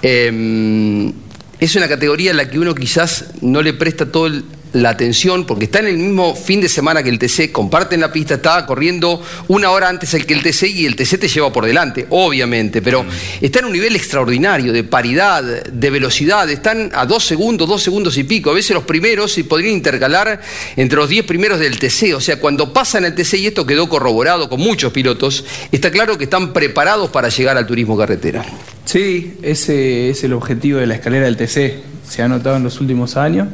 eh, 0.00 1.12
es 1.58 1.74
una 1.76 1.88
categoría 1.88 2.30
en 2.30 2.36
la 2.36 2.50
que 2.50 2.58
uno 2.58 2.74
quizás 2.74 3.26
no 3.40 3.62
le 3.62 3.72
presta 3.72 4.10
toda 4.10 4.42
la 4.82 4.90
atención 4.90 5.44
porque 5.46 5.66
está 5.66 5.80
en 5.80 5.86
el 5.86 5.98
mismo 5.98 6.34
fin 6.34 6.60
de 6.60 6.68
semana 6.68 7.02
que 7.02 7.10
el 7.10 7.18
TC, 7.18 7.52
comparten 7.52 8.00
la 8.00 8.12
pista, 8.12 8.34
está 8.34 8.64
corriendo 8.66 9.22
una 9.48 9.70
hora 9.70 9.88
antes 9.88 10.14
el 10.14 10.26
que 10.26 10.34
el 10.34 10.42
TC 10.42 10.64
y 10.68 10.86
el 10.86 10.96
TC 10.96 11.18
te 11.18 11.28
lleva 11.28 11.52
por 11.52 11.64
delante, 11.64 12.06
obviamente, 12.10 12.82
pero 12.82 13.04
está 13.40 13.60
en 13.60 13.66
un 13.66 13.72
nivel 13.72 13.96
extraordinario 13.96 14.72
de 14.72 14.84
paridad, 14.84 15.42
de 15.42 15.90
velocidad, 15.90 16.48
están 16.50 16.90
a 16.94 17.06
dos 17.06 17.24
segundos, 17.24 17.68
dos 17.68 17.82
segundos 17.82 18.16
y 18.18 18.24
pico, 18.24 18.50
a 18.50 18.54
veces 18.54 18.74
los 18.74 18.84
primeros 18.84 19.32
se 19.32 19.44
podrían 19.44 19.74
intercalar 19.74 20.40
entre 20.76 20.98
los 20.98 21.08
diez 21.08 21.24
primeros 21.24 21.58
del 21.58 21.78
TC, 21.78 22.14
o 22.14 22.20
sea, 22.20 22.38
cuando 22.38 22.72
pasan 22.72 23.04
el 23.04 23.14
TC 23.14 23.34
y 23.34 23.46
esto 23.46 23.66
quedó 23.66 23.88
corroborado 23.88 24.48
con 24.48 24.60
muchos 24.60 24.92
pilotos, 24.92 25.44
está 25.72 25.90
claro 25.90 26.18
que 26.18 26.24
están 26.24 26.52
preparados 26.52 27.10
para 27.10 27.28
llegar 27.28 27.56
al 27.56 27.66
turismo 27.66 27.96
carretera. 27.96 28.44
Sí, 28.84 29.34
ese 29.42 30.10
es 30.10 30.22
el 30.22 30.32
objetivo 30.32 30.78
de 30.78 30.86
la 30.86 30.94
escalera 30.94 31.24
del 31.24 31.36
TC. 31.36 31.82
Se 32.08 32.22
ha 32.22 32.28
notado 32.28 32.56
en 32.56 32.62
los 32.62 32.80
últimos 32.80 33.16
años. 33.16 33.48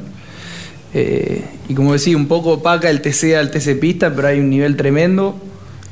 Eh, 0.95 1.45
y 1.69 1.75
como 1.75 1.93
decía, 1.93 2.17
un 2.17 2.27
poco 2.27 2.53
opaca 2.53 2.91
el 2.91 3.01
TC 3.01 3.35
al 3.37 3.51
TC 3.51 3.79
pista, 3.79 4.15
pero 4.15 4.29
hay 4.29 4.41
un 4.41 4.51
nivel 4.51 4.77
tremendo. 4.77 5.37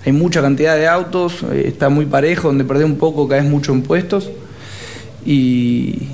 Hay 0.05 0.12
mucha 0.12 0.40
cantidad 0.40 0.76
de 0.76 0.88
autos, 0.88 1.42
eh, 1.53 1.64
está 1.66 1.88
muy 1.90 2.07
parejo, 2.07 2.48
donde 2.48 2.64
perdés 2.64 2.86
un 2.86 2.96
poco 2.96 3.28
caes 3.28 3.44
mucho 3.44 3.72
en 3.72 3.82
puestos. 3.82 4.30
Y, 5.26 6.09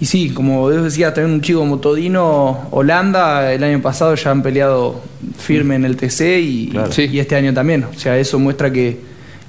y 0.00 0.06
sí, 0.06 0.30
como 0.30 0.60
vos 0.60 0.82
decías, 0.82 1.14
también 1.14 1.34
un 1.34 1.40
chico 1.40 1.60
como 1.60 1.78
Todino, 1.78 2.68
Holanda, 2.70 3.52
el 3.52 3.62
año 3.62 3.80
pasado 3.80 4.14
ya 4.14 4.30
han 4.30 4.42
peleado 4.42 5.00
firme 5.36 5.76
en 5.76 5.84
el 5.84 5.96
TC 5.96 6.40
y, 6.40 6.72
y 6.96 7.18
este 7.18 7.36
año 7.36 7.54
también. 7.54 7.84
O 7.84 7.98
sea, 7.98 8.18
eso 8.18 8.38
muestra 8.38 8.72
que 8.72 8.98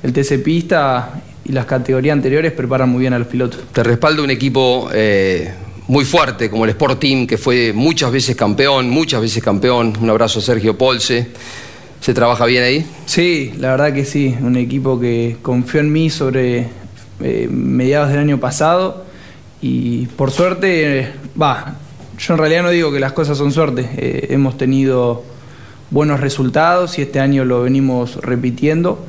el 0.04 0.14
TC 0.14 0.44
pista 0.44 1.22
y 1.46 1.52
las 1.52 1.66
categorías 1.66 2.14
anteriores 2.14 2.52
preparan 2.52 2.90
muy 2.90 3.02
bien 3.02 3.14
a 3.14 3.20
los 3.20 3.28
pilotos. 3.28 3.60
Te 3.74 3.84
respalda 3.84 4.22
un 4.22 4.30
equipo 4.30 4.90
eh, 4.94 5.52
muy 5.90 6.06
fuerte 6.06 6.52
como 6.52 6.66
el 6.66 6.70
Sport 6.70 7.00
Team, 7.00 7.26
que 7.26 7.38
fue 7.38 7.74
muchas 7.74 8.12
veces 8.12 8.36
campeón, 8.36 8.90
muchas 8.90 9.22
veces 9.22 9.44
campeón. 9.44 9.98
Un 10.00 10.10
abrazo 10.12 10.38
a 10.38 10.42
Sergio 10.42 10.78
Polse. 10.78 11.30
¿Se 12.00 12.14
trabaja 12.14 12.46
bien 12.46 12.64
ahí? 12.64 12.86
Sí, 13.08 13.54
la 13.58 13.72
verdad 13.72 13.92
que 13.92 14.06
sí. 14.06 14.36
Un 14.40 14.56
equipo 14.56 15.00
que 15.00 15.38
confió 15.42 15.80
en 15.80 15.92
mí 15.92 16.12
sobre 16.12 16.68
eh, 17.22 17.48
mediados 17.50 18.10
del 18.10 18.20
año 18.20 18.40
pasado 18.40 19.04
y 19.62 20.06
por 20.06 20.30
suerte, 20.30 21.00
eh, 21.00 21.08
va, 21.42 21.76
yo 22.20 22.34
en 22.36 22.38
realidad 22.38 22.62
no 22.64 22.70
digo 22.70 22.92
que 22.92 23.00
las 23.00 23.14
cosas 23.14 23.40
son 23.40 23.52
suerte. 23.52 23.90
Eh, 23.98 24.28
hemos 24.30 24.60
tenido 24.60 25.24
buenos 25.90 26.20
resultados 26.20 27.00
y 27.00 27.02
este 27.02 27.20
año 27.20 27.46
lo 27.46 27.64
venimos 27.64 28.18
repitiendo. 28.18 29.04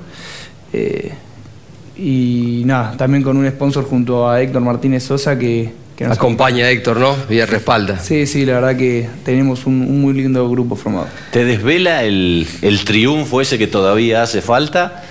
Y 1.97 2.63
nada, 2.65 2.97
también 2.97 3.23
con 3.23 3.37
un 3.37 3.47
sponsor 3.51 3.85
junto 3.85 4.27
a 4.27 4.41
Héctor 4.41 4.63
Martínez 4.63 5.03
Sosa 5.03 5.39
que, 5.39 5.80
que 6.01 6.09
nos 6.09 6.17
Acompaña 6.17 6.65
a 6.65 6.71
Héctor, 6.71 6.97
¿no? 6.99 7.15
Y 7.29 7.43
respalda. 7.45 7.99
Sí, 7.99 8.27
sí, 8.27 8.47
la 8.47 8.55
verdad 8.55 8.75
que 8.75 9.07
tenemos 9.23 9.67
un, 9.67 9.83
un 9.83 10.01
muy 10.01 10.15
lindo 10.15 10.49
grupo 10.49 10.75
formado. 10.75 11.09
¿Te 11.31 11.45
desvela 11.45 12.05
el, 12.05 12.49
el 12.63 12.85
triunfo 12.87 13.43
ese 13.43 13.59
que 13.59 13.67
todavía 13.67 14.23
hace 14.23 14.41
falta? 14.41 15.05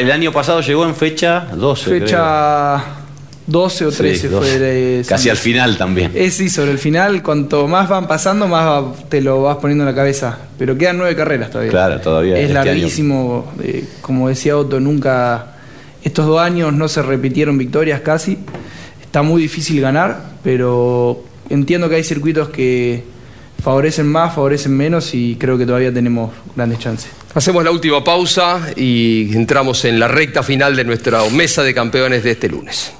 El 0.00 0.10
año 0.10 0.32
pasado 0.32 0.62
llegó 0.62 0.84
en 0.84 0.96
fecha 0.96 1.46
12. 1.54 1.84
creo. 1.90 2.00
Fecha 2.00 2.84
12 3.46 3.86
o 3.86 3.90
Sí, 3.92 3.96
13 3.98 4.28
fue 4.28 4.36
12. 4.38 4.58
de 4.58 5.04
Casi 5.08 5.30
al 5.30 5.36
final 5.36 5.76
también. 5.78 6.10
Es 6.12 6.34
sí, 6.34 6.50
sobre 6.50 6.72
el 6.72 6.78
final, 6.78 7.22
cuanto 7.22 7.68
más 7.68 7.88
van 7.88 8.08
pasando, 8.08 8.48
más 8.48 8.66
va- 8.66 8.92
te 9.08 9.20
lo 9.20 9.42
vas 9.42 9.58
poniendo 9.58 9.84
en 9.84 9.90
la 9.90 9.94
cabeza. 9.94 10.38
Pero 10.58 10.76
quedan 10.76 10.98
nueve 10.98 11.14
carreras 11.14 11.50
todavía. 11.50 11.70
Claro, 11.70 12.00
todavía 12.00 12.34
Es 12.36 12.42
este 12.50 12.54
larguísimo. 12.54 13.52
eh, 13.62 13.84
como 14.00 14.28
decía 14.28 14.56
Otto, 14.56 14.80
nunca. 14.80 15.52
Estos 16.02 16.26
dos 16.26 16.40
años 16.40 16.72
no 16.72 16.88
se 16.88 17.00
repitieron 17.02 17.56
victorias 17.58 18.00
casi. 18.00 18.38
Está 19.16 19.22
muy 19.22 19.40
difícil 19.40 19.80
ganar, 19.80 20.32
pero 20.44 21.24
entiendo 21.48 21.88
que 21.88 21.94
hay 21.94 22.04
circuitos 22.04 22.50
que 22.50 23.02
favorecen 23.64 24.06
más, 24.06 24.34
favorecen 24.34 24.76
menos 24.76 25.14
y 25.14 25.36
creo 25.36 25.56
que 25.56 25.64
todavía 25.64 25.90
tenemos 25.90 26.34
grandes 26.54 26.80
chances. 26.80 27.10
Hacemos 27.34 27.64
la 27.64 27.70
última 27.70 28.04
pausa 28.04 28.74
y 28.76 29.34
entramos 29.34 29.86
en 29.86 29.98
la 29.98 30.06
recta 30.06 30.42
final 30.42 30.76
de 30.76 30.84
nuestra 30.84 31.22
mesa 31.30 31.62
de 31.62 31.72
campeones 31.72 32.24
de 32.24 32.32
este 32.32 32.50
lunes. 32.50 32.92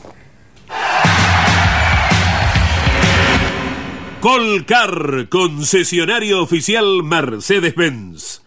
Colcar, 4.23 5.27
concesionario 5.29 6.43
oficial 6.43 7.03
Mercedes-Benz. 7.03 8.46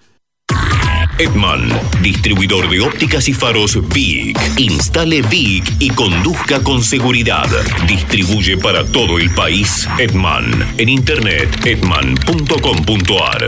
Edman, 1.20 1.70
distribuidor 2.01 2.70
de 2.70 2.80
ópticas 2.80 3.28
y 3.28 3.34
faros 3.34 3.78
VIC. 3.89 4.38
Instale 4.57 5.22
VIC 5.22 5.74
y 5.80 5.89
conduzca 5.89 6.63
con 6.63 6.82
seguridad. 6.82 7.49
Distribuye 7.86 8.57
para 8.57 8.86
todo 8.86 9.20
el 9.20 9.30
país 9.32 9.86
Edman. 9.97 10.76
En 10.78 10.88
internet 10.88 11.49
edman.com.ar. 11.65 13.47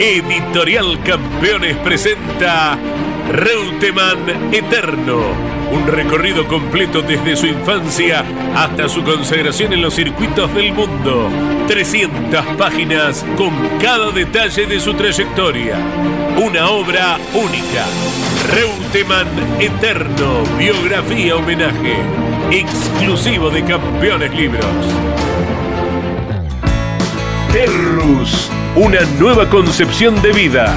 Editorial 0.00 1.00
Campeones 1.04 1.76
presenta 1.76 2.76
Reutemann 3.32 4.52
Eterno, 4.52 5.22
un 5.70 5.86
recorrido 5.86 6.46
completo 6.46 7.00
desde 7.00 7.34
su 7.34 7.46
infancia 7.46 8.26
hasta 8.54 8.90
su 8.90 9.02
consagración 9.02 9.72
en 9.72 9.80
los 9.80 9.94
circuitos 9.94 10.52
del 10.52 10.74
mundo. 10.74 11.30
300 11.66 12.44
páginas 12.58 13.24
con 13.38 13.50
cada 13.80 14.10
detalle 14.10 14.66
de 14.66 14.78
su 14.78 14.92
trayectoria. 14.92 15.78
Una 16.36 16.68
obra 16.68 17.16
única. 17.32 17.86
Reutemann 18.54 19.28
Eterno, 19.58 20.42
biografía 20.58 21.34
homenaje, 21.36 21.96
exclusivo 22.50 23.48
de 23.48 23.64
Campeones 23.64 24.34
Libros. 24.34 24.66
Terrus, 27.50 28.50
una 28.76 29.00
nueva 29.18 29.48
concepción 29.48 30.20
de 30.20 30.32
vida. 30.32 30.76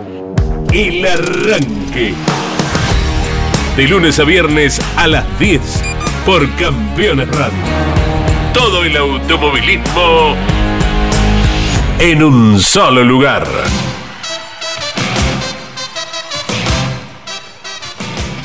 El 0.73 1.05
arranque. 1.05 2.13
De 3.75 3.87
lunes 3.89 4.17
a 4.19 4.23
viernes 4.23 4.79
a 4.95 5.05
las 5.05 5.37
10 5.37 5.61
por 6.25 6.49
Campeones 6.55 7.27
Radio. 7.27 7.59
Todo 8.53 8.85
el 8.85 8.95
automovilismo 8.95 10.33
en 11.99 12.23
un 12.23 12.57
solo 12.57 13.03
lugar. 13.03 13.45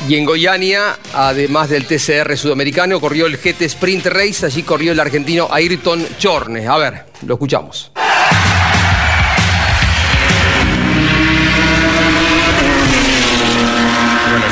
Y 0.08 0.16
en 0.16 0.24
Goiania, 0.24 0.98
además 1.14 1.68
del 1.68 1.86
TCR 1.86 2.36
sudamericano, 2.36 3.00
corrió 3.00 3.26
el 3.26 3.38
GT 3.38 3.62
Sprint 3.62 4.06
Race, 4.06 4.44
allí 4.44 4.64
corrió 4.64 4.90
el 4.90 4.98
argentino 4.98 5.46
Ayrton 5.48 6.04
Chorne. 6.18 6.66
A 6.66 6.76
ver, 6.76 7.06
lo 7.24 7.34
escuchamos. 7.34 7.92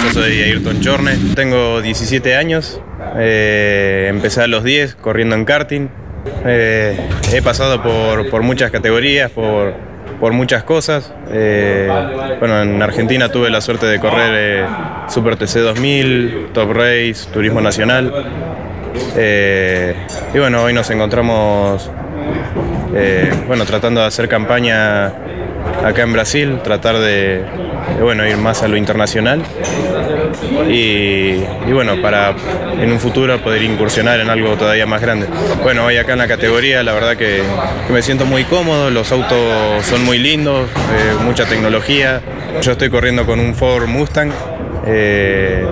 Yo 0.04 0.12
soy 0.12 0.42
Ayrton 0.42 0.80
Chorne, 0.80 1.16
tengo 1.34 1.80
17 1.80 2.36
años, 2.36 2.80
eh, 3.16 4.06
empecé 4.10 4.42
a 4.42 4.46
los 4.46 4.64
10 4.64 4.96
corriendo 4.96 5.34
en 5.34 5.44
karting. 5.44 5.88
Eh, 6.46 6.98
he 7.32 7.42
pasado 7.42 7.82
por, 7.82 8.42
muchas 8.42 8.70
categorías, 8.70 9.30
por, 9.30 9.74
muchas 10.32 10.64
cosas. 10.64 11.12
Eh, 11.30 11.88
bueno, 12.38 12.62
en 12.62 12.82
Argentina 12.82 13.28
tuve 13.28 13.50
la 13.50 13.60
suerte 13.60 13.86
de 13.86 14.00
correr 14.00 14.66
Super 15.08 15.36
TC 15.36 15.60
2000, 15.60 16.48
Top 16.52 16.72
Race, 16.72 17.26
Turismo 17.32 17.60
Nacional. 17.60 18.12
Y 20.34 20.38
bueno, 20.38 20.62
hoy 20.62 20.72
nos 20.72 20.90
encontramos 20.90 21.90
bueno, 23.46 23.64
tratando 23.64 24.00
de 24.00 24.06
hacer 24.06 24.28
campaña 24.28 25.12
acá 25.84 26.02
en 26.02 26.12
Brasil, 26.12 26.58
tratar 26.62 26.98
de, 26.98 27.44
bueno, 28.00 28.26
ir 28.26 28.36
más 28.36 28.62
a 28.62 28.68
lo 28.68 28.76
internacional 28.76 29.42
y, 30.68 31.42
y, 31.66 31.72
bueno, 31.72 32.00
para 32.00 32.34
en 32.80 32.90
un 32.90 32.98
futuro 32.98 33.38
poder 33.42 33.62
incursionar 33.62 34.20
en 34.20 34.30
algo 34.30 34.56
todavía 34.56 34.86
más 34.86 35.00
grande. 35.00 35.26
Bueno, 35.62 35.84
hoy 35.84 35.96
acá 35.96 36.12
en 36.12 36.18
la 36.18 36.28
categoría 36.28 36.82
la 36.82 36.92
verdad 36.92 37.16
que, 37.16 37.42
que 37.86 37.92
me 37.92 38.02
siento 38.02 38.26
muy 38.26 38.44
cómodo, 38.44 38.90
los 38.90 39.12
autos 39.12 39.84
son 39.84 40.04
muy 40.04 40.18
lindos, 40.18 40.68
eh, 40.68 41.24
mucha 41.24 41.46
tecnología. 41.46 42.20
Yo 42.62 42.72
estoy 42.72 42.90
corriendo 42.90 43.26
con 43.26 43.40
un 43.40 43.54
Ford 43.54 43.86
Mustang. 43.86 44.32
Eh, 44.86 45.66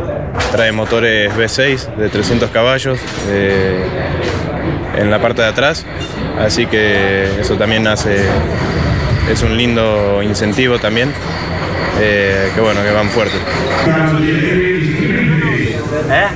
trae 0.53 0.73
motores 0.73 1.33
V6 1.35 1.97
de 1.97 2.09
300 2.09 2.51
caballos 2.51 2.99
eh, 3.29 3.85
en 4.97 5.11
la 5.11 5.21
parte 5.21 5.43
de 5.43 5.49
atrás, 5.49 5.85
así 6.39 6.67
que 6.67 7.25
eso 7.41 7.57
también 7.57 7.87
hace, 7.87 8.19
es 9.31 9.43
un 9.43 9.57
lindo 9.57 10.23
incentivo 10.23 10.79
también, 10.79 11.13
eh, 12.01 12.51
que 12.55 12.61
bueno, 12.61 12.83
que 12.83 12.91
van 12.91 13.09
fuerte. 13.11 13.37
¿Eh? 16.11 16.27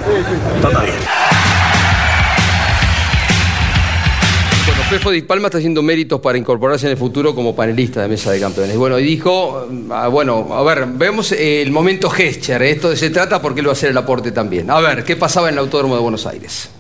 Bueno, 4.66 4.82
Fefo 4.89 5.11
Di 5.11 5.22
Palma 5.22 5.49
está 5.49 5.59
haciendo 5.59 5.82
méritos 5.82 6.20
para 6.20 6.39
incorporarse 6.39 6.87
en 6.87 6.93
el 6.93 6.99
futuro 6.99 7.34
como 7.34 7.57
panelista 7.57 8.03
de 8.03 8.09
Mesa 8.09 8.30
de 8.30 8.39
Campeones. 8.39 8.76
Bueno, 8.76 8.99
y 8.99 9.05
dijo, 9.05 9.68
ah, 9.91 10.09
bueno, 10.09 10.49
a 10.53 10.62
ver, 10.62 10.87
vemos 10.87 11.32
el 11.32 11.72
momento 11.72 12.09
Gescher, 12.09 12.62
¿eh? 12.62 12.70
esto 12.70 12.91
de 12.91 12.97
se 12.97 13.11
trata 13.11 13.43
porque 13.43 13.61
él 13.61 13.66
va 13.66 13.70
a 13.70 13.72
hacer 13.72 13.91
el 13.91 13.97
aporte 13.97 14.30
también. 14.30 14.70
A 14.70 14.80
ver, 14.80 15.03
¿qué 15.05 15.16
pasaba 15.16 15.49
en 15.49 15.55
el 15.55 15.59
Autódromo 15.59 15.97
de 15.97 16.03
Buenos 16.03 16.26
Aires? 16.26 16.70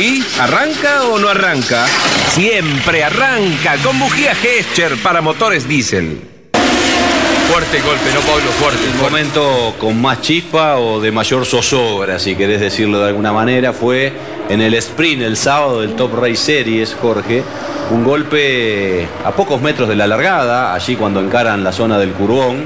¿Y 0.00 0.24
arranca 0.40 1.02
o 1.12 1.18
no 1.18 1.28
arranca? 1.28 1.86
Siempre 2.30 3.04
arranca 3.04 3.76
con 3.84 3.98
bujía 3.98 4.34
Gescher 4.34 4.96
para 5.02 5.20
motores 5.20 5.68
diésel. 5.68 6.18
Fuerte 7.52 7.82
golpe, 7.82 8.10
¿no, 8.14 8.20
Pablo? 8.20 8.50
Fuerte. 8.52 8.82
El 8.82 8.94
momento 8.94 9.74
con 9.78 10.00
más 10.00 10.22
chispa 10.22 10.78
o 10.78 11.02
de 11.02 11.12
mayor 11.12 11.44
zozobra, 11.44 12.18
si 12.18 12.34
querés 12.34 12.62
decirlo 12.62 13.00
de 13.00 13.08
alguna 13.08 13.34
manera, 13.34 13.74
fue 13.74 14.10
en 14.48 14.62
el 14.62 14.72
sprint 14.72 15.20
el 15.20 15.36
sábado 15.36 15.82
del 15.82 15.94
Top 15.96 16.14
Race 16.18 16.36
Series, 16.36 16.96
Jorge. 16.98 17.42
Un 17.90 18.02
golpe 18.02 19.06
a 19.22 19.32
pocos 19.32 19.60
metros 19.60 19.86
de 19.86 19.96
la 19.96 20.06
largada, 20.06 20.72
allí 20.72 20.96
cuando 20.96 21.20
encaran 21.20 21.62
la 21.62 21.72
zona 21.72 21.98
del 21.98 22.12
Curbón, 22.12 22.64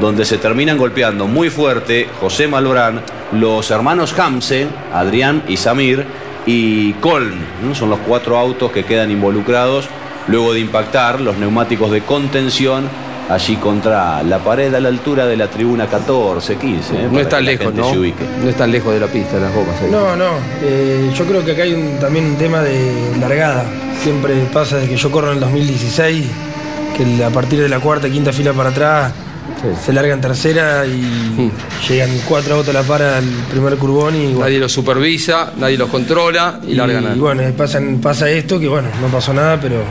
donde 0.00 0.24
se 0.24 0.36
terminan 0.36 0.78
golpeando 0.78 1.28
muy 1.28 1.48
fuerte 1.48 2.08
José 2.20 2.48
Malbrán, 2.48 3.02
los 3.30 3.70
hermanos 3.70 4.18
Hamse, 4.18 4.66
Adrián 4.92 5.44
y 5.46 5.58
Samir, 5.58 6.06
y 6.46 6.92
Colm. 6.94 7.34
¿no? 7.62 7.74
Son 7.74 7.90
los 7.90 7.98
cuatro 8.00 8.38
autos 8.38 8.72
que 8.72 8.84
quedan 8.84 9.10
involucrados 9.10 9.88
luego 10.28 10.52
de 10.52 10.60
impactar 10.60 11.20
los 11.20 11.36
neumáticos 11.36 11.90
de 11.90 12.00
contención 12.02 12.88
allí 13.28 13.56
contra 13.56 14.22
la 14.22 14.38
pared 14.38 14.74
a 14.74 14.80
la 14.80 14.88
altura 14.88 15.26
de 15.26 15.36
la 15.36 15.48
tribuna 15.48 15.86
14, 15.86 16.56
15. 16.56 16.94
¿eh? 16.94 17.08
No 17.10 17.20
es 17.20 17.28
tan 17.28 17.44
lejos, 17.44 17.72
¿no? 17.74 17.94
No 17.94 18.48
es 18.48 18.56
tan 18.56 18.70
lejos 18.70 18.92
de 18.92 19.00
la 19.00 19.06
pista, 19.06 19.38
las 19.38 19.54
gomas. 19.54 19.80
Ahí. 19.80 19.90
No, 19.90 20.16
no. 20.16 20.32
Eh, 20.62 21.10
yo 21.14 21.24
creo 21.24 21.44
que 21.44 21.52
acá 21.52 21.62
hay 21.62 21.74
un, 21.74 21.98
también 21.98 22.26
un 22.26 22.36
tema 22.36 22.62
de 22.62 23.12
largada. 23.20 23.64
Siempre 24.02 24.34
pasa 24.52 24.76
desde 24.76 24.90
que 24.90 24.96
yo 24.96 25.10
corro 25.10 25.28
en 25.28 25.34
el 25.34 25.40
2016, 25.40 26.26
que 26.96 27.24
a 27.24 27.30
partir 27.30 27.60
de 27.60 27.68
la 27.68 27.80
cuarta, 27.80 28.08
quinta 28.08 28.32
fila 28.32 28.52
para 28.52 28.70
atrás, 28.70 29.12
sí. 29.60 29.68
se 29.84 29.92
larga 29.92 30.14
en 30.14 30.20
tercera 30.20 30.86
y 30.86 31.02
sí. 31.36 31.50
llegan 31.88 32.10
cuatro 32.28 32.56
autos 32.56 32.74
a 32.74 32.80
la 32.80 32.86
para 32.86 33.18
al 33.18 33.24
primer 33.50 33.76
curbón 33.76 34.14
y... 34.16 34.26
Bueno. 34.26 34.40
Nadie 34.40 34.58
los 34.58 34.72
supervisa, 34.72 35.52
nadie 35.56 35.76
los 35.76 35.88
controla 35.90 36.60
y, 36.66 36.72
y 36.72 36.74
largan. 36.74 37.16
Y 37.16 37.20
bueno, 37.20 37.42
pasa, 37.56 37.80
pasa 38.00 38.30
esto 38.30 38.58
que 38.58 38.68
bueno, 38.68 38.88
no 39.00 39.08
pasó 39.08 39.32
nada, 39.32 39.60
pero 39.60 39.82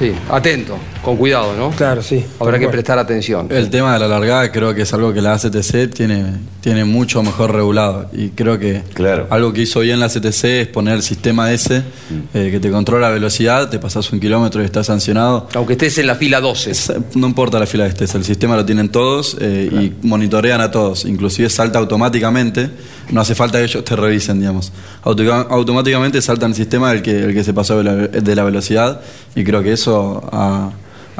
Sí, 0.00 0.14
atento, 0.30 0.78
con 1.02 1.16
cuidado, 1.16 1.54
¿no? 1.56 1.70
Claro, 1.70 2.02
sí. 2.02 2.24
Habrá 2.38 2.58
que 2.58 2.68
prestar 2.68 2.98
atención. 2.98 3.48
El 3.50 3.70
tema 3.70 3.94
de 3.94 4.00
la 4.00 4.08
largada 4.08 4.52
creo 4.52 4.74
que 4.74 4.82
es 4.82 4.92
algo 4.92 5.12
que 5.12 5.22
la 5.22 5.32
ACTC 5.32 5.92
tiene, 5.94 6.24
tiene 6.60 6.84
mucho 6.84 7.22
mejor 7.22 7.52
regulado. 7.52 8.10
Y 8.12 8.30
creo 8.30 8.58
que 8.58 8.82
claro. 8.92 9.26
algo 9.30 9.52
que 9.52 9.62
hizo 9.62 9.80
bien 9.80 9.98
la 9.98 10.06
ACTC 10.06 10.44
es 10.44 10.68
poner 10.68 10.94
el 10.94 11.02
sistema 11.02 11.50
ese 11.52 11.80
mm. 11.80 12.36
eh, 12.36 12.50
que 12.50 12.60
te 12.60 12.70
controla 12.70 13.08
la 13.08 13.14
velocidad, 13.14 13.70
te 13.70 13.78
pasas 13.78 14.12
un 14.12 14.20
kilómetro 14.20 14.60
y 14.60 14.66
estás 14.66 14.86
sancionado. 14.88 15.48
Aunque 15.54 15.72
estés 15.72 15.96
en 15.98 16.06
la 16.06 16.16
fila 16.16 16.40
12. 16.40 16.70
Es, 16.70 16.92
no 17.14 17.26
importa 17.26 17.58
la 17.58 17.66
fila 17.66 17.84
que 17.84 17.90
estés, 17.90 18.14
el 18.14 18.24
sistema 18.24 18.56
lo 18.56 18.66
tienen 18.66 18.90
todos 18.90 19.36
eh, 19.40 19.68
claro. 19.70 19.84
y 19.84 19.94
monitorean 20.02 20.60
a 20.60 20.70
todos. 20.70 21.06
Inclusive 21.06 21.48
salta 21.48 21.78
automáticamente, 21.78 22.70
no 23.10 23.22
hace 23.22 23.34
falta 23.34 23.58
que 23.58 23.64
ellos 23.64 23.84
te 23.84 23.96
revisen, 23.96 24.38
digamos. 24.38 24.70
Auto 25.02 25.32
automáticamente 25.32 26.20
salta 26.20 26.44
en 26.44 26.52
el 26.52 26.56
sistema 26.56 26.92
el 26.92 27.00
que, 27.00 27.24
el 27.24 27.34
que 27.34 27.42
se 27.42 27.54
pasó 27.54 27.78
de 27.78 27.84
la, 27.84 27.94
de 27.94 28.34
la 28.34 28.44
velocidad 28.44 29.00
y 29.34 29.44
creo 29.44 29.62
que 29.62 29.72
eso 29.72 30.22
ha, 30.32 30.70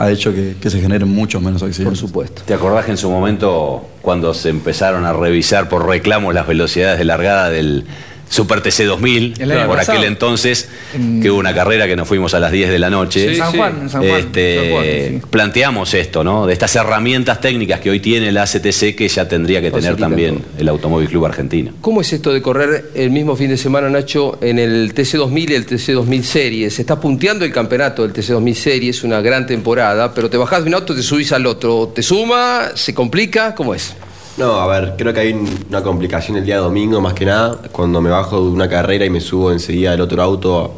ha 0.01 0.11
hecho 0.11 0.33
que, 0.33 0.71
se 0.71 0.81
generen 0.81 1.09
muchos 1.09 1.43
menos 1.43 1.63
accidentes. 1.63 2.01
Por 2.01 2.09
supuesto. 2.09 2.43
¿Te 2.47 2.55
acordás 2.55 2.87
que 2.87 2.93
en 2.93 2.97
su 2.97 3.11
momento, 3.11 3.87
cuando 4.01 4.33
se 4.33 4.49
empezaron 4.49 5.05
a 5.05 5.13
revisar 5.13 5.69
por 5.69 5.87
reclamo 5.87 6.33
las 6.33 6.47
velocidades 6.47 6.99
de 6.99 7.05
largada 7.05 7.51
del 7.51 7.85
Super 8.31 8.63
TC 8.63 8.85
2000, 8.85 9.35
por 9.67 9.77
pasado. 9.77 9.99
aquel 9.99 10.05
entonces, 10.05 10.69
en... 10.95 11.21
que 11.21 11.33
hubo 11.33 11.41
una 11.41 11.53
carrera 11.53 11.89
que 11.89 11.97
nos 11.97 12.07
fuimos 12.07 12.33
a 12.33 12.39
las 12.39 12.53
10 12.53 12.71
de 12.71 12.79
la 12.79 12.89
noche. 12.89 13.31
Sí, 13.31 13.37
San 13.37 13.53
Juan, 13.53 13.91
San 13.91 14.03
Juan, 14.07 14.21
este, 14.21 14.57
San 14.57 14.71
Juan 14.71 14.85
sí. 14.85 15.27
Planteamos 15.31 15.95
esto, 15.95 16.23
¿no? 16.23 16.47
De 16.47 16.53
estas 16.53 16.77
herramientas 16.77 17.41
técnicas 17.41 17.81
que 17.81 17.91
hoy 17.91 17.99
tiene 17.99 18.31
la 18.31 18.43
ACTC 18.43 18.95
que 18.95 19.09
ya 19.09 19.27
tendría 19.27 19.61
que 19.61 19.73
tener 19.73 19.97
también 19.97 20.45
el 20.57 20.69
Automóvil 20.69 21.09
Club 21.09 21.27
Argentino. 21.27 21.73
¿Cómo 21.81 22.03
es 22.03 22.13
esto 22.13 22.33
de 22.33 22.41
correr 22.41 22.93
el 22.95 23.11
mismo 23.11 23.35
fin 23.35 23.49
de 23.49 23.57
semana, 23.57 23.91
Nacho, 23.91 24.39
en 24.41 24.61
el 24.61 24.95
TC 24.95 25.15
2000 25.15 25.51
y 25.51 25.55
el 25.55 25.67
TC 25.67 25.93
2000 25.95 26.25
Series? 26.25 26.75
Se 26.75 26.83
está 26.83 27.01
punteando 27.01 27.45
el 27.45 27.53
campeonato 27.53 28.07
del 28.07 28.13
TC 28.13 28.29
2000 28.29 28.55
Series, 28.55 29.03
una 29.03 29.21
gran 29.21 29.45
temporada, 29.45 30.15
pero 30.15 30.31
te 30.31 30.37
bajás 30.37 30.63
de 30.63 30.69
un 30.69 30.75
auto, 30.75 30.95
te 30.95 31.03
subís 31.03 31.33
al 31.33 31.47
otro. 31.47 31.91
¿Te 31.93 32.03
suma? 32.03 32.69
¿Se 32.77 32.95
complica? 32.95 33.57
¿Cómo 33.57 33.75
es? 33.75 33.93
No, 34.41 34.55
a 34.55 34.67
ver, 34.67 34.95
creo 34.97 35.13
que 35.13 35.21
hay 35.21 35.35
una 35.69 35.83
complicación 35.83 36.39
el 36.39 36.47
día 36.47 36.57
domingo 36.57 36.99
más 37.03 37.13
que 37.13 37.27
nada, 37.27 37.59
cuando 37.71 38.01
me 38.01 38.09
bajo 38.09 38.43
de 38.43 38.49
una 38.49 38.71
carrera 38.71 39.05
y 39.05 39.11
me 39.11 39.21
subo 39.21 39.53
enseguida 39.53 39.91
del 39.91 40.01
otro 40.01 40.23
auto 40.23 40.73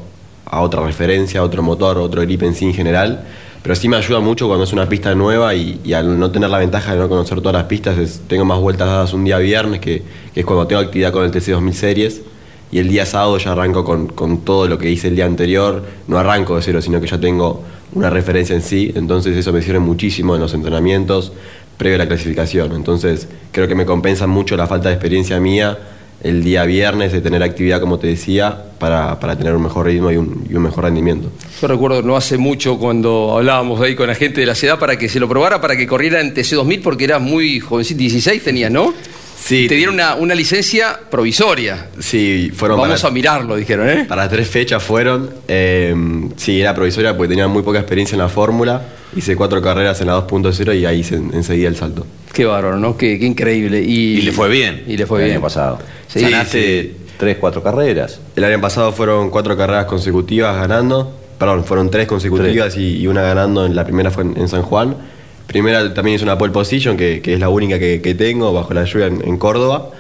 a 0.47 0.61
otra 0.63 0.85
referencia, 0.85 1.39
a 1.39 1.45
otro 1.45 1.63
motor, 1.63 1.99
otro 1.99 2.23
grip 2.23 2.43
en 2.43 2.57
sí 2.57 2.65
en 2.65 2.75
general. 2.75 3.25
Pero 3.63 3.77
sí 3.77 3.89
me 3.89 3.97
ayuda 3.97 4.19
mucho 4.19 4.49
cuando 4.49 4.65
es 4.65 4.73
una 4.73 4.89
pista 4.89 5.15
nueva 5.15 5.55
y, 5.55 5.93
al 5.95 6.19
no 6.19 6.33
tener 6.33 6.51
la 6.51 6.59
ventaja 6.59 6.95
de 6.95 6.99
no 6.99 7.09
conocer 7.09 7.39
todas 7.39 7.53
las 7.53 7.67
pistas, 7.67 7.95
tengo 8.27 8.45
más 8.45 8.59
vueltas 8.59 8.89
dadas 8.89 9.13
un 9.13 9.23
día 9.23 9.39
viernes, 9.39 9.79
que, 9.79 10.03
es 10.35 10.45
cuando 10.45 10.67
tengo 10.67 10.83
actividad 10.83 11.13
con 11.13 11.25
el 11.25 11.31
TC 11.31 11.53
2000 11.53 11.75
Series. 11.75 12.23
Y 12.73 12.81
el 12.81 12.89
día 12.89 13.07
sábado 13.07 13.39
ya 13.39 13.53
arranco 13.53 13.85
con, 13.85 14.09
con 14.09 14.39
todo 14.39 14.67
lo 14.67 14.77
que 14.77 14.91
hice 14.91 15.07
el 15.07 15.15
día 15.15 15.27
anterior. 15.27 15.85
No 16.09 16.19
arranco 16.19 16.57
de 16.57 16.63
cero, 16.63 16.83
sino 16.83 17.01
que 17.01 17.07
ya 17.07 17.21
tengo 17.21 17.63
una 17.93 18.11
referencia 18.11 18.57
en 18.57 18.63
sí. 18.63 18.91
Entonces 18.97 19.37
eso 19.37 19.53
me 19.53 19.63
sirve 19.63 19.79
muchísimo 19.79 20.35
en 20.35 20.41
los 20.41 20.53
entrenamientos 20.53 21.33
previo 21.83 21.97
a 21.97 21.99
la 21.99 22.07
clasificación. 22.07 22.73
Entonces, 22.73 23.27
creo 23.51 23.67
que 23.67 23.75
me 23.75 23.85
compensa 23.85 24.29
mucho 24.29 24.57
la 24.57 24.69
falta 24.69 24.89
de 24.89 24.95
experiencia 24.95 25.41
mía 25.41 25.77
el 26.23 26.45
día 26.45 26.65
viernes 26.65 27.11
de 27.11 27.21
tener 27.21 27.43
actividad, 27.43 27.81
como 27.81 27.99
te 27.99 28.07
decía, 28.07 28.57
para, 28.79 29.19
para 29.19 29.37
tener 29.37 29.55
un 29.55 29.63
mejor 29.65 29.87
ritmo 29.87 30.13
y 30.13 30.17
un, 30.17 30.47
y 30.49 30.55
un, 30.55 30.63
mejor 30.63 30.85
rendimiento. 30.85 31.33
Yo 31.61 31.67
recuerdo 31.67 32.01
no 32.03 32.17
hace 32.17 32.39
mucho 32.39 32.79
cuando 32.79 33.37
hablábamos 33.37 33.81
ahí 33.81 33.97
con 33.97 34.07
la 34.07 34.15
gente 34.15 34.41
de 34.41 34.47
la 34.47 34.55
ciudad 34.55 34.79
para 34.79 34.97
que 34.97 35.09
se 35.09 35.19
lo 35.19 35.29
probara, 35.29 35.61
para 35.61 35.77
que 35.77 35.85
corriera 35.85 36.21
en 36.21 36.33
TC2000, 36.33 36.81
porque 36.81 37.05
eras 37.05 37.21
muy 37.21 37.59
jovencito, 37.59 37.99
16 37.99 38.45
tenías, 38.45 38.71
¿no? 38.71 38.95
Sí. 39.37 39.67
Te 39.67 39.75
dieron 39.75 39.97
una, 39.97 40.15
una, 40.15 40.37
licencia 40.37 40.97
provisoria. 41.11 41.89
Sí, 41.99 42.53
fueron. 42.55 42.79
Vamos 42.79 43.01
para, 43.01 43.11
a 43.11 43.13
mirarlo, 43.13 43.57
dijeron, 43.57 43.89
¿eh? 43.89 44.05
Para 44.09 44.29
tres 44.29 44.49
fechas 44.49 44.81
fueron. 44.81 45.29
Eh, 45.49 45.93
sí, 46.37 46.61
era 46.61 46.73
provisoria 46.73 47.17
porque 47.17 47.31
tenía 47.31 47.49
muy 47.49 47.65
poca 47.65 47.81
experiencia 47.81 48.15
en 48.15 48.21
la 48.21 48.29
fórmula. 48.29 48.83
Hice 49.17 49.37
cuatro 49.37 49.61
carreras 49.63 50.01
en 50.01 50.07
la 50.09 50.17
2.0 50.27 50.79
y 50.79 50.87
ahí 50.87 51.01
hice 51.01 51.17
enseguida 51.17 51.69
el 51.69 51.77
salto. 51.77 52.07
Qué 52.33 52.45
bárbaro, 52.45 52.79
¿no? 52.79 52.97
Qué, 52.97 53.19
qué 53.19 53.27
increíble. 53.27 53.83
Y, 53.83 54.19
Y 54.19 54.23
le 54.23 54.33
fue 54.33 54.49
bien. 54.49 54.85
Y 54.87 54.97
le 54.97 55.07
fue 55.07 55.21
el 55.21 55.25
bien. 55.27 55.37
año 55.37 55.43
pasado. 55.43 55.79
Sí, 56.09 56.21
Ganaste 56.21 56.97
tres, 57.19 57.37
cuatro 57.39 57.63
carreras. 57.63 58.21
El 58.37 58.45
año 58.45 58.61
pasado 58.61 58.93
fueron 58.93 59.31
cuatro 59.31 59.57
carreras 59.57 59.85
consecutivas 59.87 60.57
ganando, 60.57 61.13
perdón, 61.39 61.65
fueron 61.65 61.91
tres 61.91 62.07
consecutivas 62.07 62.77
y, 62.77 62.99
y 62.99 63.07
una 63.07 63.23
ganando, 63.23 63.65
en 63.67 63.77
la 63.77 63.85
primera 63.85 64.11
fue 64.11 64.25
en, 64.25 64.37
en 64.39 64.49
San 64.49 64.63
Juan. 64.63 64.97
Primera 65.47 65.93
también 65.93 66.17
es 66.17 66.23
una 66.23 66.39
pole 66.39 66.53
position, 66.53 66.97
que, 66.97 67.21
que 67.21 67.35
es 67.35 67.41
la 67.41 67.49
única 67.49 67.79
que, 67.79 68.01
que 68.01 68.15
tengo 68.15 68.53
bajo 68.53 68.73
la 68.75 68.85
lluvia 68.85 69.07
en, 69.07 69.23
en 69.27 69.37
Córdoba. 69.37 69.91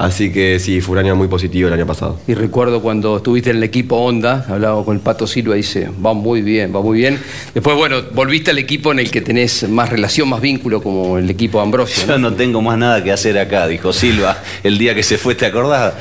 Así 0.00 0.32
que 0.32 0.58
sí, 0.58 0.80
fue 0.80 0.94
un 0.94 1.00
año 1.00 1.14
muy 1.14 1.28
positivo 1.28 1.68
el 1.68 1.74
año 1.74 1.86
pasado. 1.86 2.18
Y 2.26 2.32
recuerdo 2.32 2.80
cuando 2.80 3.18
estuviste 3.18 3.50
en 3.50 3.58
el 3.58 3.62
equipo 3.64 3.96
Honda, 3.96 4.46
hablaba 4.48 4.82
con 4.82 4.96
el 4.96 5.02
Pato 5.02 5.26
Silva 5.26 5.56
y 5.56 5.58
dice, 5.58 5.90
va 6.02 6.14
muy 6.14 6.40
bien, 6.40 6.74
va 6.74 6.80
muy 6.80 6.96
bien. 6.96 7.20
Después, 7.52 7.76
bueno, 7.76 7.96
volviste 8.14 8.50
al 8.50 8.56
equipo 8.56 8.92
en 8.92 9.00
el 9.00 9.10
que 9.10 9.20
tenés 9.20 9.68
más 9.68 9.90
relación, 9.90 10.30
más 10.30 10.40
vínculo, 10.40 10.82
como 10.82 11.18
el 11.18 11.28
equipo 11.28 11.60
Ambrosio. 11.60 12.06
Yo 12.08 12.18
no 12.18 12.32
tengo 12.32 12.62
más 12.62 12.78
nada 12.78 13.04
que 13.04 13.12
hacer 13.12 13.38
acá, 13.38 13.68
dijo 13.68 13.92
Silva 13.92 14.38
el 14.62 14.78
día 14.78 14.94
que 14.94 15.02
se 15.02 15.18
fue, 15.18 15.34
¿te 15.34 15.44
acordás? 15.44 15.92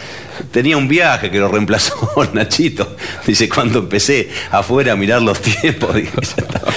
Tenía 0.52 0.78
un 0.78 0.88
viaje 0.88 1.30
que 1.30 1.40
lo 1.40 1.48
reemplazó 1.48 1.96
Nachito. 2.34 2.96
Dice, 3.26 3.48
cuando 3.50 3.80
empecé 3.80 4.30
afuera 4.52 4.94
a 4.94 4.96
mirar 4.96 5.22
los 5.22 5.42
tiempos, 5.42 5.96
dije, 5.96 6.12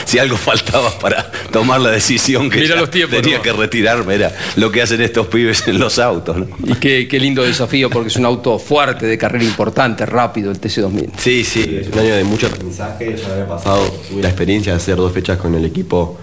si 0.05 0.19
algo 0.19 0.37
faltaba 0.37 0.91
para 0.99 1.31
tomar 1.51 1.81
la 1.81 1.91
decisión 1.91 2.51
que 2.51 2.67
los 2.67 2.91
tiempos, 2.91 3.21
tenía 3.21 3.39
¿no? 3.39 3.43
que 3.43 3.53
retirarme, 3.53 4.15
era 4.15 4.35
lo 4.57 4.71
que 4.71 4.83
hacen 4.83 5.01
estos 5.01 5.27
pibes 5.27 5.67
en 5.69 5.79
los 5.79 5.99
autos. 5.99 6.37
¿no? 6.37 6.47
Y 6.65 6.75
qué, 6.75 7.07
qué 7.09 7.19
lindo 7.19 7.43
desafío, 7.43 7.91
porque 7.91 8.09
es 8.09 8.17
un 8.17 8.27
auto 8.27 8.59
fuerte, 8.59 9.07
de 9.07 9.19
carrera 9.19 9.45
importante, 9.45 10.07
rápido, 10.07 10.51
el 10.51 10.61
TC2000. 10.61 11.11
Sí, 11.19 11.45
sí, 11.45 11.79
es 11.81 11.89
un 11.89 11.99
año 11.99 12.15
de 12.15 12.25
mucho 12.25 12.47
aprendizaje. 12.47 13.17
Ya 13.17 13.33
había 13.33 13.49
pasado, 13.49 13.85
tuve 14.09 14.23
la 14.23 14.29
experiencia 14.29 14.73
de 14.73 14.77
hacer 14.79 14.97
dos 14.97 15.13
fechas 15.13 15.39
con 15.39 15.55
el 15.55 15.65
equipo 15.65 16.19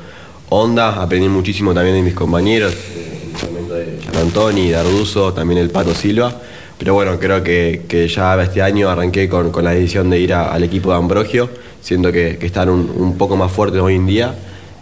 Honda. 0.50 1.02
Aprendí 1.02 1.28
muchísimo 1.28 1.74
también 1.74 1.96
de 1.96 2.02
mis 2.02 2.14
compañeros, 2.14 2.74
eh, 2.74 3.32
en 3.42 3.48
el 3.48 3.54
momento 3.54 3.74
de 3.76 4.20
Antoni, 4.20 4.72
Darduso, 4.72 5.34
también 5.34 5.60
el 5.60 5.70
Pato 5.70 5.94
Silva. 5.94 6.34
Pero 6.80 6.94
bueno, 6.96 7.20
creo 7.20 7.44
que, 7.44 7.84
que 7.88 8.08
ya 8.08 8.42
este 8.42 8.62
año 8.64 8.90
arranqué 8.90 9.30
con, 9.30 9.52
con 9.52 9.64
la 9.64 9.72
decisión 9.72 10.10
de 10.10 10.20
ir 10.20 10.34
a- 10.34 10.52
al 10.52 10.64
equipo 10.64 10.90
de 10.92 10.98
Ambrogio, 10.98 11.50
siento 11.82 12.12
que, 12.12 12.38
que 12.40 12.46
están 12.48 12.70
un, 12.70 12.90
un 12.96 13.18
poco 13.18 13.36
más 13.38 13.52
fuertes 13.52 13.80
hoy 13.82 13.96
en 13.96 14.08
día. 14.08 14.34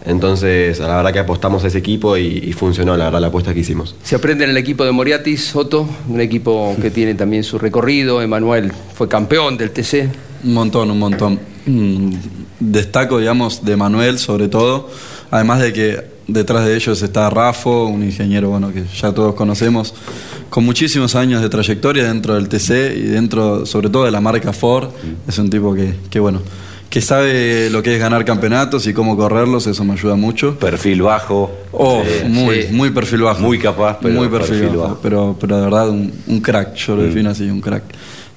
Entonces, 0.06 0.78
la 0.78 0.96
verdad 0.96 1.12
que 1.12 1.18
apostamos 1.18 1.64
a 1.64 1.66
ese 1.66 1.78
equipo 1.78 2.16
y, 2.16 2.22
y 2.44 2.52
funcionó, 2.52 2.96
la 2.96 3.06
verdad, 3.06 3.20
la 3.20 3.26
apuesta 3.26 3.52
que 3.52 3.60
hicimos. 3.60 3.94
Se 4.02 4.14
aprende 4.14 4.44
en 4.44 4.50
el 4.50 4.56
equipo 4.56 4.84
de 4.84 4.92
Moriatis, 4.92 5.54
Otto, 5.56 5.86
un 6.08 6.20
equipo 6.20 6.74
que 6.80 6.90
tiene 6.90 7.14
también 7.14 7.42
su 7.44 7.58
recorrido. 7.58 8.22
Emanuel 8.22 8.72
fue 8.94 9.08
campeón 9.08 9.58
del 9.58 9.70
TC. 9.72 10.08
Un 10.44 10.54
montón, 10.54 10.90
un 10.92 10.98
montón. 11.00 11.38
Mm, 11.66 12.12
Destaco, 12.60 13.18
digamos, 13.18 13.64
de 13.64 13.76
Manuel 13.76 14.18
sobre 14.18 14.48
todo, 14.48 14.88
además 15.30 15.60
de 15.60 15.72
que 15.72 16.04
detrás 16.28 16.64
de 16.64 16.76
ellos 16.76 17.02
está 17.02 17.28
Rafo, 17.30 17.86
un 17.86 18.04
ingeniero 18.04 18.50
bueno 18.50 18.72
que 18.72 18.84
ya 19.00 19.12
todos 19.12 19.34
conocemos, 19.34 19.94
con 20.50 20.64
muchísimos 20.64 21.14
años 21.14 21.42
de 21.42 21.48
trayectoria 21.48 22.04
dentro 22.04 22.34
del 22.34 22.48
TC 22.48 22.94
y 22.96 23.02
dentro, 23.02 23.66
sobre 23.66 23.90
todo 23.90 24.04
de 24.04 24.10
la 24.10 24.20
marca 24.20 24.52
Ford. 24.52 24.90
Es 25.26 25.38
un 25.38 25.50
tipo 25.50 25.74
que, 25.74 25.94
que 26.10 26.20
bueno, 26.20 26.40
que 26.90 27.00
sabe 27.02 27.68
lo 27.70 27.82
que 27.82 27.94
es 27.94 28.00
ganar 28.00 28.24
campeonatos 28.24 28.86
y 28.86 28.94
cómo 28.94 29.16
correrlos, 29.16 29.66
eso 29.66 29.84
me 29.84 29.92
ayuda 29.92 30.14
mucho. 30.16 30.58
Perfil 30.58 31.02
bajo. 31.02 31.50
Oh, 31.72 32.02
eh, 32.04 32.24
muy, 32.28 32.62
sí. 32.62 32.68
muy 32.72 32.90
perfil 32.90 33.22
bajo. 33.22 33.40
Muy 33.42 33.58
capaz, 33.58 33.98
pero 34.00 34.14
muy 34.14 34.28
perfil, 34.28 34.60
perfil 34.60 34.76
bajo, 34.76 34.82
bajo. 34.88 34.98
Pero, 35.02 35.36
pero 35.38 35.56
de 35.58 35.62
verdad 35.64 35.88
un, 35.90 36.12
un 36.26 36.40
crack, 36.40 36.74
yo 36.76 36.96
lo 36.96 37.02
Mm. 37.02 37.06
defino 37.06 37.30
así, 37.30 37.44
un 37.50 37.60
crack. 37.60 37.82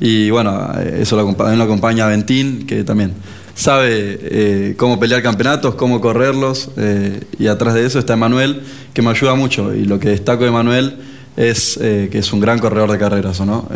Y 0.02 0.30
bueno, 0.32 0.70
eso 0.98 1.16
lo, 1.16 1.24
lo 1.56 1.64
acompaña 1.64 2.08
Ventín, 2.08 2.66
que 2.66 2.84
también 2.84 3.14
sabe 3.56 4.20
eh, 4.22 4.74
cómo 4.78 5.00
pelear 5.00 5.22
campeonatos, 5.22 5.76
cómo 5.76 6.02
correrlos, 6.02 6.70
eh, 6.78 7.22
y 7.38 7.48
atrás 7.48 7.74
de 7.74 7.86
eso 7.86 8.00
está 8.00 8.14
Emanuel, 8.14 8.62
que 8.94 9.02
me 9.02 9.10
ayuda 9.10 9.36
mucho. 9.36 9.74
Y 9.76 9.86
lo 9.86 10.00
que 10.00 10.10
destaco 10.10 10.44
de 10.44 10.50
Emanuel 10.50 10.96
es 11.38 11.78
eh, 11.82 12.10
que 12.12 12.20
es 12.20 12.34
un 12.34 12.40
gran 12.40 12.60
corredor 12.60 12.92
de 12.92 12.98
carreras, 12.98 13.40
¿o 13.40 13.46
no? 13.46 13.68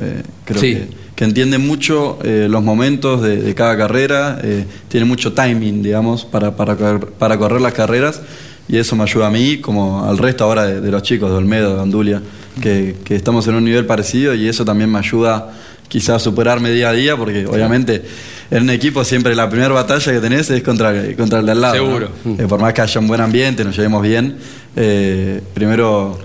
Creo 0.45 0.59
Sí. 0.61 0.73
que, 0.73 0.87
que 1.15 1.23
entiende 1.23 1.57
mucho 1.57 2.19
los 2.23 2.63
momentos 2.63 3.21
de, 3.21 3.37
de 3.41 3.55
cada 3.55 3.77
carrera, 3.77 4.41
tiene 4.89 5.05
mucho 5.05 5.31
timing, 5.33 5.81
digamos, 5.81 6.25
para, 6.25 6.55
para, 6.55 6.75
correr, 6.75 7.05
para 7.07 7.37
correr 7.37 7.61
las 7.61 7.73
carreras, 7.73 8.21
y 8.67 8.77
eso 8.77 8.95
me 8.95 9.03
ayuda 9.03 9.27
a 9.27 9.29
mí, 9.29 9.57
como 9.59 10.03
al 10.05 10.17
resto 10.17 10.43
ahora 10.43 10.65
de, 10.65 10.81
de 10.81 10.91
los 10.91 11.03
chicos, 11.03 11.29
de 11.29 11.37
Olmedo, 11.37 11.75
de 11.75 11.81
Andulia, 11.81 12.21
que, 12.61 12.95
que 13.05 13.15
estamos 13.15 13.47
en 13.47 13.55
un 13.55 13.63
nivel 13.63 13.85
parecido, 13.85 14.33
y 14.33 14.47
eso 14.49 14.65
también 14.65 14.91
me 14.91 14.99
ayuda 14.99 15.53
quizás 15.87 16.21
superarme 16.21 16.71
día 16.71 16.89
a 16.89 16.93
día, 16.93 17.17
porque 17.17 17.45
obviamente 17.45 18.03
en 18.51 18.63
un 18.63 18.69
equipo 18.69 19.03
siempre 19.03 19.35
la 19.35 19.49
primera 19.49 19.73
batalla 19.73 20.11
que 20.11 20.19
tenés 20.19 20.49
es 20.49 20.61
contra, 20.63 20.93
contra 21.15 21.39
el 21.39 21.45
de 21.45 21.51
al 21.51 21.61
lado. 21.61 21.75
¿no? 21.75 21.83
Seguro. 21.83 22.09
Eh, 22.37 22.45
por 22.47 22.59
más 22.59 22.73
que 22.73 22.81
haya 22.81 22.99
un 22.99 23.07
buen 23.07 23.21
ambiente, 23.21 23.63
nos 23.63 23.75
llevemos 23.75 24.01
bien, 24.01 24.37
eh, 24.75 25.41
primero 25.53 26.19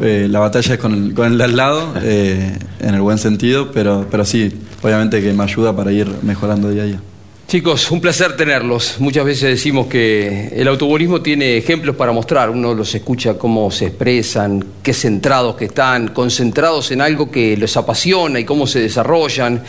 eh, 0.00 0.28
la 0.30 0.38
batalla 0.38 0.74
es 0.74 0.80
con 0.80 0.92
el, 0.94 1.14
con 1.14 1.26
el 1.26 1.38
de 1.38 1.44
al 1.44 1.56
lado, 1.56 1.94
eh, 2.02 2.56
en 2.78 2.94
el 2.94 3.00
buen 3.00 3.18
sentido, 3.18 3.72
pero, 3.72 4.06
pero 4.10 4.24
sí, 4.24 4.52
obviamente 4.82 5.20
que 5.20 5.32
me 5.32 5.42
ayuda 5.42 5.74
para 5.74 5.92
ir 5.92 6.08
mejorando 6.22 6.70
día 6.70 6.82
a 6.82 6.86
día. 6.86 7.00
Chicos, 7.50 7.90
un 7.90 8.00
placer 8.00 8.36
tenerlos. 8.36 9.00
Muchas 9.00 9.24
veces 9.24 9.50
decimos 9.50 9.88
que 9.88 10.50
el 10.54 10.68
automovilismo 10.68 11.20
tiene 11.20 11.56
ejemplos 11.56 11.96
para 11.96 12.12
mostrar. 12.12 12.48
Uno 12.48 12.74
los 12.74 12.94
escucha 12.94 13.34
cómo 13.34 13.72
se 13.72 13.86
expresan, 13.86 14.64
qué 14.84 14.94
centrados 14.94 15.56
que 15.56 15.64
están, 15.64 16.14
concentrados 16.14 16.92
en 16.92 17.00
algo 17.00 17.28
que 17.28 17.56
les 17.56 17.76
apasiona 17.76 18.38
y 18.38 18.44
cómo 18.44 18.68
se 18.68 18.78
desarrollan. 18.78 19.64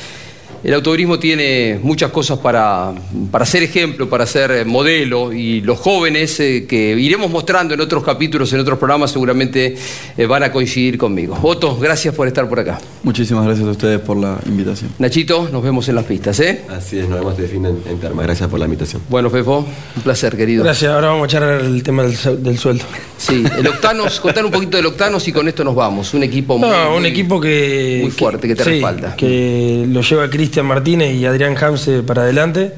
El 0.64 0.74
automovilismo 0.76 1.18
tiene 1.18 1.80
muchas 1.82 2.12
cosas 2.12 2.38
para, 2.40 2.94
para 3.32 3.46
ser 3.48 3.64
ejemplo, 3.64 4.08
para 4.08 4.26
ser 4.28 4.52
eh, 4.52 4.66
modelo 4.66 5.34
y 5.34 5.62
los 5.62 5.80
jóvenes 5.80 6.40
eh, 6.40 6.66
que 6.70 6.92
iremos 7.00 7.32
mostrando 7.32 7.74
en 7.74 7.82
otros 7.82 8.04
capítulos, 8.04 8.54
en 8.54 8.60
otros 8.60 8.78
programas, 8.78 9.12
seguramente 9.12 9.76
eh, 10.18 10.26
van 10.28 10.44
a 10.44 10.52
coincidir 10.52 10.98
conmigo. 11.00 11.38
Otto, 11.42 11.78
gracias 11.78 12.14
por 12.14 12.28
estar 12.28 12.48
por 12.48 12.60
acá. 12.60 12.80
Muchísimas 13.02 13.46
gracias 13.46 13.68
a 13.68 13.72
ustedes 13.72 14.00
por 14.02 14.18
la 14.18 14.38
invitación. 14.46 14.92
Nachito, 15.00 15.50
nos 15.52 15.64
vemos 15.64 15.90
en 15.90 15.96
las 15.96 16.06
pistas, 16.06 16.40
¿eh? 16.40 16.62
Así 16.70 17.00
es, 17.00 17.10
nos 17.10 17.20
vemos 17.20 17.40
este 17.40 17.48
fin 17.52 17.66
en, 17.66 17.78
en 17.90 18.00
Terma. 18.00 18.22
Gracias 18.22 18.48
por 18.48 18.60
la 18.60 18.66
invitación. 18.66 19.02
Bueno, 19.10 19.32
Fefo, 19.32 19.66
un 19.96 20.02
placer, 20.04 20.38
querido. 20.38 20.64
Gracias, 20.64 20.92
ahora 20.92 21.08
vamos 21.08 21.24
a 21.24 21.26
echar 21.26 21.44
el 21.62 21.82
tema 21.82 22.04
del, 22.04 22.16
su- 22.16 22.38
del 22.38 22.60
sueldo. 22.60 22.84
Sí, 23.18 23.44
el 23.58 23.68
Octanos, 23.68 24.20
contar 24.22 24.46
un 24.46 24.52
poquito 24.52 24.78
del 24.78 24.86
Octanos 24.86 25.28
y 25.28 25.32
con 25.32 25.48
esto 25.48 25.64
nos 25.64 25.74
vamos. 25.74 26.14
Un 26.14 26.22
equipo 26.22 26.58
muy, 26.60 26.70
No, 26.70 26.94
un 26.96 27.02
muy- 27.02 27.10
equipo 27.10 27.42
que. 27.42 28.00
muy 28.04 28.12
fuerte, 28.12 28.48
que 28.48 28.54
te 28.56 28.64
sí, 28.64 28.70
respalda. 28.72 29.16
Que 29.16 29.86
lo 29.90 30.02
lleva 30.02 30.30
Cristian 30.52 30.66
Martínez 30.66 31.14
y 31.16 31.26
Adrián 31.26 31.56
Hamse 31.64 32.04
para 32.04 32.24
adelante. 32.24 32.74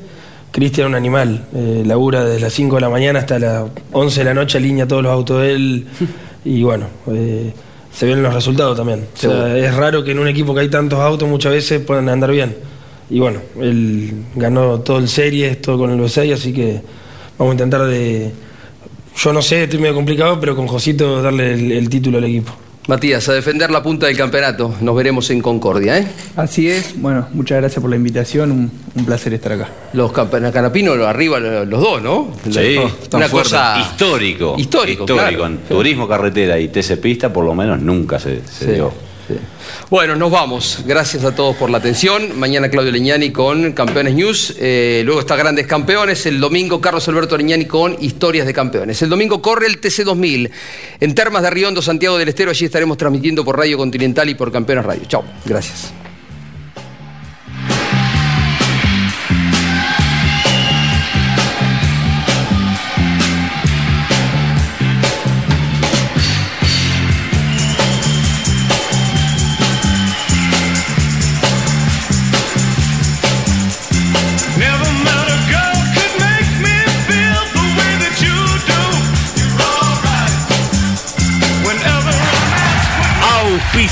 Cristian, 0.52 0.90
un 0.90 0.94
animal. 0.96 1.44
eh, 1.56 1.82
labura 1.84 2.24
desde 2.24 2.40
las 2.40 2.54
5 2.54 2.76
de 2.76 2.82
la 2.82 2.90
mañana 2.92 3.18
hasta 3.18 3.40
las 3.40 3.64
11 3.92 4.20
de 4.20 4.26
la 4.26 4.36
noche, 4.36 4.60
alinea 4.60 4.88
todos 4.88 5.02
los 5.02 5.12
autos 5.12 5.42
de 5.42 5.54
él. 5.56 5.88
y 6.46 6.62
bueno, 6.62 6.86
eh, 7.12 7.52
se 7.92 8.06
ven 8.06 8.22
los 8.22 8.32
resultados 8.32 8.78
también. 8.78 9.00
O 9.16 9.20
sea, 9.20 9.32
Seguro. 9.32 9.56
es 9.56 9.76
raro 9.76 10.04
que 10.04 10.12
en 10.12 10.20
un 10.20 10.28
equipo 10.28 10.54
que 10.54 10.60
hay 10.62 10.70
tantos 10.70 11.00
autos 11.00 11.28
muchas 11.28 11.52
veces 11.52 11.82
puedan 11.82 12.08
andar 12.10 12.30
bien. 12.30 12.56
Y 13.10 13.18
bueno, 13.18 13.40
él 13.60 14.14
ganó 14.36 14.82
todo 14.82 15.00
el 15.00 15.08
series, 15.10 15.60
todo 15.60 15.80
con 15.80 15.90
el 15.90 16.00
B6, 16.00 16.32
así 16.32 16.54
que 16.54 16.80
vamos 17.40 17.54
a 17.54 17.56
intentar 17.56 17.88
de. 17.88 18.32
Yo 19.18 19.34
no 19.34 19.42
sé, 19.42 19.64
estoy 19.64 19.80
medio 19.80 19.96
complicado, 19.96 20.40
pero 20.40 20.56
con 20.56 20.68
Josito 20.68 21.24
darle 21.24 21.54
el- 21.56 21.72
el 21.72 21.90
título 21.90 22.20
al 22.20 22.26
equipo. 22.26 22.52
Matías, 22.86 23.30
a 23.30 23.34
defender 23.34 23.72
la 23.72 23.82
punta 23.82 24.08
del 24.08 24.18
campeonato. 24.18 24.76
Nos 24.82 24.94
veremos 24.96 25.30
en 25.30 25.42
Concordia, 25.42 26.00
¿eh? 26.00 26.08
Así 26.36 26.70
es, 26.70 27.00
bueno, 27.00 27.28
muchas 27.34 27.60
gracias 27.62 27.80
por 27.82 27.90
la 27.90 27.96
invitación, 27.96 28.52
un, 28.52 28.72
un 28.96 29.06
placer 29.06 29.34
estar 29.34 29.54
acá. 29.54 29.70
Los 29.94 30.12
canapinos 30.12 30.98
arriba 31.00 31.40
los 31.40 31.80
dos, 31.82 32.02
¿no? 32.02 32.34
Sí, 32.52 32.78
una 33.14 33.30
cosa 33.30 33.80
histórico. 33.80 34.56
Histórico, 34.58 35.06
claro. 35.06 35.46
En 35.46 35.58
turismo, 35.60 36.08
carretera 36.10 36.60
y 36.60 36.68
TC 36.68 36.98
Pista, 37.00 37.32
por 37.32 37.46
lo 37.46 37.56
menos 37.56 37.80
nunca 37.80 38.20
se, 38.20 38.42
se 38.46 38.66
Sí, 38.66 38.72
dio. 38.74 38.92
Bueno, 39.90 40.16
nos 40.16 40.32
vamos. 40.32 40.80
Gracias 40.86 41.24
a 41.24 41.36
todos 41.36 41.56
por 41.56 41.70
la 41.70 41.78
atención. 41.78 42.38
Mañana 42.38 42.70
Claudio 42.70 42.92
Leñani 42.92 43.32
con 43.32 43.74
Campeones 43.74 44.16
News. 44.16 44.56
Eh, 44.60 45.02
luego 45.06 45.22
está 45.22 45.36
Grandes 45.36 45.68
Campeones. 45.68 46.26
El 46.26 46.40
domingo 46.40 46.82
Carlos 46.82 47.08
Alberto 47.08 47.38
Leñani 47.38 47.66
con 47.66 47.96
Historias 48.00 48.46
de 48.46 48.54
Campeones. 48.54 49.02
El 49.02 49.10
domingo 49.10 49.42
corre 49.42 49.68
el 49.68 49.80
TC2000 49.80 50.50
en 51.00 51.16
Termas 51.16 51.44
de 51.44 51.50
Riondo, 51.50 51.82
Santiago 51.82 52.18
del 52.18 52.30
Estero. 52.30 52.52
Allí 52.52 52.66
estaremos 52.66 52.98
transmitiendo 52.98 53.46
por 53.46 53.58
Radio 53.58 53.78
Continental 53.78 54.30
y 54.30 54.36
por 54.36 54.52
Campeones 54.52 54.86
Radio. 54.86 55.04
Chao. 55.08 55.24
Gracias. 55.46 56.03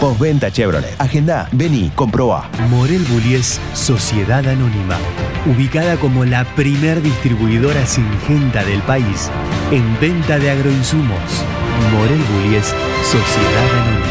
Postventa 0.00 0.52
Chevrolet. 0.52 0.94
Agenda, 0.98 1.48
vení, 1.50 1.90
comprobá. 1.92 2.48
Morel 2.70 3.04
Bullies 3.06 3.60
Sociedad 3.74 4.46
Anónima, 4.46 4.96
ubicada 5.44 5.96
como 5.96 6.24
la 6.24 6.44
primer 6.54 7.02
distribuidora 7.02 7.84
singenta 7.84 8.64
del 8.64 8.80
país 8.82 9.28
en 9.72 9.98
venta 10.00 10.38
de 10.38 10.50
agroinsumos. 10.52 11.44
Morel 11.90 12.22
Bullies 12.32 12.72
Sociedad 13.02 13.70
Anónima. 13.72 14.06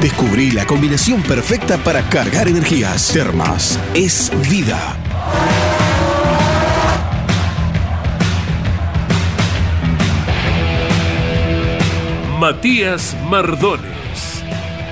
Descubrí 0.00 0.50
la 0.52 0.64
combinación 0.64 1.22
perfecta 1.22 1.76
para 1.76 2.08
cargar 2.08 2.48
energías. 2.48 3.08
Termas 3.12 3.78
es 3.94 4.32
vida. 4.48 4.96
Matías 12.38 13.14
Mardones. 13.28 13.97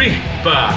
FISPA, 0.00 0.70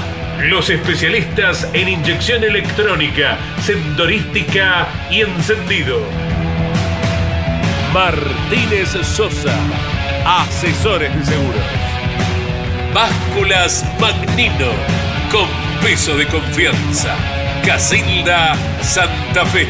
los 0.49 0.69
especialistas 0.69 1.69
en 1.71 1.88
inyección 1.88 2.43
electrónica, 2.43 3.38
sendorística 3.61 4.86
y 5.09 5.21
encendido. 5.21 6.01
Martínez 7.93 8.89
Sosa, 9.03 9.55
asesores 10.26 11.15
de 11.15 11.24
seguros. 11.24 11.61
Básculas 12.93 13.86
Magnino, 13.97 14.74
con 15.32 15.47
peso 15.82 16.17
de 16.17 16.28
confianza. 16.28 17.15
Casilda 17.65 18.55
Santa 18.82 19.45
Fe. 19.45 19.69